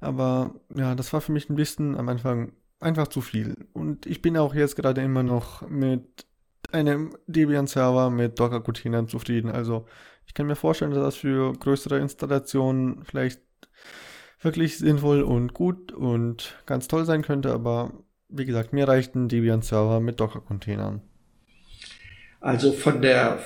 [0.00, 3.68] Aber ja, das war für mich ein bisschen am Anfang einfach zu viel.
[3.72, 6.26] Und ich bin auch jetzt gerade immer noch mit
[6.70, 9.50] einem Debian-Server mit Docker-Containern zufrieden.
[9.50, 9.86] Also
[10.26, 13.40] ich kann mir vorstellen, dass das für größere Installationen vielleicht
[14.40, 17.92] wirklich sinnvoll und gut und ganz toll sein könnte, aber
[18.28, 21.00] wie gesagt, mir reicht ein Debian-Server mit Docker-Containern.
[22.40, 23.38] Also von der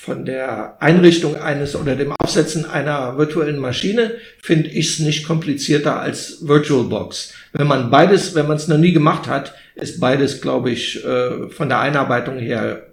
[0.00, 6.00] von der Einrichtung eines oder dem Aufsetzen einer virtuellen Maschine finde ich es nicht komplizierter
[6.00, 7.34] als VirtualBox.
[7.52, 11.50] Wenn man beides, wenn man es noch nie gemacht hat, ist beides, glaube ich, äh,
[11.50, 12.86] von der Einarbeitung her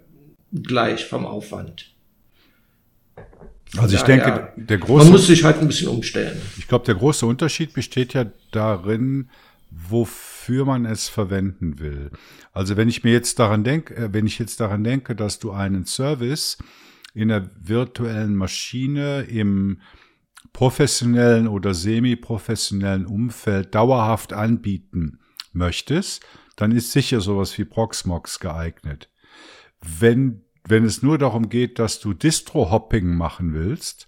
[0.52, 1.94] gleich vom Aufwand.
[3.78, 5.06] Also ich denke, ja, der große.
[5.06, 6.42] Man muss sich halt ein bisschen umstellen.
[6.58, 9.30] Ich glaube, der große Unterschied besteht ja darin,
[9.72, 12.12] wofür man es verwenden will.
[12.54, 15.52] Also wenn ich mir jetzt daran denke, äh, wenn ich jetzt daran denke, dass du
[15.52, 16.58] einen Service
[17.14, 19.82] in der virtuellen Maschine im
[20.54, 25.20] professionellen oder semi-professionellen Umfeld dauerhaft anbieten
[25.52, 26.26] möchtest,
[26.56, 29.10] dann ist sicher sowas wie Proxmox geeignet.
[29.82, 34.08] Wenn, wenn es nur darum geht, dass du Distro-Hopping machen willst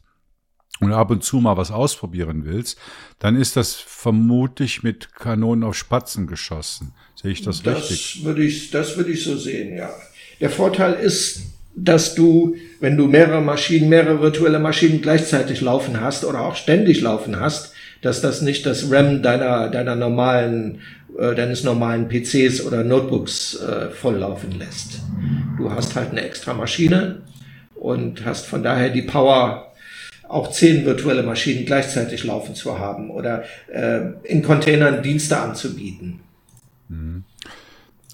[0.79, 2.77] und ab und zu mal was ausprobieren willst,
[3.19, 6.93] dann ist das vermutlich mit Kanonen auf Spatzen geschossen.
[7.15, 8.23] Sehe ich das, das richtig?
[8.23, 9.89] Würde ich, das würde ich so sehen, ja.
[10.39, 11.41] Der Vorteil ist,
[11.75, 17.01] dass du, wenn du mehrere Maschinen, mehrere virtuelle Maschinen gleichzeitig laufen hast oder auch ständig
[17.01, 20.81] laufen hast, dass das nicht das RAM deiner, deiner normalen,
[21.17, 25.01] äh, deines normalen PCs oder Notebooks äh, volllaufen lässt.
[25.57, 27.21] Du hast halt eine extra Maschine
[27.75, 29.68] und hast von daher die Power,
[30.29, 36.21] auch zehn virtuelle Maschinen gleichzeitig laufen zu haben oder äh, in Containern Dienste anzubieten.
[36.87, 37.23] Mhm.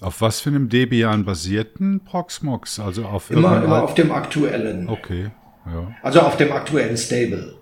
[0.00, 2.80] Auf was für einem Debian basierten Proxmox?
[2.80, 4.88] Also auf immer, immer auf dem aktuellen.
[4.88, 5.30] Okay.
[5.66, 5.94] Ja.
[6.02, 7.54] Also auf dem aktuellen Stable.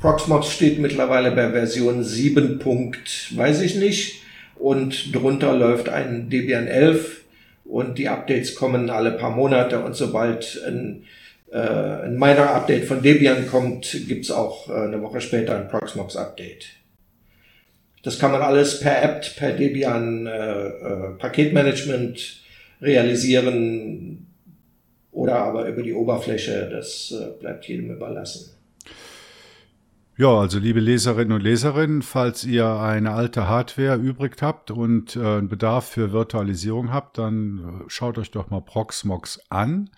[0.00, 2.58] Proxmox steht mittlerweile bei Version 7.
[2.58, 4.22] Punkt, weiß ich nicht.
[4.56, 7.22] Und drunter läuft ein Debian 11
[7.64, 11.04] und die Updates kommen alle paar Monate und sobald ein,
[11.52, 16.66] äh, ein Minor-Update von Debian kommt, gibt's auch äh, eine Woche später ein Proxmox-Update.
[18.02, 22.40] Das kann man alles per apt, per Debian äh, äh, Paketmanagement
[22.80, 24.26] realisieren
[25.12, 26.68] oder aber über die Oberfläche.
[26.70, 28.50] Das äh, bleibt jedem überlassen.
[30.16, 35.20] Ja, also liebe Leserinnen und Leserinnen, falls ihr eine alte Hardware übrig habt und äh,
[35.20, 39.90] einen Bedarf für Virtualisierung habt, dann äh, schaut euch doch mal Proxmox an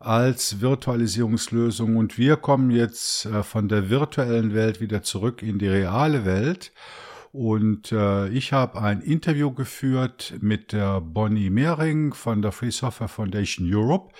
[0.00, 1.96] als Virtualisierungslösung.
[1.96, 6.72] Und wir kommen jetzt äh, von der virtuellen Welt wieder zurück in die reale Welt
[7.32, 13.08] und äh, ich habe ein Interview geführt mit der Bonnie Mehring von der Free Software
[13.08, 14.12] Foundation Europe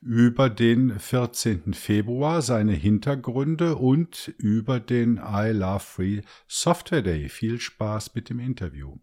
[0.00, 1.74] über den 14.
[1.74, 7.28] Februar, seine Hintergründe und über den I Love Free Software Day.
[7.28, 8.96] Viel Spaß mit dem Interview.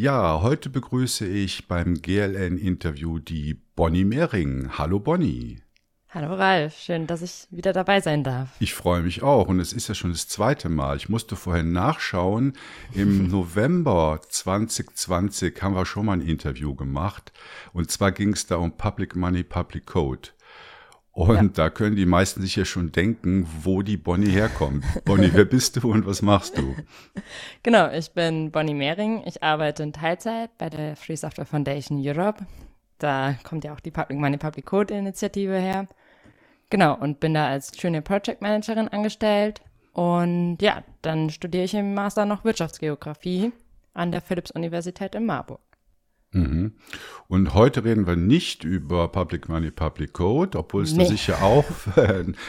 [0.00, 4.78] Ja, heute begrüße ich beim GLN-Interview die Bonnie Mehring.
[4.78, 5.58] Hallo Bonnie.
[6.10, 8.50] Hallo Ralf, schön, dass ich wieder dabei sein darf.
[8.60, 10.98] Ich freue mich auch und es ist ja schon das zweite Mal.
[10.98, 12.52] Ich musste vorhin nachschauen.
[12.94, 17.32] Im November 2020 haben wir schon mal ein Interview gemacht
[17.72, 20.28] und zwar ging es da um Public Money, Public Code.
[21.18, 21.64] Und ja.
[21.64, 24.84] da können die meisten sich ja schon denken, wo die Bonnie herkommt.
[25.04, 26.76] Bonnie, wer bist du und was machst du?
[27.64, 29.24] Genau, ich bin Bonnie Mehring.
[29.26, 32.46] Ich arbeite in Teilzeit bei der Free Software Foundation Europe.
[32.98, 35.88] Da kommt ja auch die Public Money Public Code Initiative her.
[36.70, 39.60] Genau, und bin da als Junior Project Managerin angestellt.
[39.94, 43.50] Und ja, dann studiere ich im Master noch Wirtschaftsgeografie
[43.92, 45.60] an der Philipps-Universität in Marburg.
[46.32, 46.72] Mhm.
[47.26, 51.04] Und heute reden wir nicht über Public Money, Public Code, obwohl es nee.
[51.04, 51.64] da sicher auch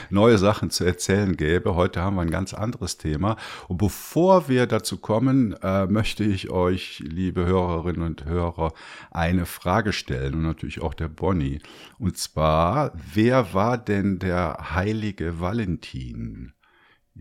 [0.10, 1.76] neue Sachen zu erzählen gäbe.
[1.76, 3.38] Heute haben wir ein ganz anderes Thema.
[3.68, 8.74] Und bevor wir dazu kommen, äh, möchte ich euch, liebe Hörerinnen und Hörer,
[9.12, 11.60] eine Frage stellen und natürlich auch der Bonnie.
[11.98, 16.54] Und zwar, wer war denn der heilige Valentin?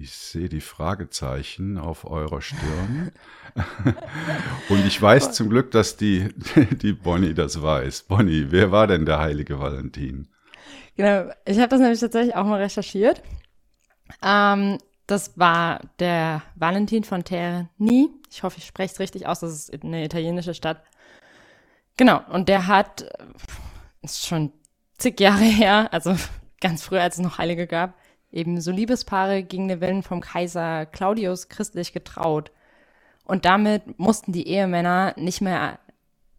[0.01, 3.11] Ich sehe die Fragezeichen auf eurer Stirn.
[4.69, 6.29] Und ich weiß zum Glück, dass die,
[6.83, 8.05] die Bonnie das weiß.
[8.05, 10.29] Bonnie, wer war denn der heilige Valentin?
[10.97, 13.23] Genau, ich habe das nämlich tatsächlich auch mal recherchiert.
[14.23, 18.09] Ähm, das war der Valentin von Terni.
[18.31, 19.41] Ich hoffe, ich spreche es richtig aus.
[19.41, 20.85] Das ist eine italienische Stadt.
[21.97, 23.05] Genau, und der hat,
[24.03, 24.53] ist schon
[24.97, 26.15] zig Jahre her, also
[26.61, 27.95] ganz früh, als es noch Heilige gab,
[28.31, 32.51] eben so Liebespaare gegen den Willen vom Kaiser Claudius christlich getraut.
[33.25, 35.79] Und damit mussten die Ehemänner nicht mehr,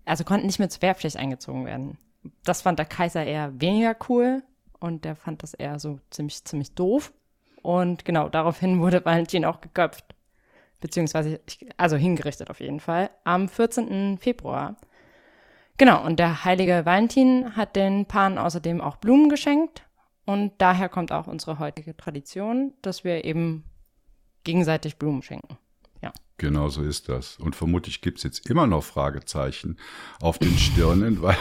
[0.06, 1.98] also konnten nicht mehr zur Wehrpflicht eingezogen werden.
[2.44, 4.44] Das fand der Kaiser eher weniger cool
[4.80, 7.14] und der fand das eher so ziemlich, ziemlich doof.
[7.61, 10.06] Und genau, daraufhin wurde Valentin auch geköpft.
[10.82, 11.41] Beziehungsweise,
[11.76, 14.18] also hingerichtet auf jeden Fall, am 14.
[14.18, 14.78] Februar.
[15.78, 19.84] Genau, und der heilige Valentin hat den Paaren außerdem auch Blumen geschenkt.
[20.30, 23.64] Und daher kommt auch unsere heutige Tradition, dass wir eben
[24.44, 25.58] gegenseitig Blumen schenken.
[26.04, 26.14] Ja.
[26.38, 27.40] Genau so ist das.
[27.40, 29.80] Und vermutlich gibt es jetzt immer noch Fragezeichen
[30.22, 31.36] auf den Stirnen, weil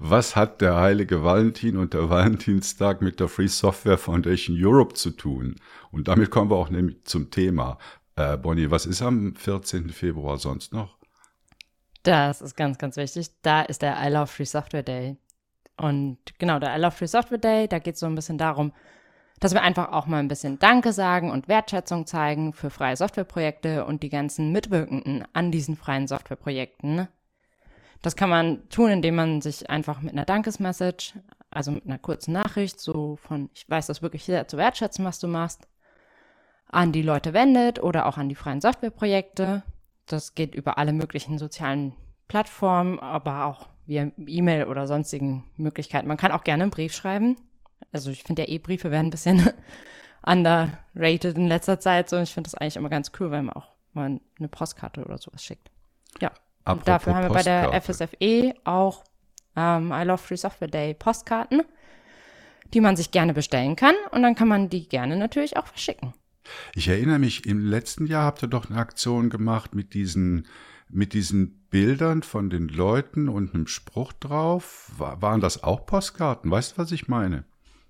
[0.00, 5.12] was hat der heilige Valentin und der Valentinstag mit der Free Software Foundation Europe zu
[5.12, 5.54] tun?
[5.92, 7.78] Und damit kommen wir auch nämlich zum Thema.
[8.16, 9.90] Äh, Bonnie, was ist am 14.
[9.90, 10.98] Februar sonst noch?
[12.02, 13.30] Das ist ganz, ganz wichtig.
[13.42, 15.18] Da ist der I Love Free Software Day.
[15.76, 18.72] Und genau, der I Love Free Software Day, da geht es so ein bisschen darum,
[19.40, 23.84] dass wir einfach auch mal ein bisschen Danke sagen und Wertschätzung zeigen für freie Softwareprojekte
[23.84, 27.08] und die ganzen Mitwirkenden an diesen freien Softwareprojekten.
[28.02, 31.14] Das kann man tun, indem man sich einfach mit einer Dankesmessage,
[31.50, 35.18] also mit einer kurzen Nachricht, so von, ich weiß das wirklich sehr zu wertschätzen, was
[35.18, 35.68] du machst,
[36.68, 39.62] an die Leute wendet oder auch an die freien Softwareprojekte.
[40.06, 41.94] Das geht über alle möglichen sozialen
[42.28, 46.08] Plattformen, aber auch via E-Mail oder sonstigen Möglichkeiten.
[46.08, 47.36] Man kann auch gerne einen Brief schreiben.
[47.92, 49.48] Also ich finde ja E-Briefe werden ein bisschen
[50.26, 52.08] underrated in letzter Zeit.
[52.08, 55.18] So, ich finde das eigentlich immer ganz cool, wenn man auch mal eine Postkarte oder
[55.18, 55.70] sowas schickt.
[56.20, 56.30] Ja.
[56.64, 57.80] Apropos Und dafür haben wir bei der.
[57.80, 59.04] FSFE auch
[59.56, 61.62] ähm, I Love Free Software Day Postkarten,
[62.74, 63.94] die man sich gerne bestellen kann.
[64.10, 66.12] Und dann kann man die gerne natürlich auch verschicken.
[66.74, 70.46] Ich erinnere mich, im letzten Jahr habt ihr doch eine Aktion gemacht mit diesen,
[70.88, 74.90] mit diesen Bildern von den Leuten und einem Spruch drauf.
[74.96, 76.50] War, waren das auch Postkarten?
[76.50, 77.44] Weißt du, was ich meine?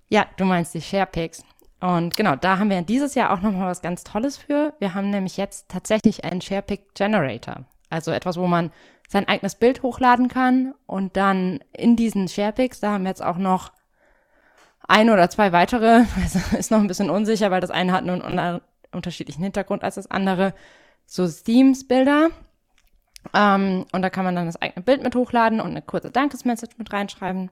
[0.09, 1.43] Ja, du meinst die Sharepics.
[1.79, 4.73] Und genau, da haben wir dieses Jahr auch nochmal was ganz Tolles für.
[4.79, 7.65] Wir haben nämlich jetzt tatsächlich einen Sharepic Generator.
[7.89, 8.71] Also etwas, wo man
[9.07, 13.37] sein eigenes Bild hochladen kann und dann in diesen Sharepics, da haben wir jetzt auch
[13.37, 13.71] noch
[14.87, 18.21] ein oder zwei weitere, also ist noch ein bisschen unsicher, weil das eine hat einen
[18.21, 18.61] un-
[18.91, 20.53] unterschiedlichen Hintergrund als das andere,
[21.05, 22.29] so Themes-Bilder.
[23.33, 26.75] Ähm, und da kann man dann das eigene Bild mit hochladen und eine kurze Dankesmessage
[26.77, 27.51] mit reinschreiben.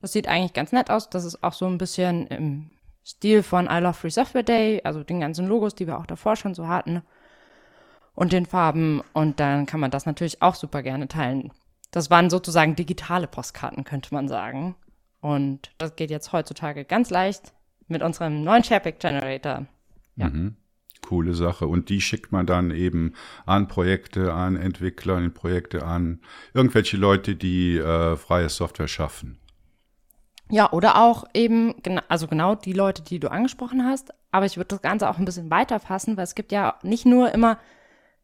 [0.00, 1.10] Das sieht eigentlich ganz nett aus.
[1.10, 2.70] Das ist auch so ein bisschen im
[3.04, 6.36] Stil von I Love Free Software Day, also den ganzen Logos, die wir auch davor
[6.36, 7.02] schon so hatten.
[8.14, 9.02] Und den Farben.
[9.12, 11.52] Und dann kann man das natürlich auch super gerne teilen.
[11.90, 14.76] Das waren sozusagen digitale Postkarten, könnte man sagen.
[15.20, 17.52] Und das geht jetzt heutzutage ganz leicht
[17.88, 19.66] mit unserem neuen SharePic Generator.
[20.16, 20.28] Ja.
[20.28, 20.56] Mhm.
[21.02, 21.66] Coole Sache.
[21.66, 23.14] Und die schickt man dann eben
[23.46, 26.20] an Projekte, an Entwickler, in Projekte an
[26.54, 29.38] irgendwelche Leute, die äh, freie Software schaffen.
[30.50, 31.74] Ja, oder auch eben,
[32.08, 34.12] also genau die Leute, die du angesprochen hast.
[34.32, 37.06] Aber ich würde das Ganze auch ein bisschen weiter fassen, weil es gibt ja nicht
[37.06, 37.58] nur immer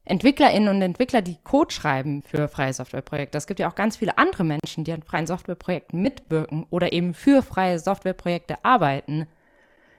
[0.05, 3.37] EntwicklerInnen und Entwickler, die Code schreiben für freie Softwareprojekte.
[3.37, 7.13] Es gibt ja auch ganz viele andere Menschen, die an freien Softwareprojekten mitwirken oder eben
[7.13, 9.27] für freie Softwareprojekte arbeiten,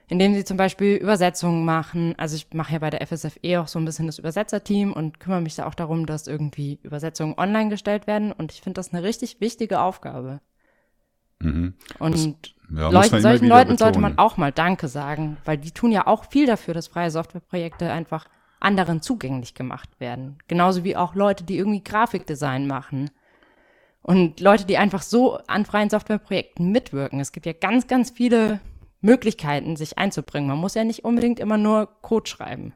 [0.08, 2.14] indem sie zum Beispiel Übersetzungen machen.
[2.16, 5.42] Also ich mache ja bei der FSFE auch so ein bisschen das Übersetzerteam und kümmere
[5.42, 8.32] mich da auch darum, dass irgendwie Übersetzungen online gestellt werden.
[8.32, 10.40] Und ich finde das eine richtig wichtige Aufgabe.
[11.40, 11.74] Mhm.
[11.98, 14.26] Und ja, man Leuten, immer solchen Leuten sollte man betonen.
[14.26, 18.26] auch mal Danke sagen, weil die tun ja auch viel dafür, dass freie Softwareprojekte einfach
[18.60, 20.38] anderen zugänglich gemacht werden.
[20.48, 23.10] Genauso wie auch Leute, die irgendwie Grafikdesign machen.
[24.02, 27.20] Und Leute, die einfach so an freien Softwareprojekten mitwirken.
[27.20, 28.58] Es gibt ja ganz, ganz viele
[29.00, 30.48] Möglichkeiten, sich einzubringen.
[30.48, 32.74] Man muss ja nicht unbedingt immer nur Code schreiben.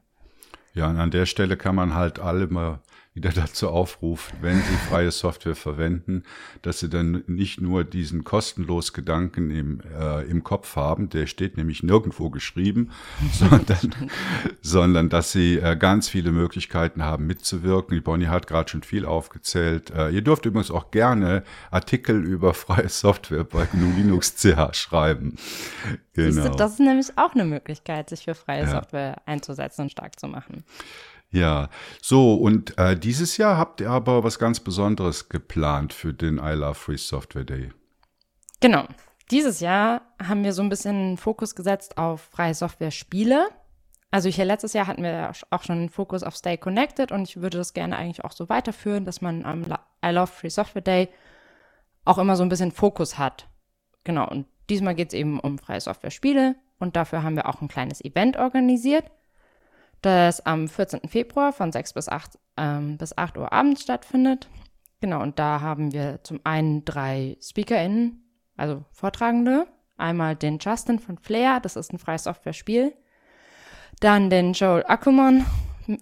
[0.75, 2.81] Ja, und an der Stelle kann man halt alle mal
[3.15, 6.23] wieder dazu aufrufen, wenn sie freie Software verwenden,
[6.63, 11.59] dass sie dann nicht nur diesen kostenlos Gedanken im, äh, im Kopf haben, der steht
[11.59, 12.91] nämlich nirgendwo geschrieben,
[13.33, 13.95] sondern,
[14.63, 17.95] sondern dass sie äh, ganz viele Möglichkeiten haben mitzuwirken.
[17.95, 19.91] Die Bonnie hat gerade schon viel aufgezählt.
[19.91, 25.37] Äh, ihr dürft übrigens auch gerne Artikel über freie Software bei GNU Linux CH schreiben.
[26.15, 26.57] Siehst du, Genau.
[26.57, 28.71] das ist nämlich auch eine Möglichkeit, sich für freie Ja.
[28.71, 30.65] Software einzusetzen und stark zu machen.
[31.33, 31.71] Ja,
[32.03, 36.53] so und äh, dieses Jahr habt ihr aber was ganz Besonderes geplant für den I
[36.53, 37.73] Love Free Software Day.
[38.61, 38.87] Genau.
[39.31, 43.49] Dieses Jahr haben wir so ein bisschen Fokus gesetzt auf freie Software-Spiele.
[44.11, 47.41] Also hier letztes Jahr hatten wir auch schon einen Fokus auf Stay Connected und ich
[47.41, 49.65] würde das gerne eigentlich auch so weiterführen, dass man am
[50.05, 51.09] I Love Free Software Day
[52.05, 53.49] auch immer so ein bisschen Fokus hat.
[54.05, 57.69] Genau, und diesmal geht es eben um freie Software-Spiele und dafür haben wir auch ein
[57.69, 59.11] kleines Event organisiert,
[60.03, 61.09] das am 14.
[61.09, 64.49] Februar von 6 bis 8, ähm, bis 8 Uhr abends stattfindet.
[65.01, 68.23] Genau, und da haben wir zum einen drei SpeakerInnen,
[68.57, 69.67] also Vortragende.
[69.97, 72.93] Einmal den Justin von Flair, das ist ein freies Software-Spiel.
[74.01, 75.47] Dann den Joel Ackermann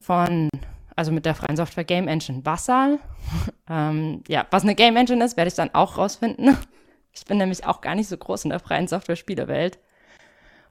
[0.01, 0.48] von,
[0.97, 2.98] also mit der freien Software Game Engine Vassal.
[3.68, 6.56] ähm, ja, was eine Game Engine ist, werde ich dann auch rausfinden.
[7.12, 9.81] Ich bin nämlich auch gar nicht so groß in der freien Software-Spielewelt.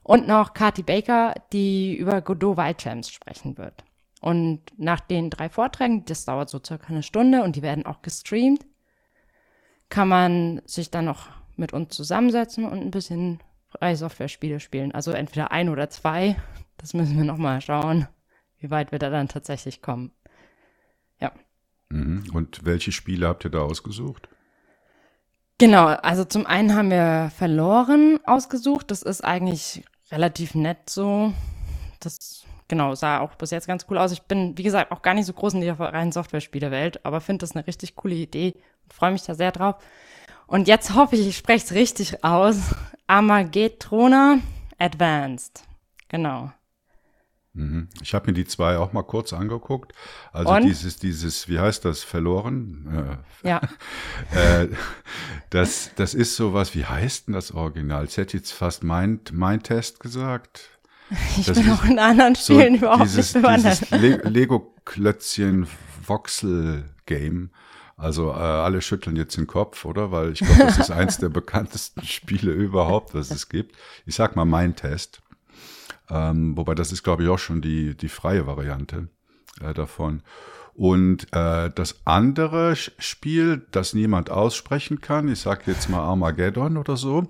[0.10, 3.84] Und noch Kati Baker, die über Godot Wildchamps sprechen wird.
[4.22, 8.02] Und nach den drei Vorträgen, das dauert so circa eine Stunde und die werden auch
[8.02, 8.66] gestreamt,
[9.90, 11.28] kann man sich dann noch
[11.58, 14.96] mit uns zusammensetzen und ein bisschen freie Software-Spiele spielen.
[14.96, 16.42] Also entweder ein oder zwei.
[16.78, 18.08] Das müssen wir noch mal schauen,
[18.58, 20.12] wie weit wir da dann tatsächlich kommen.
[21.20, 21.32] Ja.
[21.90, 22.24] Mhm.
[22.34, 24.28] Und welche Spiele habt ihr da ausgesucht?
[25.60, 28.90] Genau, also zum einen haben wir verloren ausgesucht.
[28.90, 31.34] Das ist eigentlich relativ nett so.
[32.00, 34.12] Das genau sah auch bis jetzt ganz cool aus.
[34.12, 37.44] Ich bin, wie gesagt, auch gar nicht so groß in der reinen Software-Spielewelt, aber finde
[37.44, 38.54] das eine richtig coole Idee
[38.84, 39.76] und freue mich da sehr drauf.
[40.48, 42.76] Und jetzt hoffe ich, ich spreche es richtig aus.
[43.08, 44.40] Armageddona
[44.78, 45.64] Advanced.
[46.08, 46.52] Genau.
[47.54, 47.90] Mhm.
[48.02, 49.94] Ich habe mir die zwei auch mal kurz angeguckt.
[50.32, 50.64] Also Und?
[50.64, 53.20] dieses, dieses, wie heißt das, verloren?
[53.44, 53.62] Äh, Ja.
[54.36, 54.68] äh,
[55.50, 58.06] das, das ist sowas, wie heißt denn das Original?
[58.06, 60.70] Ich hätte jetzt fast mein, mein Test gesagt.
[61.38, 63.80] Ich Das bin auch in anderen So Spielen überhaupt dieses, nicht bewandert.
[63.82, 65.66] dieses Le Lego-Klötzchen
[66.06, 67.50] Voxel-Game.
[67.98, 70.12] Also äh, alle schütteln jetzt den Kopf, oder?
[70.12, 73.76] Weil ich glaube, das ist eins der bekanntesten Spiele überhaupt, was es gibt.
[74.06, 75.22] Ich sag mal mein Test.
[76.10, 79.10] Ähm, wobei das ist, glaube ich, auch schon die, die freie Variante
[79.62, 80.24] äh, davon.
[80.80, 86.96] Und äh, das andere Spiel, das niemand aussprechen kann, ich sage jetzt mal Armageddon oder
[86.96, 87.28] so,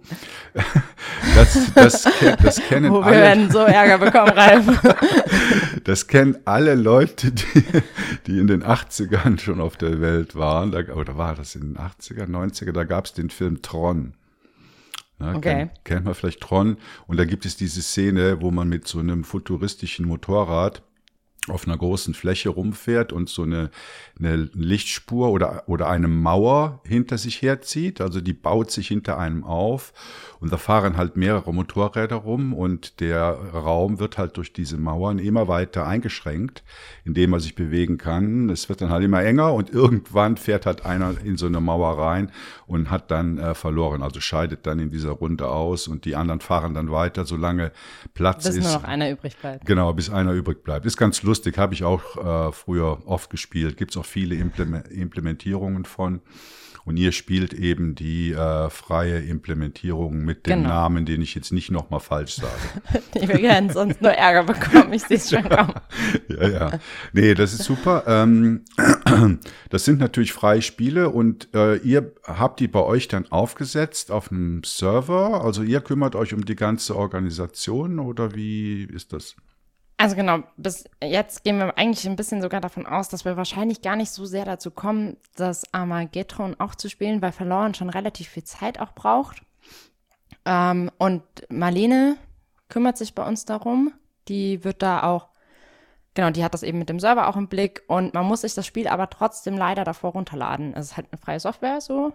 [1.36, 2.08] das, das,
[2.44, 3.18] das kennen Wo wir alle.
[3.18, 4.66] werden so Ärger bekommen, Ralf.
[5.86, 7.64] Das kennen alle Leute, die,
[8.28, 10.72] die in den 80ern schon auf der Welt waren.
[10.72, 12.74] Da, oder war das in den 80er, 90er?
[12.74, 14.14] Da gab es den Film Tron.
[15.20, 15.56] Ja, Okay.
[15.56, 16.78] Kennt, kennt man vielleicht Tron.
[17.08, 20.82] Und da gibt es diese Szene, wo man mit so einem futuristischen Motorrad
[21.52, 23.70] auf einer großen Fläche rumfährt und so eine,
[24.18, 28.02] eine Lichtspur oder, oder eine Mauer hinter sich herzieht.
[28.02, 29.94] Also die baut sich hinter einem auf
[30.40, 35.20] und da fahren halt mehrere Motorräder rum und der Raum wird halt durch diese Mauern
[35.20, 36.64] immer weiter eingeschränkt,
[37.04, 38.50] indem er sich bewegen kann.
[38.50, 41.98] Es wird dann halt immer enger und irgendwann fährt halt einer in so eine Mauer
[41.98, 42.32] rein
[42.68, 46.40] und hat dann äh, verloren, also scheidet dann in dieser Runde aus und die anderen
[46.40, 47.72] fahren dann weiter, solange
[48.14, 48.64] Platz Bis ist.
[48.64, 49.66] nur noch einer übrig bleibt.
[49.66, 50.86] Genau, bis einer übrig bleibt.
[50.86, 53.78] Ist ganz lustig, habe ich auch äh, früher oft gespielt.
[53.78, 56.22] Gibt es auch viele Impleme Implementierungen von.
[56.86, 60.70] Und ihr spielt eben die äh, freie Implementierung mit dem Genau.
[60.70, 63.00] Namen, den ich jetzt nicht nochmal falsch sage.
[63.14, 64.94] Wir werden sonst nur Ärger bekommen.
[64.94, 65.74] Ich sehe es schon kommen.
[66.30, 66.80] ja, ja.
[67.14, 68.06] Nee, das ist super.
[68.08, 68.64] Ähm,
[69.70, 74.32] das sind natürlich freie Spiele und äh, ihr habt die bei euch dann aufgesetzt auf
[74.32, 75.44] einem Server.
[75.44, 79.36] Also ihr kümmert euch um die ganze Organisation oder wie ist das?
[80.02, 83.82] Also genau, bis jetzt gehen wir eigentlich ein bisschen sogar davon aus, dass wir wahrscheinlich
[83.82, 88.30] gar nicht so sehr dazu kommen, das Armageddon auch zu spielen, weil verloren schon relativ
[88.30, 89.42] viel Zeit auch braucht.
[90.46, 92.16] Ähm, und Marlene
[92.70, 93.92] kümmert sich bei uns darum.
[94.30, 95.28] Die wird da auch,
[96.14, 98.54] genau, die hat das eben mit dem Server auch im Blick und man muss sich
[98.54, 100.74] das Spiel aber trotzdem leider davor runterladen.
[100.76, 102.14] Es ist halt eine freie Software so.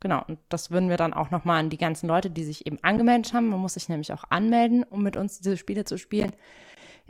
[0.00, 2.78] Genau, und das würden wir dann auch nochmal an die ganzen Leute, die sich eben
[2.80, 3.48] angemeldet haben.
[3.48, 6.32] Man muss sich nämlich auch anmelden, um mit uns diese Spiele zu spielen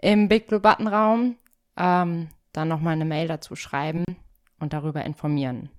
[0.00, 1.36] im Big Blue Button Raum
[1.76, 4.04] ähm, dann nochmal eine Mail dazu schreiben
[4.58, 5.70] und darüber informieren.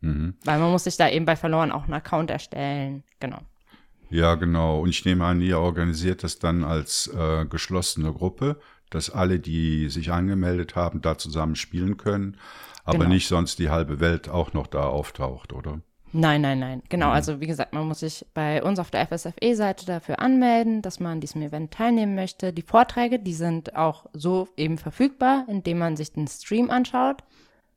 [0.00, 0.34] Mhm.
[0.44, 3.02] Weil man muss sich da eben bei verloren auch einen Account erstellen.
[3.20, 3.40] Genau.
[4.10, 4.80] Ja, genau.
[4.80, 8.60] Und ich nehme an, ihr organisiert das dann als äh, geschlossene Gruppe,
[8.90, 12.36] dass alle, die sich angemeldet haben, da zusammen spielen können,
[12.84, 13.10] aber Genau.
[13.10, 15.80] nicht sonst die halbe Welt auch noch da auftaucht, oder?
[16.18, 16.82] Nein, nein, nein.
[16.88, 20.98] Genau, also wie gesagt, man muss sich bei uns auf der FSFE-Seite dafür anmelden, dass
[20.98, 22.54] man an diesem Event teilnehmen möchte.
[22.54, 27.22] Die Vorträge, die sind auch so eben verfügbar, indem man sich den Stream anschaut.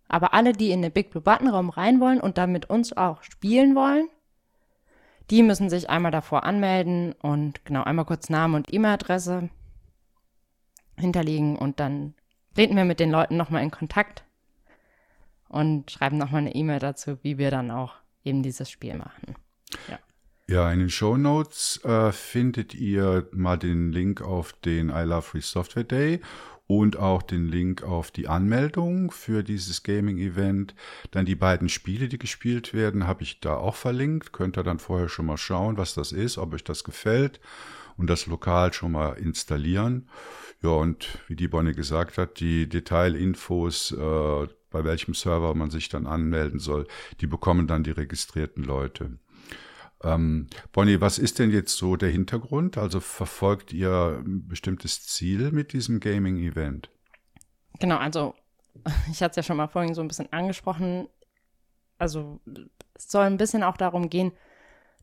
[0.07, 2.95] Aber alle, die in den Big Blue Button Raum rein wollen und dann mit uns
[2.95, 4.07] auch spielen wollen,
[5.29, 9.49] die müssen sich einmal davor anmelden und genau einmal kurz Name und E-Mail-Adresse
[10.97, 12.13] hinterlegen und dann
[12.55, 14.23] treten wir mit den Leuten nochmal in Kontakt
[15.49, 19.35] und schreiben nochmal eine E-Mail dazu, wie wir dann auch eben dieses Spiel machen.
[20.47, 25.21] Ja, in den Show Notes äh, findet ihr mal den Link auf den I Love
[25.21, 26.21] Free Software Day
[26.65, 30.73] und auch den Link auf die Anmeldung für dieses Gaming-Event.
[31.11, 34.33] Dann die beiden Spiele, die gespielt werden, habe ich da auch verlinkt.
[34.33, 37.39] Könnt ihr dann vorher schon mal schauen, was das ist, ob euch das gefällt
[37.97, 40.09] und das lokal schon mal installieren.
[40.61, 45.89] Ja, und wie die Bonnie gesagt hat, die Detailinfos, äh, bei welchem Server man sich
[45.89, 46.87] dann anmelden soll,
[47.21, 49.19] die bekommen dann die registrierten Leute.
[50.03, 52.77] Ähm, Bonnie, was ist denn jetzt so der Hintergrund?
[52.77, 56.89] Also verfolgt ihr ein bestimmtes Ziel mit diesem Gaming-Event?
[57.79, 58.33] Genau, also
[59.11, 61.07] ich hatte es ja schon mal vorhin so ein bisschen angesprochen.
[61.97, 62.39] Also
[62.93, 64.31] es soll ein bisschen auch darum gehen,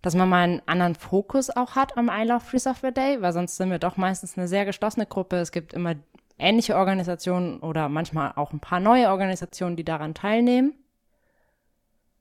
[0.01, 3.33] dass man mal einen anderen Fokus auch hat am I Love Free Software Day, weil
[3.33, 5.37] sonst sind wir doch meistens eine sehr geschlossene Gruppe.
[5.37, 5.97] Es gibt immer
[6.39, 10.75] ähnliche Organisationen oder manchmal auch ein paar neue Organisationen, die daran teilnehmen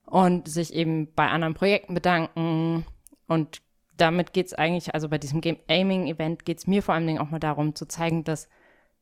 [0.05, 2.85] und sich eben bei anderen Projekten bedanken.
[3.27, 3.61] Und
[3.97, 7.07] damit geht es eigentlich, also bei diesem Game Aiming Event geht es mir vor allen
[7.07, 8.47] Dingen auch mal darum zu zeigen, dass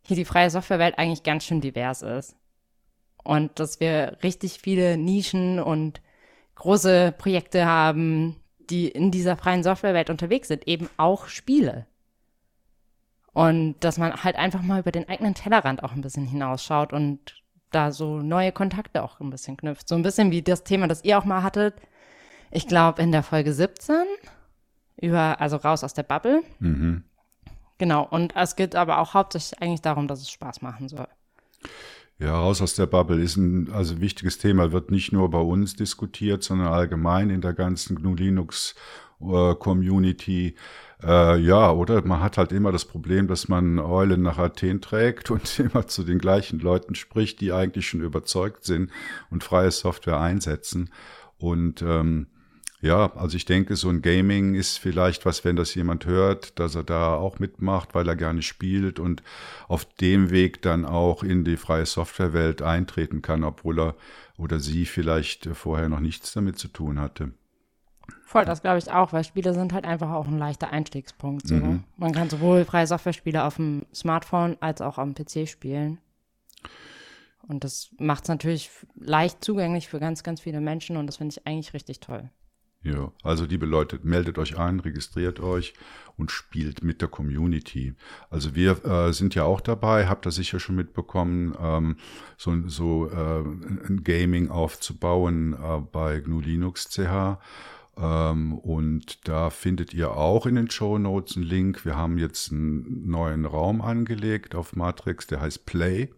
[0.01, 2.35] hier die freie Softwarewelt eigentlich ganz schön divers ist.
[3.23, 6.01] Und dass wir richtig viele Nischen und
[6.55, 8.35] große Projekte haben,
[8.69, 11.87] die in dieser freien Softwarewelt unterwegs sind, eben auch Spiele.
[13.33, 17.41] Und dass man halt einfach mal über den eigenen Tellerrand auch ein bisschen hinausschaut und
[17.71, 19.87] da so neue Kontakte auch ein bisschen knüpft.
[19.87, 21.75] So ein bisschen wie das Thema, das ihr auch mal hattet.
[22.51, 23.95] Ich glaube, in der Folge 17
[25.01, 26.43] über, also raus aus der Bubble.
[26.59, 27.03] Mhm.
[27.79, 28.07] Genau.
[28.07, 31.07] Und es geht aber auch hauptsächlich eigentlich darum, dass es Spaß machen soll.
[32.19, 35.75] Ja, raus aus der Bubble ist ein also wichtiges Thema, wird nicht nur bei uns
[35.75, 38.75] diskutiert, sondern allgemein in der ganzen GNU Linux
[39.19, 40.55] äh, Community.
[41.05, 45.31] Äh, ja, oder man hat halt immer das Problem, dass man Eulen nach Athen trägt
[45.31, 48.91] und immer zu den gleichen Leuten spricht, die eigentlich schon überzeugt sind
[49.29, 50.89] und freie Software einsetzen.
[51.37, 52.27] Und ähm,
[52.81, 56.75] ja, also ich denke, so ein Gaming ist vielleicht was, wenn das jemand hört, dass
[56.75, 59.23] er da auch mitmacht, weil er gerne spielt und
[59.67, 63.95] auf dem Weg dann auch in die freie Softwarewelt eintreten kann, obwohl er
[64.37, 67.31] oder sie vielleicht vorher noch nichts damit zu tun hatte.
[68.25, 71.47] Voll, das glaube ich auch, weil Spiele sind halt einfach auch ein leichter Einstiegspunkt.
[71.47, 71.55] So.
[71.55, 71.83] Mhm.
[71.97, 75.99] Man kann sowohl freie Software-Spiele auf dem Smartphone als auch am PC spielen.
[77.47, 81.35] Und das macht es natürlich leicht zugänglich für ganz, ganz viele Menschen und das finde
[81.37, 82.29] ich eigentlich richtig toll.
[82.83, 85.73] Ja, also liebe Leute, meldet euch ein, registriert euch
[86.17, 87.95] und spielt mit der Community.
[88.29, 91.95] Also wir äh, sind ja auch dabei, habt ihr sicher schon mitbekommen, ähm,
[92.37, 97.39] so, so äh, ein Gaming aufzubauen äh, bei GNU Linux CH.
[97.97, 101.85] Ähm, und da findet ihr auch in den Show Notes einen Link.
[101.85, 106.09] Wir haben jetzt einen neuen Raum angelegt auf Matrix, der heißt Play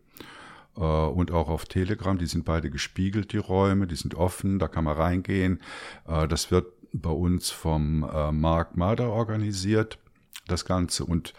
[0.77, 2.17] äh, und auch auf Telegram.
[2.17, 5.61] Die sind beide gespiegelt, die Räume, die sind offen, da kann man reingehen.
[6.07, 9.97] Äh, das wird bei uns vom äh, Mark Mader organisiert,
[10.47, 11.03] das Ganze.
[11.03, 11.33] Und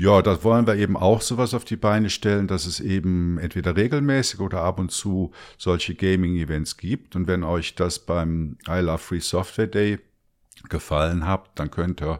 [0.00, 3.76] ja, da wollen wir eben auch sowas auf die Beine stellen, dass es eben entweder
[3.76, 7.16] regelmäßig oder ab und zu solche Gaming-Events gibt.
[7.16, 9.98] Und wenn euch das beim I Love Free Software Day
[10.70, 12.18] gefallen habt, dann könnt ihr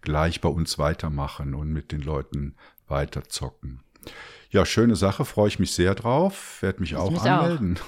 [0.00, 2.56] gleich bei uns weitermachen und mit den Leuten
[2.88, 3.78] weiterzocken.
[4.50, 7.78] Ja, schöne Sache, freue ich mich sehr drauf, werde mich ich auch mich anmelden.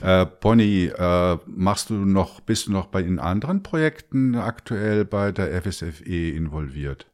[0.00, 0.06] Auch.
[0.06, 5.32] äh, Bonnie, äh, machst du noch, bist du noch bei den anderen Projekten aktuell bei
[5.32, 7.11] der FSFE involviert?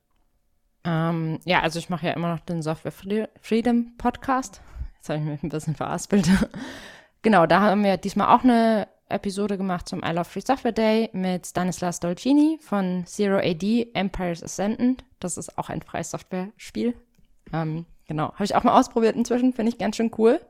[0.88, 2.92] Ähm, ja, also ich mache ja immer noch den Software
[3.40, 4.62] Freedom Podcast.
[4.96, 6.28] Jetzt habe ich mich ein bisschen veraspelt.
[7.22, 11.10] genau, da haben wir diesmal auch eine Episode gemacht zum I Love Free Software Day
[11.12, 15.04] mit Stanislas Dolcini von Zero AD Empire's Ascendant.
[15.20, 16.94] Das ist auch ein freies Software-Spiel.
[17.52, 20.40] Ähm, Genau, habe ich auch mal ausprobiert inzwischen, finde ich ganz schön cool.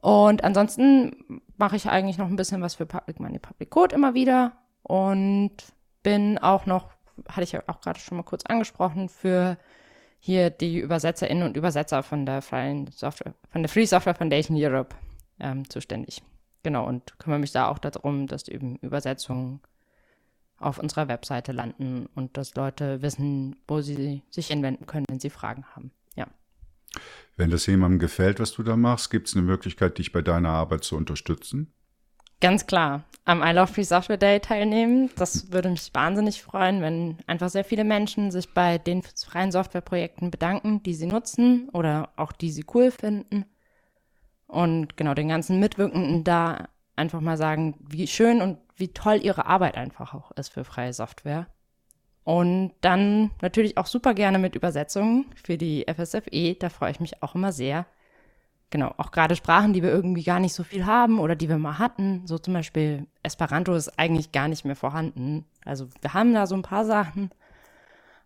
[0.00, 4.14] Und ansonsten mache ich eigentlich noch ein bisschen was für Public Money Public Code immer
[4.14, 4.52] wieder
[4.84, 5.56] und
[6.04, 6.92] bin auch noch,
[7.28, 9.56] hatte ich ja auch gerade schon mal kurz angesprochen, für
[10.18, 14.96] hier die Übersetzerinnen und Übersetzer von der freien Software, von der Free Software Foundation Europe
[15.38, 16.22] ähm, zuständig.
[16.62, 19.60] Genau, und kümmere mich da auch darum, dass eben Übersetzungen
[20.58, 25.30] auf unserer Webseite landen und dass Leute wissen, wo sie sich hinwenden können, wenn sie
[25.30, 25.92] Fragen haben.
[26.16, 26.26] Ja.
[27.36, 30.48] Wenn das jemandem gefällt, was du da machst, gibt es eine Möglichkeit, dich bei deiner
[30.48, 31.72] Arbeit zu unterstützen?
[32.40, 33.04] Ganz klar.
[33.24, 35.10] Am I Love Free Software Day teilnehmen.
[35.16, 40.30] Das würde mich wahnsinnig freuen, wenn einfach sehr viele Menschen sich bei den freien Softwareprojekten
[40.30, 43.46] bedanken, die sie nutzen oder auch die sie cool finden.
[44.46, 49.46] Und genau den ganzen Mitwirkenden da einfach mal sagen, wie schön und wie toll ihre
[49.46, 51.46] Arbeit einfach auch ist für freie Software.
[52.22, 57.22] Und dann natürlich auch super gerne mit Übersetzungen für die FSFE, da freue ich mich
[57.22, 57.86] auch immer sehr.
[58.70, 61.58] Genau, auch gerade Sprachen, die wir irgendwie gar nicht so viel haben oder die wir
[61.58, 65.44] mal hatten, so zum Beispiel Esperanto ist eigentlich gar nicht mehr vorhanden.
[65.64, 67.30] Also wir haben da so ein paar Sachen,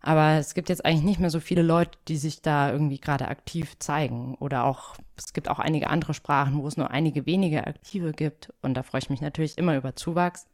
[0.00, 3.28] aber es gibt jetzt eigentlich nicht mehr so viele Leute, die sich da irgendwie gerade
[3.28, 4.34] aktiv zeigen.
[4.36, 8.52] Oder auch, es gibt auch einige andere Sprachen, wo es nur einige wenige Aktive gibt.
[8.62, 10.46] Und da freue ich mich natürlich immer über Zuwachs,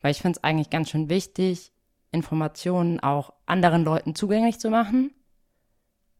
[0.00, 1.72] weil ich finde es eigentlich ganz schön wichtig,
[2.12, 5.10] Informationen auch anderen Leuten zugänglich zu machen.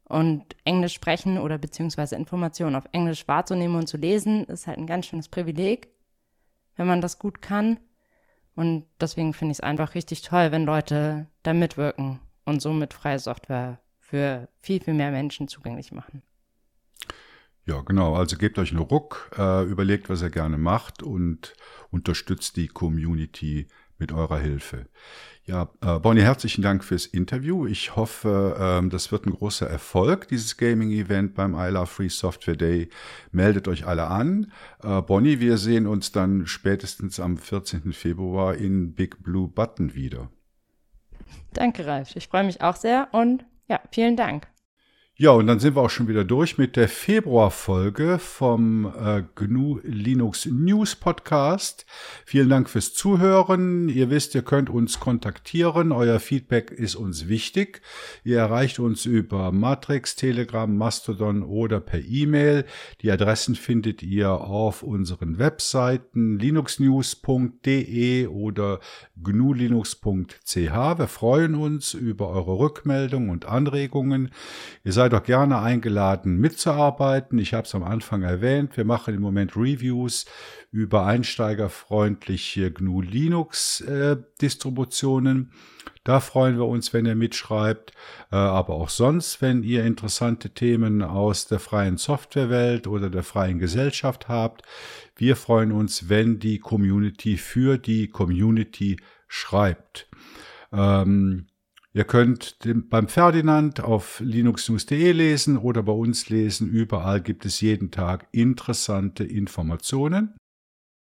[0.08, 4.86] Und Englisch sprechen oder beziehungsweise Informationen auf Englisch wahrzunehmen und zu lesen, ist halt ein
[4.86, 5.88] ganz schönes Privileg,
[6.76, 7.78] wenn man das gut kann.
[8.54, 13.18] Und deswegen finde ich es einfach richtig toll, wenn Leute da mitwirken und somit freie
[13.18, 16.22] Software für viel, viel mehr Menschen zugänglich machen.
[17.66, 18.14] Ja, genau.
[18.14, 21.52] Also gebt euch einen Ruck, äh, überlegt, was ihr gerne macht und
[21.90, 23.68] unterstützt die Community
[23.98, 24.86] mit eurer Hilfe.
[25.44, 27.66] Ja, äh, Bonnie, herzlichen Dank fürs Interview.
[27.66, 32.56] Ich hoffe, ähm, das wird ein großer Erfolg, dieses Gaming-Event beim I Love Free Software
[32.56, 32.90] Day.
[33.32, 34.52] Meldet euch alle an.
[34.82, 37.94] Äh, Bonnie, wir sehen uns dann spätestens am 14.
[37.94, 40.30] Februar in Big Blue Button wieder.
[41.54, 42.14] Danke, Ralf.
[42.14, 44.48] Ich freue mich auch sehr und ja, vielen Dank.
[45.20, 49.80] Ja, und dann sind wir auch schon wieder durch mit der Februarfolge vom äh, GNU
[49.82, 51.86] Linux News Podcast.
[52.24, 53.88] Vielen Dank fürs Zuhören.
[53.88, 55.90] Ihr wisst, ihr könnt uns kontaktieren.
[55.90, 57.82] Euer Feedback ist uns wichtig.
[58.22, 62.64] Ihr erreicht uns über Matrix, Telegram, Mastodon oder per E-Mail.
[63.02, 68.78] Die Adressen findet ihr auf unseren Webseiten linuxnews.de oder
[69.20, 70.54] gnulinux.ch.
[70.54, 74.30] Wir freuen uns über eure Rückmeldungen und Anregungen.
[74.84, 77.38] Ihr seid doch gerne eingeladen, mitzuarbeiten.
[77.38, 78.76] Ich habe es am Anfang erwähnt.
[78.76, 80.26] Wir machen im Moment Reviews
[80.70, 85.52] über einsteigerfreundliche GNU Linux äh, Distributionen.
[86.04, 87.92] Da freuen wir uns, wenn ihr mitschreibt,
[88.32, 93.58] äh, aber auch sonst, wenn ihr interessante Themen aus der freien Softwarewelt oder der freien
[93.58, 94.62] Gesellschaft habt.
[95.16, 100.08] Wir freuen uns, wenn die Community für die Community schreibt.
[100.72, 101.46] Ähm,
[101.98, 102.58] Ihr könnt
[102.90, 106.68] beim Ferdinand auf linuxnews.de lesen oder bei uns lesen.
[106.68, 110.36] Überall gibt es jeden Tag interessante Informationen.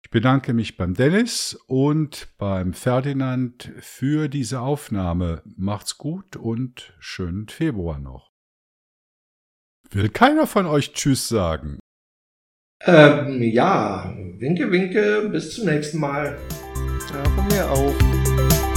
[0.03, 5.41] Ich bedanke mich beim Dennis und beim Ferdinand für diese Aufnahme.
[5.57, 8.30] Macht's gut und schönen Februar noch.
[9.90, 11.80] Will keiner von euch Tschüss sagen?
[12.82, 16.38] Ähm, ja, winke, winke, bis zum nächsten Mal.
[17.12, 18.74] Ja, von mir auch.